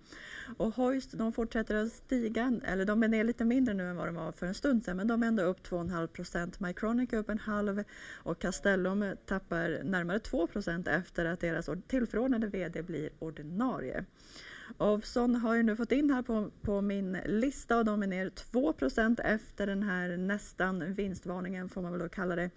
Och 0.58 0.76
Hoist 0.76 1.12
de 1.18 1.34
fortsätter 1.34 1.76
att 1.76 1.92
stiga, 1.92 2.60
eller 2.66 2.86
de 2.86 3.04
är 3.04 3.08
ner 3.08 3.24
lite 3.24 3.46
mindre 3.46 3.74
nu 3.74 3.90
än 3.90 3.96
vad 3.96 4.08
de 4.08 4.16
var 4.16 4.32
för 4.32 4.46
en 4.46 4.54
stund 4.54 4.84
sedan 4.84 4.98
men 4.98 5.08
de 5.08 5.24
är 5.24 5.28
ändå 5.28 5.44
upp 5.44 5.68
2,5 5.68 6.08
procent. 6.08 6.60
Mycronic 6.60 7.14
är 7.14 7.18
upp 7.18 7.30
en 7.30 7.40
halv 7.40 7.84
och 8.14 8.40
Castellum 8.40 9.16
tappar 9.26 9.84
närmare 9.84 10.18
2% 10.18 10.90
efter 10.90 11.26
att 11.26 11.40
deras 11.40 11.70
tillförordnade 11.88 12.48
VD 12.48 12.82
blir 12.84 13.10
ordinarie. 13.20 14.06
Ovzon 14.78 15.36
har 15.36 15.56
jag 15.56 15.66
nu 15.66 15.76
fått 15.76 15.92
in 15.92 16.10
här 16.10 16.22
på, 16.22 16.52
på 16.62 16.82
min 16.82 17.18
lista 17.26 17.78
och 17.78 17.86
de 17.86 18.04
är 18.04 18.08
ner 18.08 18.30
2% 18.30 19.22
efter 19.22 19.68
den 19.68 19.84
här 19.84 20.18
nästan 20.18 20.94
vinstvarningen 20.94 21.70
får 21.70 21.82
man 21.82 21.92
väl 21.92 22.02
då 22.02 22.10
kalla 22.10 22.36
det. 22.36 22.50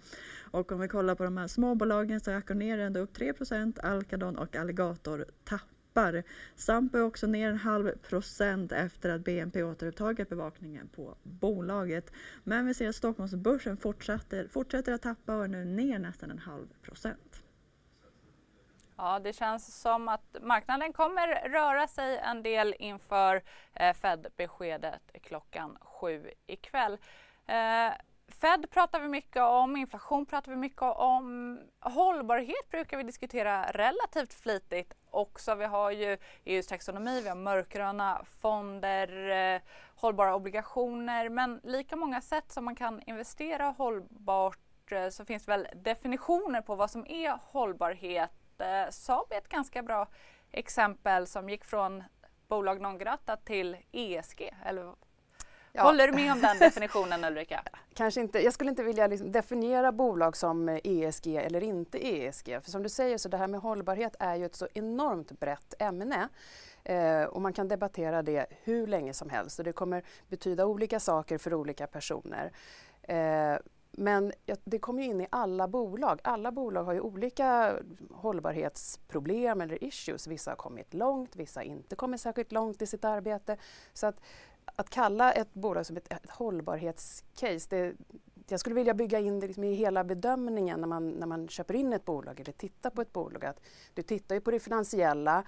Och 0.51 0.71
om 0.71 0.79
vi 0.79 0.87
kollar 0.87 1.15
på 1.15 1.23
de 1.23 1.37
här 1.37 1.47
småbolagen 1.47 2.19
så 2.19 2.31
är 2.31 2.35
Acconer 2.35 2.77
ändå 2.77 2.99
upp 2.99 3.17
3% 3.17 3.79
Alcadon 3.83 4.37
och 4.37 4.55
Alligator 4.55 5.25
tappar. 5.43 6.23
Sampo 6.55 6.97
är 6.97 7.03
också 7.03 7.27
ner 7.27 7.49
en 7.49 7.57
halv 7.57 7.91
procent 7.97 8.71
efter 8.71 9.09
att 9.09 9.23
BNP 9.23 9.63
återupptagit 9.63 10.29
bevakningen 10.29 10.87
på 10.87 11.15
bolaget. 11.23 12.11
Men 12.43 12.65
vi 12.65 12.73
ser 12.73 12.89
att 12.89 12.95
Stockholmsbörsen 12.95 13.77
fortsätter, 13.77 14.47
fortsätter 14.47 14.91
att 14.91 15.01
tappa 15.01 15.35
och 15.35 15.43
är 15.43 15.47
nu 15.47 15.65
ner 15.65 15.99
nästan 15.99 16.31
en 16.31 16.39
halv 16.39 16.67
procent. 16.81 17.42
Ja, 18.97 19.19
det 19.19 19.33
känns 19.33 19.81
som 19.81 20.07
att 20.07 20.35
marknaden 20.41 20.93
kommer 20.93 21.49
röra 21.49 21.87
sig 21.87 22.17
en 22.17 22.43
del 22.43 22.75
inför 22.79 23.43
eh, 23.73 23.93
Fed-beskedet 23.93 25.11
klockan 25.21 25.77
sju 25.81 26.29
ikväll. 26.47 26.97
Eh, 27.45 27.93
Fed 28.27 28.69
pratar 28.69 28.99
vi 28.99 29.07
mycket 29.07 29.41
om, 29.41 29.77
inflation 29.77 30.25
pratar 30.25 30.51
vi 30.51 30.57
mycket 30.57 30.81
om. 30.81 31.59
Hållbarhet 31.79 32.69
brukar 32.69 32.97
vi 32.97 33.03
diskutera 33.03 33.71
relativt 33.71 34.33
flitigt 34.33 34.93
också. 35.09 35.55
Vi 35.55 35.65
har 35.65 35.91
ju 35.91 36.17
EUs 36.45 36.67
taxonomi, 36.67 37.21
vi 37.21 37.29
har 37.29 37.35
mörkgröna 37.35 38.21
fonder, 38.41 39.29
eh, 39.29 39.61
hållbara 39.95 40.35
obligationer 40.35 41.29
men 41.29 41.61
lika 41.63 41.95
många 41.95 42.21
sätt 42.21 42.51
som 42.51 42.65
man 42.65 42.75
kan 42.75 43.01
investera 43.01 43.65
hållbart 43.65 44.91
eh, 44.91 45.09
så 45.09 45.25
finns 45.25 45.45
det 45.45 45.51
väl 45.51 45.67
definitioner 45.75 46.61
på 46.61 46.75
vad 46.75 46.91
som 46.91 47.05
är 47.07 47.39
hållbarhet 47.41 48.31
eh, 48.63 48.89
Saab 48.89 49.31
är 49.31 49.37
ett 49.37 49.49
ganska 49.49 49.83
bra 49.83 50.07
exempel 50.51 51.27
som 51.27 51.49
gick 51.49 51.65
från 51.65 52.03
bolag 52.47 52.81
non 52.81 52.97
grata 52.97 53.37
till 53.37 53.77
ESG. 53.91 54.53
Eller 54.65 54.93
Ja. 55.75 55.83
Håller 55.83 56.07
du 56.07 56.13
med 56.13 56.31
om 56.31 56.41
den 56.41 56.59
definitionen 56.59 57.23
Ulrika? 57.23 57.63
Kanske 57.93 58.21
inte. 58.21 58.39
Jag 58.43 58.53
skulle 58.53 58.69
inte 58.69 58.83
vilja 58.83 59.07
liksom 59.07 59.31
definiera 59.31 59.91
bolag 59.91 60.37
som 60.37 60.79
ESG 60.83 61.27
eller 61.27 61.63
inte 61.63 62.07
ESG. 62.07 62.59
För 62.63 62.71
som 62.71 62.83
du 62.83 62.89
säger 62.89 63.17
så 63.17 63.29
det 63.29 63.37
här 63.37 63.47
med 63.47 63.59
hållbarhet 63.59 64.15
är 64.19 64.35
ju 64.35 64.45
ett 64.45 64.55
så 64.55 64.67
enormt 64.73 65.39
brett 65.39 65.73
ämne. 65.79 66.29
Eh, 66.83 67.23
och 67.23 67.41
man 67.41 67.53
kan 67.53 67.67
debattera 67.67 68.21
det 68.21 68.45
hur 68.63 68.87
länge 68.87 69.13
som 69.13 69.29
helst 69.29 69.59
och 69.59 69.65
det 69.65 69.73
kommer 69.73 70.03
betyda 70.27 70.65
olika 70.65 70.99
saker 70.99 71.37
för 71.37 71.53
olika 71.53 71.87
personer. 71.87 72.51
Eh, 73.01 73.57
men 73.97 74.31
det 74.63 74.79
kommer 74.79 75.03
ju 75.03 75.09
in 75.09 75.21
i 75.21 75.27
alla 75.29 75.67
bolag. 75.67 76.19
Alla 76.23 76.51
bolag 76.51 76.83
har 76.83 76.93
ju 76.93 76.99
olika 76.99 77.79
hållbarhetsproblem 78.11 79.61
eller 79.61 79.83
issues. 79.83 80.27
Vissa 80.27 80.51
har 80.51 80.55
kommit 80.55 80.93
långt, 80.93 81.35
vissa 81.35 81.59
har 81.59 81.65
inte 81.65 81.95
kommit 81.95 82.21
särskilt 82.21 82.51
långt 82.51 82.81
i 82.81 82.85
sitt 82.85 83.05
arbete. 83.05 83.57
Så 83.93 84.07
att, 84.07 84.21
att 84.65 84.89
kalla 84.89 85.31
ett 85.31 85.53
bolag 85.53 85.85
som 85.85 85.97
ett, 85.97 86.13
ett 86.13 86.29
hållbarhetscase, 86.29 87.67
det, 87.69 87.95
jag 88.47 88.59
skulle 88.59 88.75
vilja 88.75 88.93
bygga 88.93 89.19
in 89.19 89.39
det 89.39 89.47
liksom 89.47 89.63
i 89.63 89.73
hela 89.73 90.03
bedömningen 90.03 90.79
när 90.79 90.87
man, 90.87 91.09
när 91.09 91.27
man 91.27 91.47
köper 91.47 91.73
in 91.73 91.93
ett 91.93 92.05
bolag 92.05 92.39
eller 92.39 92.51
tittar 92.51 92.89
på 92.89 93.01
ett 93.01 93.13
bolag. 93.13 93.45
Att 93.45 93.61
du 93.93 94.01
tittar 94.01 94.35
ju 94.35 94.41
på 94.41 94.51
det 94.51 94.59
finansiella, 94.59 95.43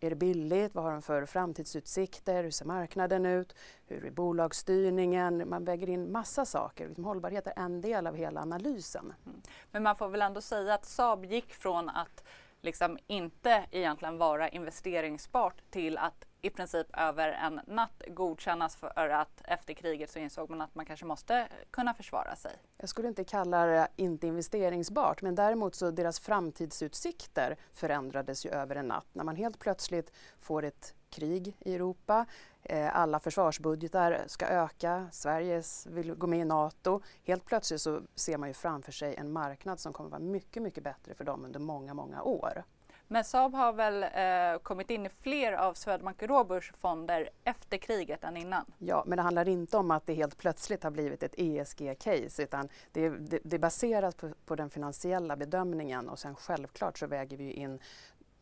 är 0.00 0.10
det 0.10 0.16
billigt? 0.16 0.74
Vad 0.74 0.84
har 0.84 0.92
de 0.92 1.02
för 1.02 1.26
framtidsutsikter? 1.26 2.44
Hur 2.44 2.50
ser 2.50 2.64
marknaden 2.64 3.26
ut? 3.26 3.54
Hur 3.86 4.04
är 4.04 4.10
bolagsstyrningen? 4.10 5.48
Man 5.48 5.64
väger 5.64 5.88
in 5.88 6.12
massa 6.12 6.44
saker. 6.44 6.88
Liksom 6.88 7.04
hållbarhet 7.04 7.46
är 7.46 7.52
en 7.56 7.80
del 7.80 8.06
av 8.06 8.14
hela 8.14 8.40
analysen. 8.40 9.14
Mm. 9.26 9.40
Men 9.70 9.82
man 9.82 9.96
får 9.96 10.08
väl 10.08 10.22
ändå 10.22 10.40
säga 10.40 10.74
att 10.74 10.84
Saab 10.84 11.24
gick 11.24 11.54
från 11.54 11.88
att 11.88 12.24
liksom 12.60 12.98
inte 13.06 13.64
egentligen 13.70 14.18
vara 14.18 14.48
investeringsbart 14.48 15.62
till 15.70 15.98
att 15.98 16.24
i 16.46 16.50
princip 16.50 16.86
över 16.98 17.28
en 17.28 17.60
natt 17.66 18.02
godkännas 18.08 18.76
för 18.76 19.08
att 19.08 19.42
efter 19.44 19.74
kriget 19.74 20.10
så 20.10 20.18
insåg 20.18 20.50
man 20.50 20.60
att 20.60 20.74
man 20.74 20.86
kanske 20.86 21.06
måste 21.06 21.48
kunna 21.70 21.94
försvara 21.94 22.36
sig. 22.36 22.52
Jag 22.76 22.88
skulle 22.88 23.08
inte 23.08 23.24
kalla 23.24 23.66
det 23.66 23.88
inte 23.96 24.26
investeringsbart 24.26 25.22
men 25.22 25.34
däremot 25.34 25.74
så 25.74 25.90
deras 25.90 26.20
framtidsutsikter 26.20 27.56
förändrades 27.72 28.46
ju 28.46 28.50
över 28.50 28.76
en 28.76 28.88
natt 28.88 29.06
när 29.12 29.24
man 29.24 29.36
helt 29.36 29.58
plötsligt 29.58 30.12
får 30.40 30.64
ett 30.64 30.94
krig 31.10 31.56
i 31.60 31.74
Europa. 31.74 32.26
Eh, 32.62 32.96
alla 32.96 33.20
försvarsbudgetar 33.20 34.24
ska 34.26 34.46
öka. 34.46 35.08
Sverige 35.12 35.62
vill 35.86 36.14
gå 36.14 36.26
med 36.26 36.40
i 36.40 36.44
Nato. 36.44 37.00
Helt 37.24 37.44
plötsligt 37.44 37.80
så 37.80 38.02
ser 38.14 38.38
man 38.38 38.48
ju 38.48 38.54
framför 38.54 38.92
sig 38.92 39.14
en 39.14 39.32
marknad 39.32 39.80
som 39.80 39.92
kommer 39.92 40.10
vara 40.10 40.20
mycket, 40.20 40.62
mycket 40.62 40.84
bättre 40.84 41.14
för 41.14 41.24
dem 41.24 41.44
under 41.44 41.60
många, 41.60 41.94
många 41.94 42.22
år. 42.22 42.64
Men 43.08 43.24
Saab 43.24 43.54
har 43.54 43.72
väl 43.72 44.02
eh, 44.02 44.62
kommit 44.62 44.90
in 44.90 45.06
i 45.06 45.08
fler 45.08 45.52
av 45.52 45.74
Swedbank 45.74 46.22
Roburs 46.22 46.72
fonder 46.80 47.30
efter 47.44 47.78
kriget 47.78 48.24
än 48.24 48.36
innan? 48.36 48.64
Ja, 48.78 49.04
men 49.06 49.16
det 49.16 49.22
handlar 49.22 49.48
inte 49.48 49.76
om 49.76 49.90
att 49.90 50.06
det 50.06 50.14
helt 50.14 50.38
plötsligt 50.38 50.82
har 50.82 50.90
blivit 50.90 51.22
ett 51.22 51.34
ESG-case 51.34 52.42
utan 52.42 52.68
det, 52.92 53.08
det, 53.08 53.40
det 53.44 53.56
är 53.56 53.60
baserat 53.60 54.16
på, 54.16 54.30
på, 54.46 54.56
den 54.56 54.70
finansiella 54.70 55.36
bedömningen 55.36 56.08
och 56.08 56.18
sen 56.18 56.34
självklart 56.34 56.98
så 56.98 57.06
väger 57.06 57.36
vi 57.36 57.52
in 57.52 57.78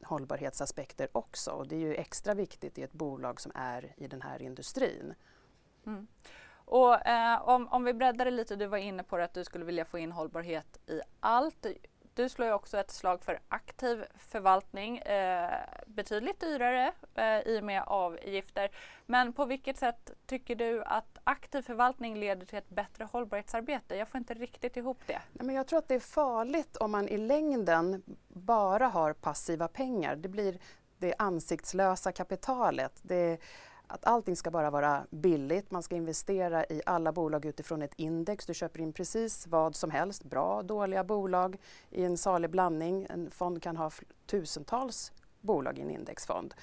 hållbarhetsaspekter 0.02 1.08
också 1.12 1.50
och 1.50 1.68
det 1.68 1.76
är 1.76 1.80
ju 1.80 1.94
extra 1.94 2.34
viktigt 2.34 2.78
i 2.78 2.82
ett 2.82 2.92
bolag 2.92 3.40
som 3.40 3.52
är 3.54 3.94
i 3.96 4.06
den 4.06 4.22
här 4.22 4.42
industrin. 4.42 5.14
Mm. 5.86 6.06
Och 6.64 7.06
eh, 7.06 7.48
om, 7.48 7.68
om 7.68 7.84
vi 7.84 7.94
breddar 7.94 8.24
det 8.24 8.30
lite, 8.30 8.56
du 8.56 8.66
var 8.66 8.78
inne 8.78 9.02
på 9.02 9.16
att 9.16 9.34
du 9.34 9.44
skulle 9.44 9.64
vilja 9.64 9.84
få 9.84 9.98
in 9.98 10.12
hållbarhet 10.12 10.78
i 10.86 11.00
allt. 11.20 11.66
Du 12.14 12.28
slår 12.28 12.48
ju 12.48 12.54
också 12.54 12.78
ett 12.78 12.90
slag 12.90 13.22
för 13.22 13.40
aktiv 13.48 14.04
förvaltning, 14.18 14.98
eh, 14.98 15.58
betydligt 15.86 16.40
dyrare 16.40 16.92
eh, 17.14 17.38
i 17.38 17.60
och 17.60 17.64
med 17.64 17.82
avgifter. 17.86 18.70
Men 19.06 19.32
på 19.32 19.44
vilket 19.44 19.78
sätt 19.78 20.10
tycker 20.26 20.54
du 20.54 20.82
att 20.82 21.18
aktiv 21.24 21.62
förvaltning 21.62 22.16
leder 22.18 22.46
till 22.46 22.58
ett 22.58 22.68
bättre 22.68 23.04
hållbarhetsarbete? 23.04 23.96
Jag 23.96 24.08
får 24.08 24.18
inte 24.18 24.34
riktigt 24.34 24.76
ihop 24.76 24.98
det. 25.06 25.20
Nej, 25.32 25.46
men 25.46 25.54
jag 25.54 25.66
tror 25.66 25.78
att 25.78 25.88
det 25.88 25.94
är 25.94 26.00
farligt 26.00 26.76
om 26.76 26.90
man 26.90 27.08
i 27.08 27.18
längden 27.18 28.02
bara 28.28 28.86
har 28.86 29.12
passiva 29.12 29.68
pengar. 29.68 30.16
Det 30.16 30.28
blir 30.28 30.58
det 30.98 31.14
ansiktslösa 31.18 32.12
kapitalet. 32.12 33.00
Det 33.02 33.38
att 33.86 34.04
allting 34.04 34.36
ska 34.36 34.50
bara 34.50 34.70
vara 34.70 35.06
billigt. 35.10 35.70
Man 35.70 35.82
ska 35.82 35.96
investera 35.96 36.64
i 36.64 36.82
alla 36.86 37.12
bolag 37.12 37.44
utifrån 37.44 37.82
ett 37.82 37.94
index. 37.96 38.46
Du 38.46 38.54
köper 38.54 38.80
in 38.80 38.92
precis 38.92 39.46
vad 39.46 39.76
som 39.76 39.90
helst, 39.90 40.24
bra 40.24 40.56
och 40.56 40.64
dåliga 40.64 41.04
bolag 41.04 41.56
i 41.90 42.04
en 42.04 42.16
salig 42.16 42.50
blandning. 42.50 43.06
En 43.10 43.30
fond 43.30 43.62
kan 43.62 43.76
ha 43.76 43.90
tusentals 44.26 45.12
bolag 45.40 45.78
i 45.78 45.82
en 45.82 45.90
indexfond. 45.90 46.54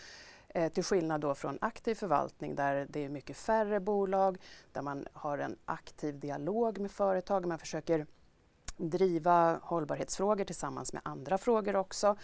Eh, 0.49 0.71
till 0.71 0.83
skillnad 0.83 1.21
då 1.21 1.35
från 1.35 1.57
aktiv 1.61 1.95
förvaltning 1.95 2.55
där 2.55 2.87
det 2.89 3.05
är 3.05 3.09
mycket 3.09 3.37
färre 3.37 3.79
bolag, 3.79 4.37
där 4.71 4.81
man 4.81 5.07
har 5.13 5.37
en 5.37 5.55
aktiv 5.65 6.19
dialog 6.19 6.79
med 6.79 6.91
företag. 6.91 7.45
Man 7.45 7.59
försöker 7.59 8.05
driva 8.77 9.59
hållbarhetsfrågor 9.63 10.45
tillsammans 10.45 10.93
med 10.93 11.01
andra 11.05 11.37
frågor 11.37 11.75
också 11.75 12.15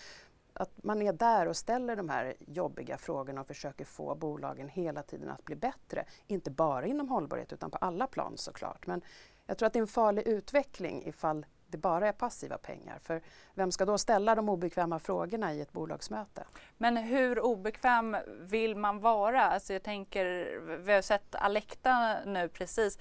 att 0.60 0.84
man 0.84 1.02
är 1.02 1.14
där 1.14 1.48
och 1.48 1.56
ställer 1.56 1.96
de 1.96 2.10
här 2.10 2.36
jobbiga 2.40 2.98
frågorna 2.98 3.42
och 3.42 3.48
försöker 3.48 3.86
få 3.86 4.16
bolagen 4.16 4.70
hela 4.70 5.04
tiden 5.04 5.30
att 5.30 5.46
bli 5.46 5.56
bättre. 5.56 6.06
Inte 6.28 6.52
bara 6.52 6.86
inom 6.86 7.10
hållbarhet 7.10 7.54
utan 7.54 7.72
på 7.72 7.78
alla 7.78 8.08
plan 8.08 8.34
såklart. 8.38 8.88
Men 8.88 9.02
jag 9.46 9.58
tror 9.58 9.68
att 9.68 9.74
det 9.74 9.80
är 9.80 9.82
en 9.82 9.88
farlig 9.88 10.28
utveckling 10.28 11.06
ifall 11.06 11.46
det 11.68 11.78
bara 11.78 12.08
är 12.08 12.12
passiva 12.12 12.58
pengar. 12.58 13.00
För 13.00 13.22
vem 13.54 13.72
ska 13.72 13.86
då 13.86 13.98
ställa 13.98 14.36
de 14.36 14.50
obekväma 14.50 15.00
frågorna 15.00 15.54
i 15.54 15.62
ett 15.62 15.72
bolagsmöte? 15.72 16.46
Men 16.78 16.98
hur 16.98 17.40
obekväm 17.40 18.18
vill 18.40 18.76
man 18.76 19.00
vara? 19.00 19.44
Alltså 19.44 19.74
jag 19.74 19.84
tänker, 19.84 20.60
vi 20.78 20.94
har 20.94 21.02
sett 21.02 21.36
Alecta 21.36 22.26
nu 22.26 22.50
precis 22.50 23.00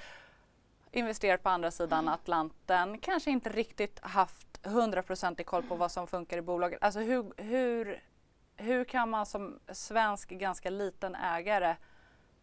investerat 0.90 1.42
på 1.42 1.48
andra 1.48 1.70
sidan 1.70 1.98
mm. 1.98 2.14
Atlanten, 2.14 2.98
kanske 2.98 3.30
inte 3.30 3.50
riktigt 3.50 3.98
haft 4.02 4.45
hundraprocentig 4.66 5.46
koll 5.46 5.62
på 5.62 5.74
vad 5.74 5.92
som 5.92 6.06
funkar 6.06 6.38
i 6.38 6.42
bolaget. 6.42 6.82
Alltså 6.82 7.00
hur, 7.00 7.32
hur, 7.36 8.02
hur 8.56 8.84
kan 8.84 9.10
man 9.10 9.26
som 9.26 9.58
svensk 9.72 10.28
ganska 10.30 10.70
liten 10.70 11.14
ägare 11.14 11.76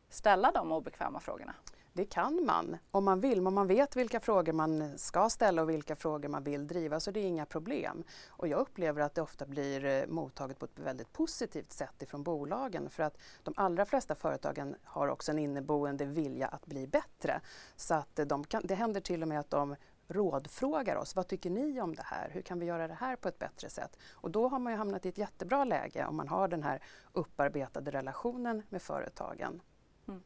ställa 0.09 0.51
de 0.51 0.71
obekväma 0.71 1.19
frågorna? 1.19 1.53
Det 1.95 2.05
kan 2.05 2.45
man 2.45 2.77
om 2.91 3.05
man 3.05 3.19
vill, 3.19 3.41
men 3.41 3.53
man 3.53 3.67
vet 3.67 3.95
vilka 3.95 4.19
frågor 4.19 4.53
man 4.53 4.97
ska 4.97 5.29
ställa 5.29 5.61
och 5.61 5.69
vilka 5.69 5.95
frågor 5.95 6.29
man 6.29 6.43
vill 6.43 6.67
driva 6.67 6.99
så 6.99 7.11
det 7.11 7.19
är 7.19 7.25
inga 7.25 7.45
problem. 7.45 8.03
Och 8.27 8.47
jag 8.47 8.59
upplever 8.59 9.01
att 9.01 9.15
det 9.15 9.21
ofta 9.21 9.45
blir 9.45 9.85
eh, 9.85 10.07
mottaget 10.07 10.59
på 10.59 10.65
ett 10.65 10.79
väldigt 10.79 11.13
positivt 11.13 11.71
sätt 11.71 12.01
ifrån 12.01 12.23
bolagen 12.23 12.89
för 12.89 13.03
att 13.03 13.17
de 13.43 13.53
allra 13.57 13.85
flesta 13.85 14.15
företagen 14.15 14.75
har 14.83 15.07
också 15.07 15.31
en 15.31 15.39
inneboende 15.39 16.05
vilja 16.05 16.47
att 16.47 16.65
bli 16.65 16.87
bättre. 16.87 17.41
Så 17.75 17.93
att 17.93 18.19
eh, 18.19 18.25
de 18.25 18.43
kan, 18.43 18.61
det 18.65 18.75
händer 18.75 19.01
till 19.01 19.21
och 19.21 19.27
med 19.27 19.39
att 19.39 19.49
de 19.49 19.75
rådfrågar 20.07 20.95
oss. 20.95 21.15
Vad 21.15 21.27
tycker 21.27 21.49
ni 21.49 21.81
om 21.81 21.95
det 21.95 22.03
här? 22.05 22.29
Hur 22.33 22.41
kan 22.41 22.59
vi 22.59 22.65
göra 22.65 22.87
det 22.87 22.93
här 22.93 23.15
på 23.15 23.27
ett 23.27 23.39
bättre 23.39 23.69
sätt? 23.69 23.97
Och 24.13 24.31
då 24.31 24.47
har 24.47 24.59
man 24.59 24.73
ju 24.73 24.77
hamnat 24.77 25.05
i 25.05 25.09
ett 25.09 25.17
jättebra 25.17 25.63
läge 25.63 26.05
om 26.05 26.15
man 26.15 26.27
har 26.27 26.47
den 26.47 26.63
här 26.63 26.81
upparbetade 27.13 27.91
relationen 27.91 28.63
med 28.69 28.81
företagen. 28.81 29.61
Mm. 30.07 30.23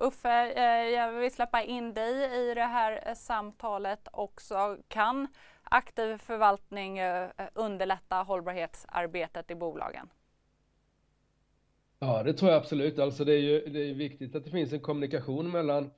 Uffe, 0.00 0.52
eh, 0.52 0.88
jag 0.88 1.12
vill 1.12 1.32
släppa 1.32 1.62
in 1.62 1.94
dig 1.94 2.50
i 2.50 2.54
det 2.54 2.64
här 2.64 3.02
eh, 3.06 3.14
samtalet 3.14 4.08
också. 4.12 4.78
Kan 4.88 5.28
aktiv 5.62 6.18
förvaltning 6.18 6.98
eh, 6.98 7.30
underlätta 7.54 8.16
hållbarhetsarbetet 8.16 9.50
i 9.50 9.54
bolagen? 9.54 10.08
Ja, 11.98 12.22
det 12.22 12.32
tror 12.32 12.50
jag 12.50 12.60
absolut. 12.60 12.98
Alltså 12.98 13.24
det 13.24 13.32
är 13.32 13.38
ju 13.38 13.66
det 13.66 13.90
är 13.90 13.94
viktigt 13.94 14.34
att 14.34 14.44
det 14.44 14.50
finns 14.50 14.72
en 14.72 14.80
kommunikation 14.80 15.50
mellan 15.50 15.90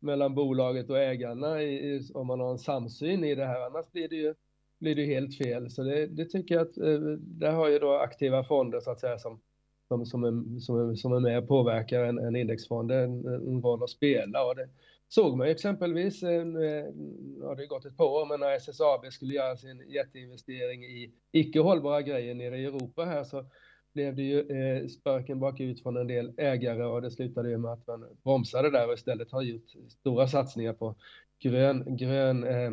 mellan 0.00 0.34
bolaget 0.34 0.90
och 0.90 0.98
ägarna 0.98 1.62
i, 1.62 2.08
om 2.14 2.26
man 2.26 2.40
har 2.40 2.50
en 2.50 2.58
samsyn 2.58 3.24
i 3.24 3.34
det 3.34 3.46
här. 3.46 3.66
Annars 3.66 3.92
blir 3.92 4.08
det 4.08 4.16
ju 4.16 4.34
blir 4.80 4.94
det 4.94 5.04
helt 5.04 5.36
fel. 5.36 5.70
Så 5.70 5.82
det, 5.82 6.06
det 6.06 6.24
tycker 6.24 6.54
jag 6.54 6.62
att 6.62 6.78
eh, 6.78 6.98
där 7.18 7.52
har 7.52 7.68
ju 7.68 7.78
då 7.78 7.92
aktiva 7.92 8.44
fonder 8.44 8.80
så 8.80 8.90
att 8.90 9.00
säga 9.00 9.18
som, 9.18 9.40
som, 9.88 10.06
som, 10.06 10.24
är, 10.24 10.60
som, 10.60 10.90
är, 10.90 10.94
som 10.94 11.12
är 11.12 11.20
med 11.20 11.38
och 11.38 11.48
påverkar 11.48 12.04
en, 12.04 12.18
en 12.18 12.36
indexfond 12.36 12.92
en, 12.92 13.26
en 13.26 13.62
roll 13.62 13.82
att 13.82 13.90
spela. 13.90 14.44
Och 14.44 14.56
det 14.56 14.68
såg 15.08 15.36
man 15.36 15.46
ju 15.46 15.52
exempelvis, 15.52 16.22
eh, 16.22 16.44
nu 16.46 17.40
har 17.42 17.56
det 17.56 17.66
gått 17.66 17.84
ett 17.84 17.96
par 17.96 18.04
år, 18.04 18.26
men 18.26 18.40
när 18.40 18.56
SSAB 18.56 19.12
skulle 19.12 19.34
göra 19.34 19.56
sin 19.56 19.84
jätteinvestering 19.88 20.84
i 20.84 21.12
icke 21.32 21.60
hållbara 21.60 22.02
grejer 22.02 22.34
nere 22.34 22.58
i 22.58 22.64
Europa 22.64 23.04
här 23.04 23.24
så 23.24 23.44
blev 23.92 24.16
det 24.16 24.22
ju 24.22 24.40
eh, 24.40 24.86
spöken 24.86 25.40
bakut 25.40 25.82
från 25.82 25.96
en 25.96 26.06
del 26.06 26.32
ägare 26.36 26.84
och 26.84 27.02
det 27.02 27.10
slutade 27.10 27.50
ju 27.50 27.58
med 27.58 27.72
att 27.72 27.86
man 27.86 28.16
bromsade 28.24 28.70
där 28.70 28.88
och 28.88 28.94
istället 28.94 29.32
har 29.32 29.42
gjort 29.42 29.70
stora 29.88 30.28
satsningar 30.28 30.72
på 30.72 30.94
grön, 31.38 31.96
grön, 31.96 32.44
eh, 32.44 32.70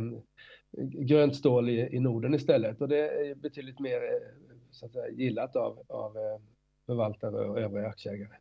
grönt 0.82 1.36
stål 1.36 1.70
i, 1.70 1.96
i 1.96 2.00
Norden 2.00 2.34
istället. 2.34 2.82
Och 2.82 2.88
det 2.88 3.30
är 3.30 3.36
betydligt 3.36 3.80
mer 3.80 3.96
eh, 3.96 4.56
så 4.72 4.86
att 4.86 4.92
säga, 4.92 5.10
gillat 5.10 5.56
av, 5.56 5.86
av 5.90 6.18
eh, 6.18 6.40
förvaltare 6.86 7.50
och 7.50 7.60
övriga 7.60 7.88
aktieägare. 7.88 8.38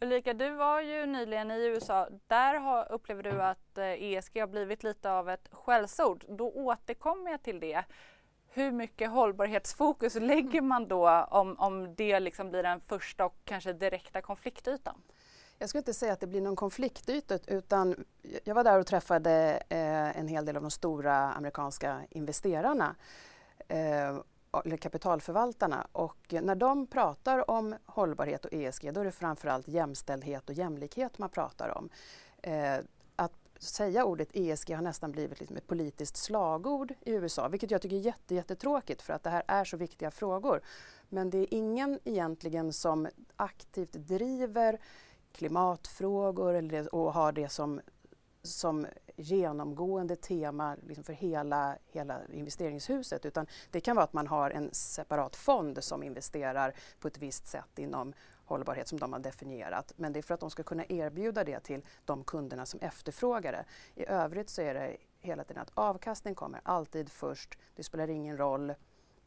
Ulrika, 0.00 0.34
du 0.34 0.50
var 0.54 0.80
ju 0.80 1.06
nyligen 1.06 1.50
i 1.50 1.66
USA. 1.66 2.08
Där 2.26 2.54
har, 2.54 2.92
upplever 2.92 3.22
du 3.22 3.42
att 3.42 3.78
eh, 3.78 4.02
ESG 4.02 4.40
har 4.40 4.46
blivit 4.46 4.82
lite 4.82 5.10
av 5.10 5.28
ett 5.28 5.48
skällsord. 5.52 6.24
Då 6.28 6.50
återkommer 6.50 7.30
jag 7.30 7.42
till 7.42 7.60
det 7.60 7.84
hur 8.56 8.72
mycket 8.72 9.10
hållbarhetsfokus 9.10 10.14
lägger 10.14 10.60
man 10.60 10.88
då 10.88 11.10
om, 11.30 11.58
om 11.58 11.94
det 11.94 12.20
liksom 12.20 12.50
blir 12.50 12.62
den 12.62 12.80
första 12.80 13.24
och 13.24 13.34
kanske 13.44 13.72
direkta 13.72 14.20
konfliktytan? 14.20 15.02
Jag 15.58 15.68
skulle 15.68 15.80
inte 15.80 15.94
säga 15.94 16.12
att 16.12 16.20
det 16.20 16.26
blir 16.26 16.40
någon 16.40 16.56
konfliktyta 16.56 17.38
utan 17.46 18.04
jag 18.44 18.54
var 18.54 18.64
där 18.64 18.80
och 18.80 18.86
träffade 18.86 19.62
eh, 19.68 20.18
en 20.18 20.28
hel 20.28 20.44
del 20.44 20.56
av 20.56 20.62
de 20.62 20.70
stora 20.70 21.16
amerikanska 21.16 22.00
investerarna 22.10 22.94
eh, 23.68 24.18
eller 24.64 24.76
kapitalförvaltarna 24.76 25.86
och 25.92 26.34
när 26.42 26.54
de 26.54 26.86
pratar 26.86 27.50
om 27.50 27.74
hållbarhet 27.86 28.44
och 28.44 28.52
ESG 28.52 28.92
då 28.92 29.00
är 29.00 29.04
det 29.04 29.12
framförallt 29.12 29.68
jämställdhet 29.68 30.48
och 30.48 30.54
jämlikhet 30.54 31.18
man 31.18 31.28
pratar 31.28 31.78
om. 31.78 31.88
Eh, 32.42 32.78
säga 33.58 34.04
ordet 34.04 34.28
ESG 34.32 34.70
har 34.70 34.82
nästan 34.82 35.12
blivit 35.12 35.40
liksom 35.40 35.56
ett 35.56 35.66
politiskt 35.66 36.16
slagord 36.16 36.94
i 37.00 37.12
USA, 37.12 37.48
vilket 37.48 37.70
jag 37.70 37.82
tycker 37.82 37.96
är 37.96 38.00
jätte, 38.00 38.34
jättetråkigt 38.34 39.02
för 39.02 39.12
att 39.12 39.22
det 39.22 39.30
här 39.30 39.42
är 39.46 39.64
så 39.64 39.76
viktiga 39.76 40.10
frågor. 40.10 40.60
Men 41.08 41.30
det 41.30 41.38
är 41.38 41.54
ingen 41.54 41.98
egentligen 42.04 42.72
som 42.72 43.08
aktivt 43.36 43.92
driver 43.92 44.78
klimatfrågor 45.32 46.54
eller, 46.54 46.94
och 46.94 47.12
har 47.12 47.32
det 47.32 47.48
som, 47.48 47.80
som 48.42 48.86
genomgående 49.16 50.16
tema 50.16 50.76
liksom 50.86 51.04
för 51.04 51.12
hela, 51.12 51.76
hela 51.86 52.20
investeringshuset 52.32 53.26
utan 53.26 53.46
det 53.70 53.80
kan 53.80 53.96
vara 53.96 54.04
att 54.04 54.12
man 54.12 54.26
har 54.26 54.50
en 54.50 54.68
separat 54.72 55.36
fond 55.36 55.84
som 55.84 56.02
investerar 56.02 56.74
på 57.00 57.08
ett 57.08 57.18
visst 57.18 57.46
sätt 57.46 57.78
inom 57.78 58.12
hållbarhet 58.46 58.88
som 58.88 59.00
de 59.00 59.12
har 59.12 59.20
definierat. 59.20 59.92
Men 59.96 60.12
det 60.12 60.20
är 60.20 60.22
för 60.22 60.34
att 60.34 60.40
de 60.40 60.50
ska 60.50 60.62
kunna 60.62 60.84
erbjuda 60.88 61.44
det 61.44 61.60
till 61.60 61.84
de 62.04 62.24
kunderna 62.24 62.66
som 62.66 62.80
efterfrågar 62.80 63.52
det. 63.52 63.64
I 63.94 64.06
övrigt 64.06 64.50
så 64.50 64.62
är 64.62 64.74
det 64.74 64.96
hela 65.20 65.44
tiden 65.44 65.62
att 65.62 65.70
avkastning 65.74 66.34
kommer 66.34 66.60
alltid 66.64 67.10
först. 67.10 67.58
Det 67.74 67.82
spelar 67.82 68.10
ingen 68.10 68.36
roll 68.36 68.74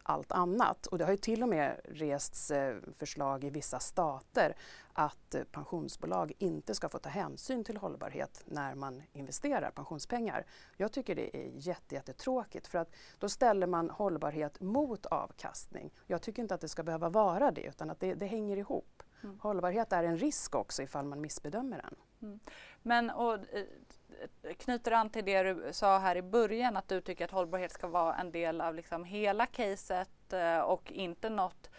allt 0.04 0.32
annat. 0.32 0.86
Och 0.88 0.98
det 0.98 1.04
har 1.04 1.12
ju 1.12 1.18
till 1.18 1.44
och 1.44 1.50
med 1.50 1.82
rests 1.84 2.52
eh, 2.52 2.78
förslag 2.98 3.44
i 3.44 3.50
vissa 3.50 3.80
stater 3.80 4.56
att 4.94 5.36
eh, 5.36 5.44
pensionsbolag 5.44 6.34
inte 6.38 6.76
ska 6.76 6.90
få 6.90 7.00
ta 7.00 7.10
hänsyn 7.10 7.64
till 7.64 7.78
hållbarhet 7.78 8.44
när 8.46 8.76
man 8.76 9.02
investerar 9.14 9.72
pensionspengar. 9.72 10.46
Jag 10.78 10.92
tycker 10.92 11.16
det 11.16 11.38
är 11.38 11.52
jättetråkigt 11.54 12.68
för 12.68 12.78
att 12.80 12.92
då 13.20 13.30
ställer 13.30 13.68
man 13.68 13.90
hållbarhet 13.90 14.62
mot 14.62 15.06
avkastning. 15.06 15.94
Jag 16.08 16.22
tycker 16.22 16.42
inte 16.42 16.56
att 16.56 16.62
det 16.62 16.68
ska 16.68 16.84
behöva 16.84 17.10
vara 17.10 17.52
det 17.52 17.62
utan 17.62 17.90
att 17.90 18.00
det, 18.00 18.14
det 18.14 18.26
hänger 18.26 18.58
ihop. 18.58 18.99
Mm. 19.24 19.40
Hållbarhet 19.40 19.94
är 19.94 20.04
en 20.04 20.18
risk 20.18 20.56
också 20.56 20.84
ifall 20.84 21.06
man 21.06 21.22
missbedömer 21.22 21.82
den. 21.82 21.96
Mm. 22.22 22.40
Men 22.82 23.10
och, 23.10 23.34
eh, 23.34 24.54
knyter 24.58 24.92
an 24.92 25.10
till 25.10 25.26
det 25.26 25.44
du 25.44 25.74
sa 25.74 25.98
här 25.98 26.16
i 26.16 26.22
början 26.22 26.78
att 26.78 26.88
du 26.88 27.02
tycker 27.02 27.26
att 27.26 27.32
hållbarhet 27.32 27.72
ska 27.72 27.88
vara 27.88 28.16
en 28.16 28.32
del 28.32 28.62
av 28.62 28.76
liksom 28.76 29.04
hela 29.04 29.46
caset 29.46 30.34
eh, 30.34 30.60
och 30.60 30.92
inte 30.92 31.30
något 31.30 31.70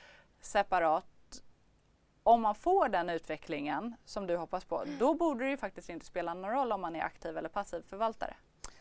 separat. 0.40 1.06
Om 2.22 2.42
man 2.42 2.54
får 2.54 2.88
den 2.88 3.10
utvecklingen 3.10 3.94
som 4.04 4.26
du 4.26 4.36
hoppas 4.36 4.64
på, 4.64 4.84
då 4.98 5.14
borde 5.14 5.44
det 5.44 5.50
ju 5.50 5.56
faktiskt 5.56 5.88
inte 5.88 6.06
spela 6.06 6.34
någon 6.34 6.50
roll 6.50 6.72
om 6.72 6.80
man 6.80 6.96
är 6.96 7.02
aktiv 7.02 7.38
eller 7.38 7.48
passiv 7.48 7.82
förvaltare. 7.82 8.36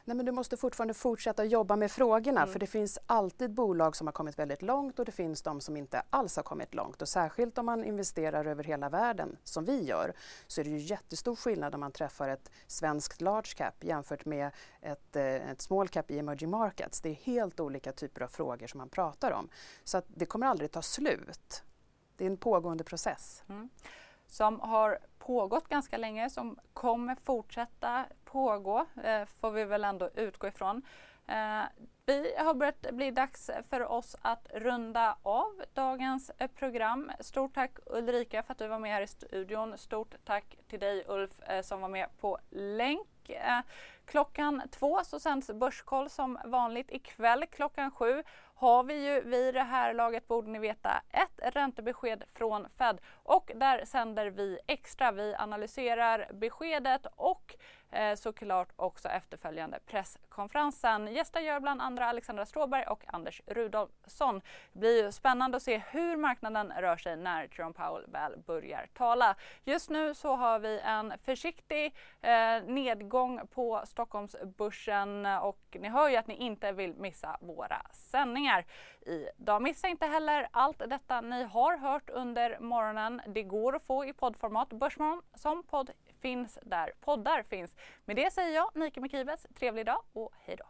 Nej, 0.10 0.16
men 0.16 0.26
du 0.26 0.32
måste 0.32 0.57
fortfarande 0.57 0.93
fortsätta 0.93 1.45
jobba 1.45 1.76
med 1.76 1.91
frågorna 1.91 2.41
mm. 2.41 2.51
för 2.51 2.60
det 2.60 2.68
finns 2.68 2.99
alltid 3.05 3.51
bolag 3.51 3.95
som 3.95 4.07
har 4.07 4.12
kommit 4.12 4.39
väldigt 4.39 4.62
långt 4.62 4.99
och 4.99 5.05
det 5.05 5.12
finns 5.12 5.41
de 5.41 5.62
som 5.62 5.78
inte 5.78 6.03
alls 6.10 6.36
har 6.36 6.43
kommit 6.43 6.74
långt. 6.74 7.01
Och 7.01 7.10
särskilt 7.10 7.57
om 7.57 7.66
man 7.66 7.84
investerar 7.84 8.45
över 8.45 8.64
hela 8.64 8.89
världen 8.89 9.38
som 9.43 9.66
vi 9.66 9.84
gör 9.84 10.14
så 10.47 10.62
är 10.62 10.66
det 10.66 10.70
ju 10.70 10.78
jättestor 10.78 11.36
skillnad 11.36 11.74
om 11.74 11.80
man 11.80 11.91
träffar 11.91 12.30
ett 12.30 12.51
svenskt 12.68 13.22
large 13.22 13.53
cap 13.55 13.84
jämfört 13.84 14.26
med 14.26 14.51
ett, 14.82 15.16
eh, 15.16 15.24
ett 15.24 15.62
small 15.62 15.88
cap 15.88 16.12
i 16.12 16.20
emerging 16.20 16.49
markets. 16.49 17.01
Det 17.01 17.10
är 17.10 17.14
helt 17.14 17.60
olika 17.60 17.91
typer 17.91 18.22
av 18.22 18.28
frågor 18.28 18.68
som 18.68 18.78
man 18.78 18.89
pratar 18.89 19.32
om. 19.32 19.49
Så 19.84 19.97
att 19.97 20.05
det 20.07 20.26
kommer 20.26 20.47
aldrig 20.47 20.72
ta 20.72 20.82
slut. 20.82 21.64
Det 22.18 22.26
är 22.26 22.30
en 22.30 22.38
pågående 22.38 22.84
process. 22.84 23.43
Mm 23.49 23.70
som 24.30 24.60
har 24.60 24.97
pågått 25.20 25.67
ganska 25.67 25.97
länge, 25.97 26.30
som 26.30 26.59
kommer 26.74 27.15
fortsätta 27.15 28.05
pågå, 28.26 28.86
eh, 29.03 29.26
får 29.26 29.51
vi 29.51 29.65
väl 29.65 29.84
ändå 29.84 30.09
utgå 30.15 30.47
ifrån. 30.47 30.82
Eh, 31.28 31.63
vi 32.05 32.36
har 32.38 32.53
börjat 32.53 32.91
bli 32.91 33.11
dags 33.11 33.49
för 33.70 33.91
oss 33.91 34.15
att 34.22 34.47
runda 34.53 35.17
av 35.24 35.63
dagens 35.74 36.32
eh, 36.38 36.47
program. 36.47 37.11
Stort 37.20 37.53
tack 37.53 37.72
Ulrika 37.86 38.43
för 38.43 38.51
att 38.51 38.57
du 38.57 38.67
var 38.67 38.80
med 38.80 38.91
här 38.91 39.01
i 39.01 39.07
studion. 39.07 39.78
Stort 39.78 40.15
tack 40.26 40.57
till 40.67 40.80
dig 40.80 41.03
Ulf 41.07 41.39
eh, 41.41 41.61
som 41.61 41.82
var 41.82 41.89
med 41.89 42.07
på 42.20 42.38
länk. 42.49 43.30
Eh, 43.30 43.59
klockan 44.05 44.61
två 44.72 45.03
så 45.03 45.20
sänds 45.20 45.51
Börskoll 45.51 46.09
som 46.09 46.39
vanligt. 46.45 46.91
Ikväll 46.91 47.45
klockan 47.45 47.91
sju 47.91 48.24
har 48.60 48.84
vi 48.84 49.05
ju 49.05 49.22
vid 49.22 49.53
det 49.53 49.64
här 49.64 49.93
laget, 49.93 50.28
borde 50.28 50.49
ni 50.49 50.60
veta, 50.60 51.01
ett 51.10 51.55
räntebesked 51.55 52.24
från 52.34 52.70
Fed 52.70 53.01
och 53.24 53.51
där 53.55 53.86
sänder 53.86 54.28
vi 54.28 54.60
extra. 54.68 55.12
Vi 55.12 55.36
analyserar 55.36 56.28
beskedet 56.34 57.05
och 57.16 57.55
eh, 57.91 58.15
såklart 58.15 58.69
också 58.75 59.07
efterföljande 59.07 59.79
presskonferensen. 59.85 61.07
Gäster 61.07 61.39
gör 61.39 61.59
bland 61.59 61.81
andra 61.81 62.05
Alexandra 62.05 62.45
Stråberg 62.45 62.85
och 62.85 63.03
Anders 63.07 63.41
Rudolfsson. 63.47 64.41
Det 64.73 64.79
blir 64.79 65.11
spännande 65.11 65.57
att 65.57 65.63
se 65.63 65.81
hur 65.91 66.17
marknaden 66.17 66.73
rör 66.77 66.97
sig 66.97 67.17
när 67.17 67.49
Jerome 67.57 67.73
Powell 67.73 68.05
väl 68.07 68.39
börjar 68.45 68.87
tala. 68.93 69.35
Just 69.63 69.89
nu 69.89 70.13
så 70.13 70.35
har 70.35 70.59
vi 70.59 70.79
en 70.79 71.13
försiktig 71.17 71.95
eh, 72.21 72.63
nedgång 72.63 73.47
på 73.47 73.81
Stockholmsbörsen 73.85 75.25
och 75.25 75.77
ni 75.79 75.89
hör 75.89 76.09
ju 76.09 76.15
att 76.15 76.27
ni 76.27 76.35
inte 76.35 76.71
vill 76.71 76.93
missa 76.93 77.37
våra 77.41 77.81
sändningar 77.91 78.65
idag. 79.01 79.61
Missa 79.61 79.87
inte 79.87 80.05
heller 80.05 80.47
allt 80.51 80.81
detta 80.87 81.21
ni 81.21 81.43
har 81.43 81.77
hört 81.77 82.09
under 82.09 82.59
morgonen. 82.59 83.21
Det 83.27 83.43
går 83.43 83.75
att 83.75 83.83
få 83.83 84.05
i 84.05 84.13
poddformat. 84.13 84.69
Börsmorgon 84.69 85.21
som 85.33 85.63
podd 85.63 85.91
finns 86.22 86.57
där 86.61 86.91
poddar 86.99 87.43
finns. 87.43 87.76
Med 88.05 88.15
det 88.15 88.34
säger 88.34 88.55
jag, 88.55 88.72
Nike 88.76 89.01
Mekibes, 89.01 89.45
trevlig 89.55 89.86
dag 89.86 90.01
och 90.13 90.32
hej 90.45 90.55
då! 90.57 90.65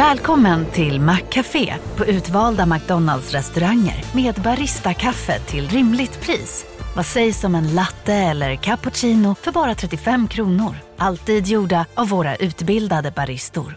Välkommen 0.00 0.66
till 0.66 1.00
Maccafé 1.00 1.74
på 1.96 2.06
utvalda 2.06 2.66
McDonalds 2.66 3.32
restauranger 3.32 4.04
med 4.14 4.34
Baristakaffe 4.34 5.38
till 5.38 5.68
rimligt 5.68 6.20
pris. 6.20 6.69
Vad 6.94 7.06
sägs 7.06 7.44
om 7.44 7.54
en 7.54 7.74
latte 7.74 8.14
eller 8.14 8.56
cappuccino 8.56 9.34
för 9.34 9.52
bara 9.52 9.74
35 9.74 10.28
kronor? 10.28 10.76
Alltid 10.98 11.46
gjorda 11.46 11.86
av 11.94 12.08
våra 12.08 12.36
utbildade 12.36 13.10
baristor. 13.10 13.76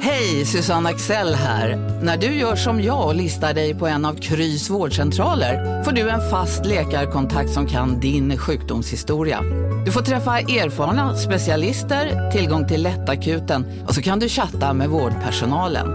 Hej, 0.00 0.44
Susanne 0.44 0.88
Axel 0.88 1.34
här. 1.34 1.76
När 2.02 2.16
du 2.16 2.26
gör 2.26 2.56
som 2.56 2.82
jag 2.82 3.06
och 3.06 3.14
listar 3.14 3.54
dig 3.54 3.74
på 3.74 3.86
en 3.86 4.04
av 4.04 4.14
Krys 4.14 4.70
vårdcentraler 4.70 5.82
får 5.84 5.92
du 5.92 6.10
en 6.10 6.30
fast 6.30 6.66
läkarkontakt 6.66 7.50
som 7.50 7.66
kan 7.66 8.00
din 8.00 8.38
sjukdomshistoria. 8.38 9.42
Du 9.84 9.92
får 9.92 10.02
träffa 10.02 10.38
erfarna 10.38 11.16
specialister, 11.16 12.30
tillgång 12.30 12.68
till 12.68 12.82
lättakuten 12.82 13.84
och 13.88 13.94
så 13.94 14.02
kan 14.02 14.18
du 14.18 14.28
chatta 14.28 14.72
med 14.72 14.88
vårdpersonalen. 14.88 15.86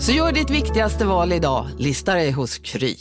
Så 0.00 0.12
gör 0.12 0.32
ditt 0.32 0.50
viktigaste 0.50 1.04
val 1.04 1.32
idag, 1.32 1.66
lista 1.78 2.14
dig 2.14 2.30
hos 2.30 2.58
Kry. 2.58 2.96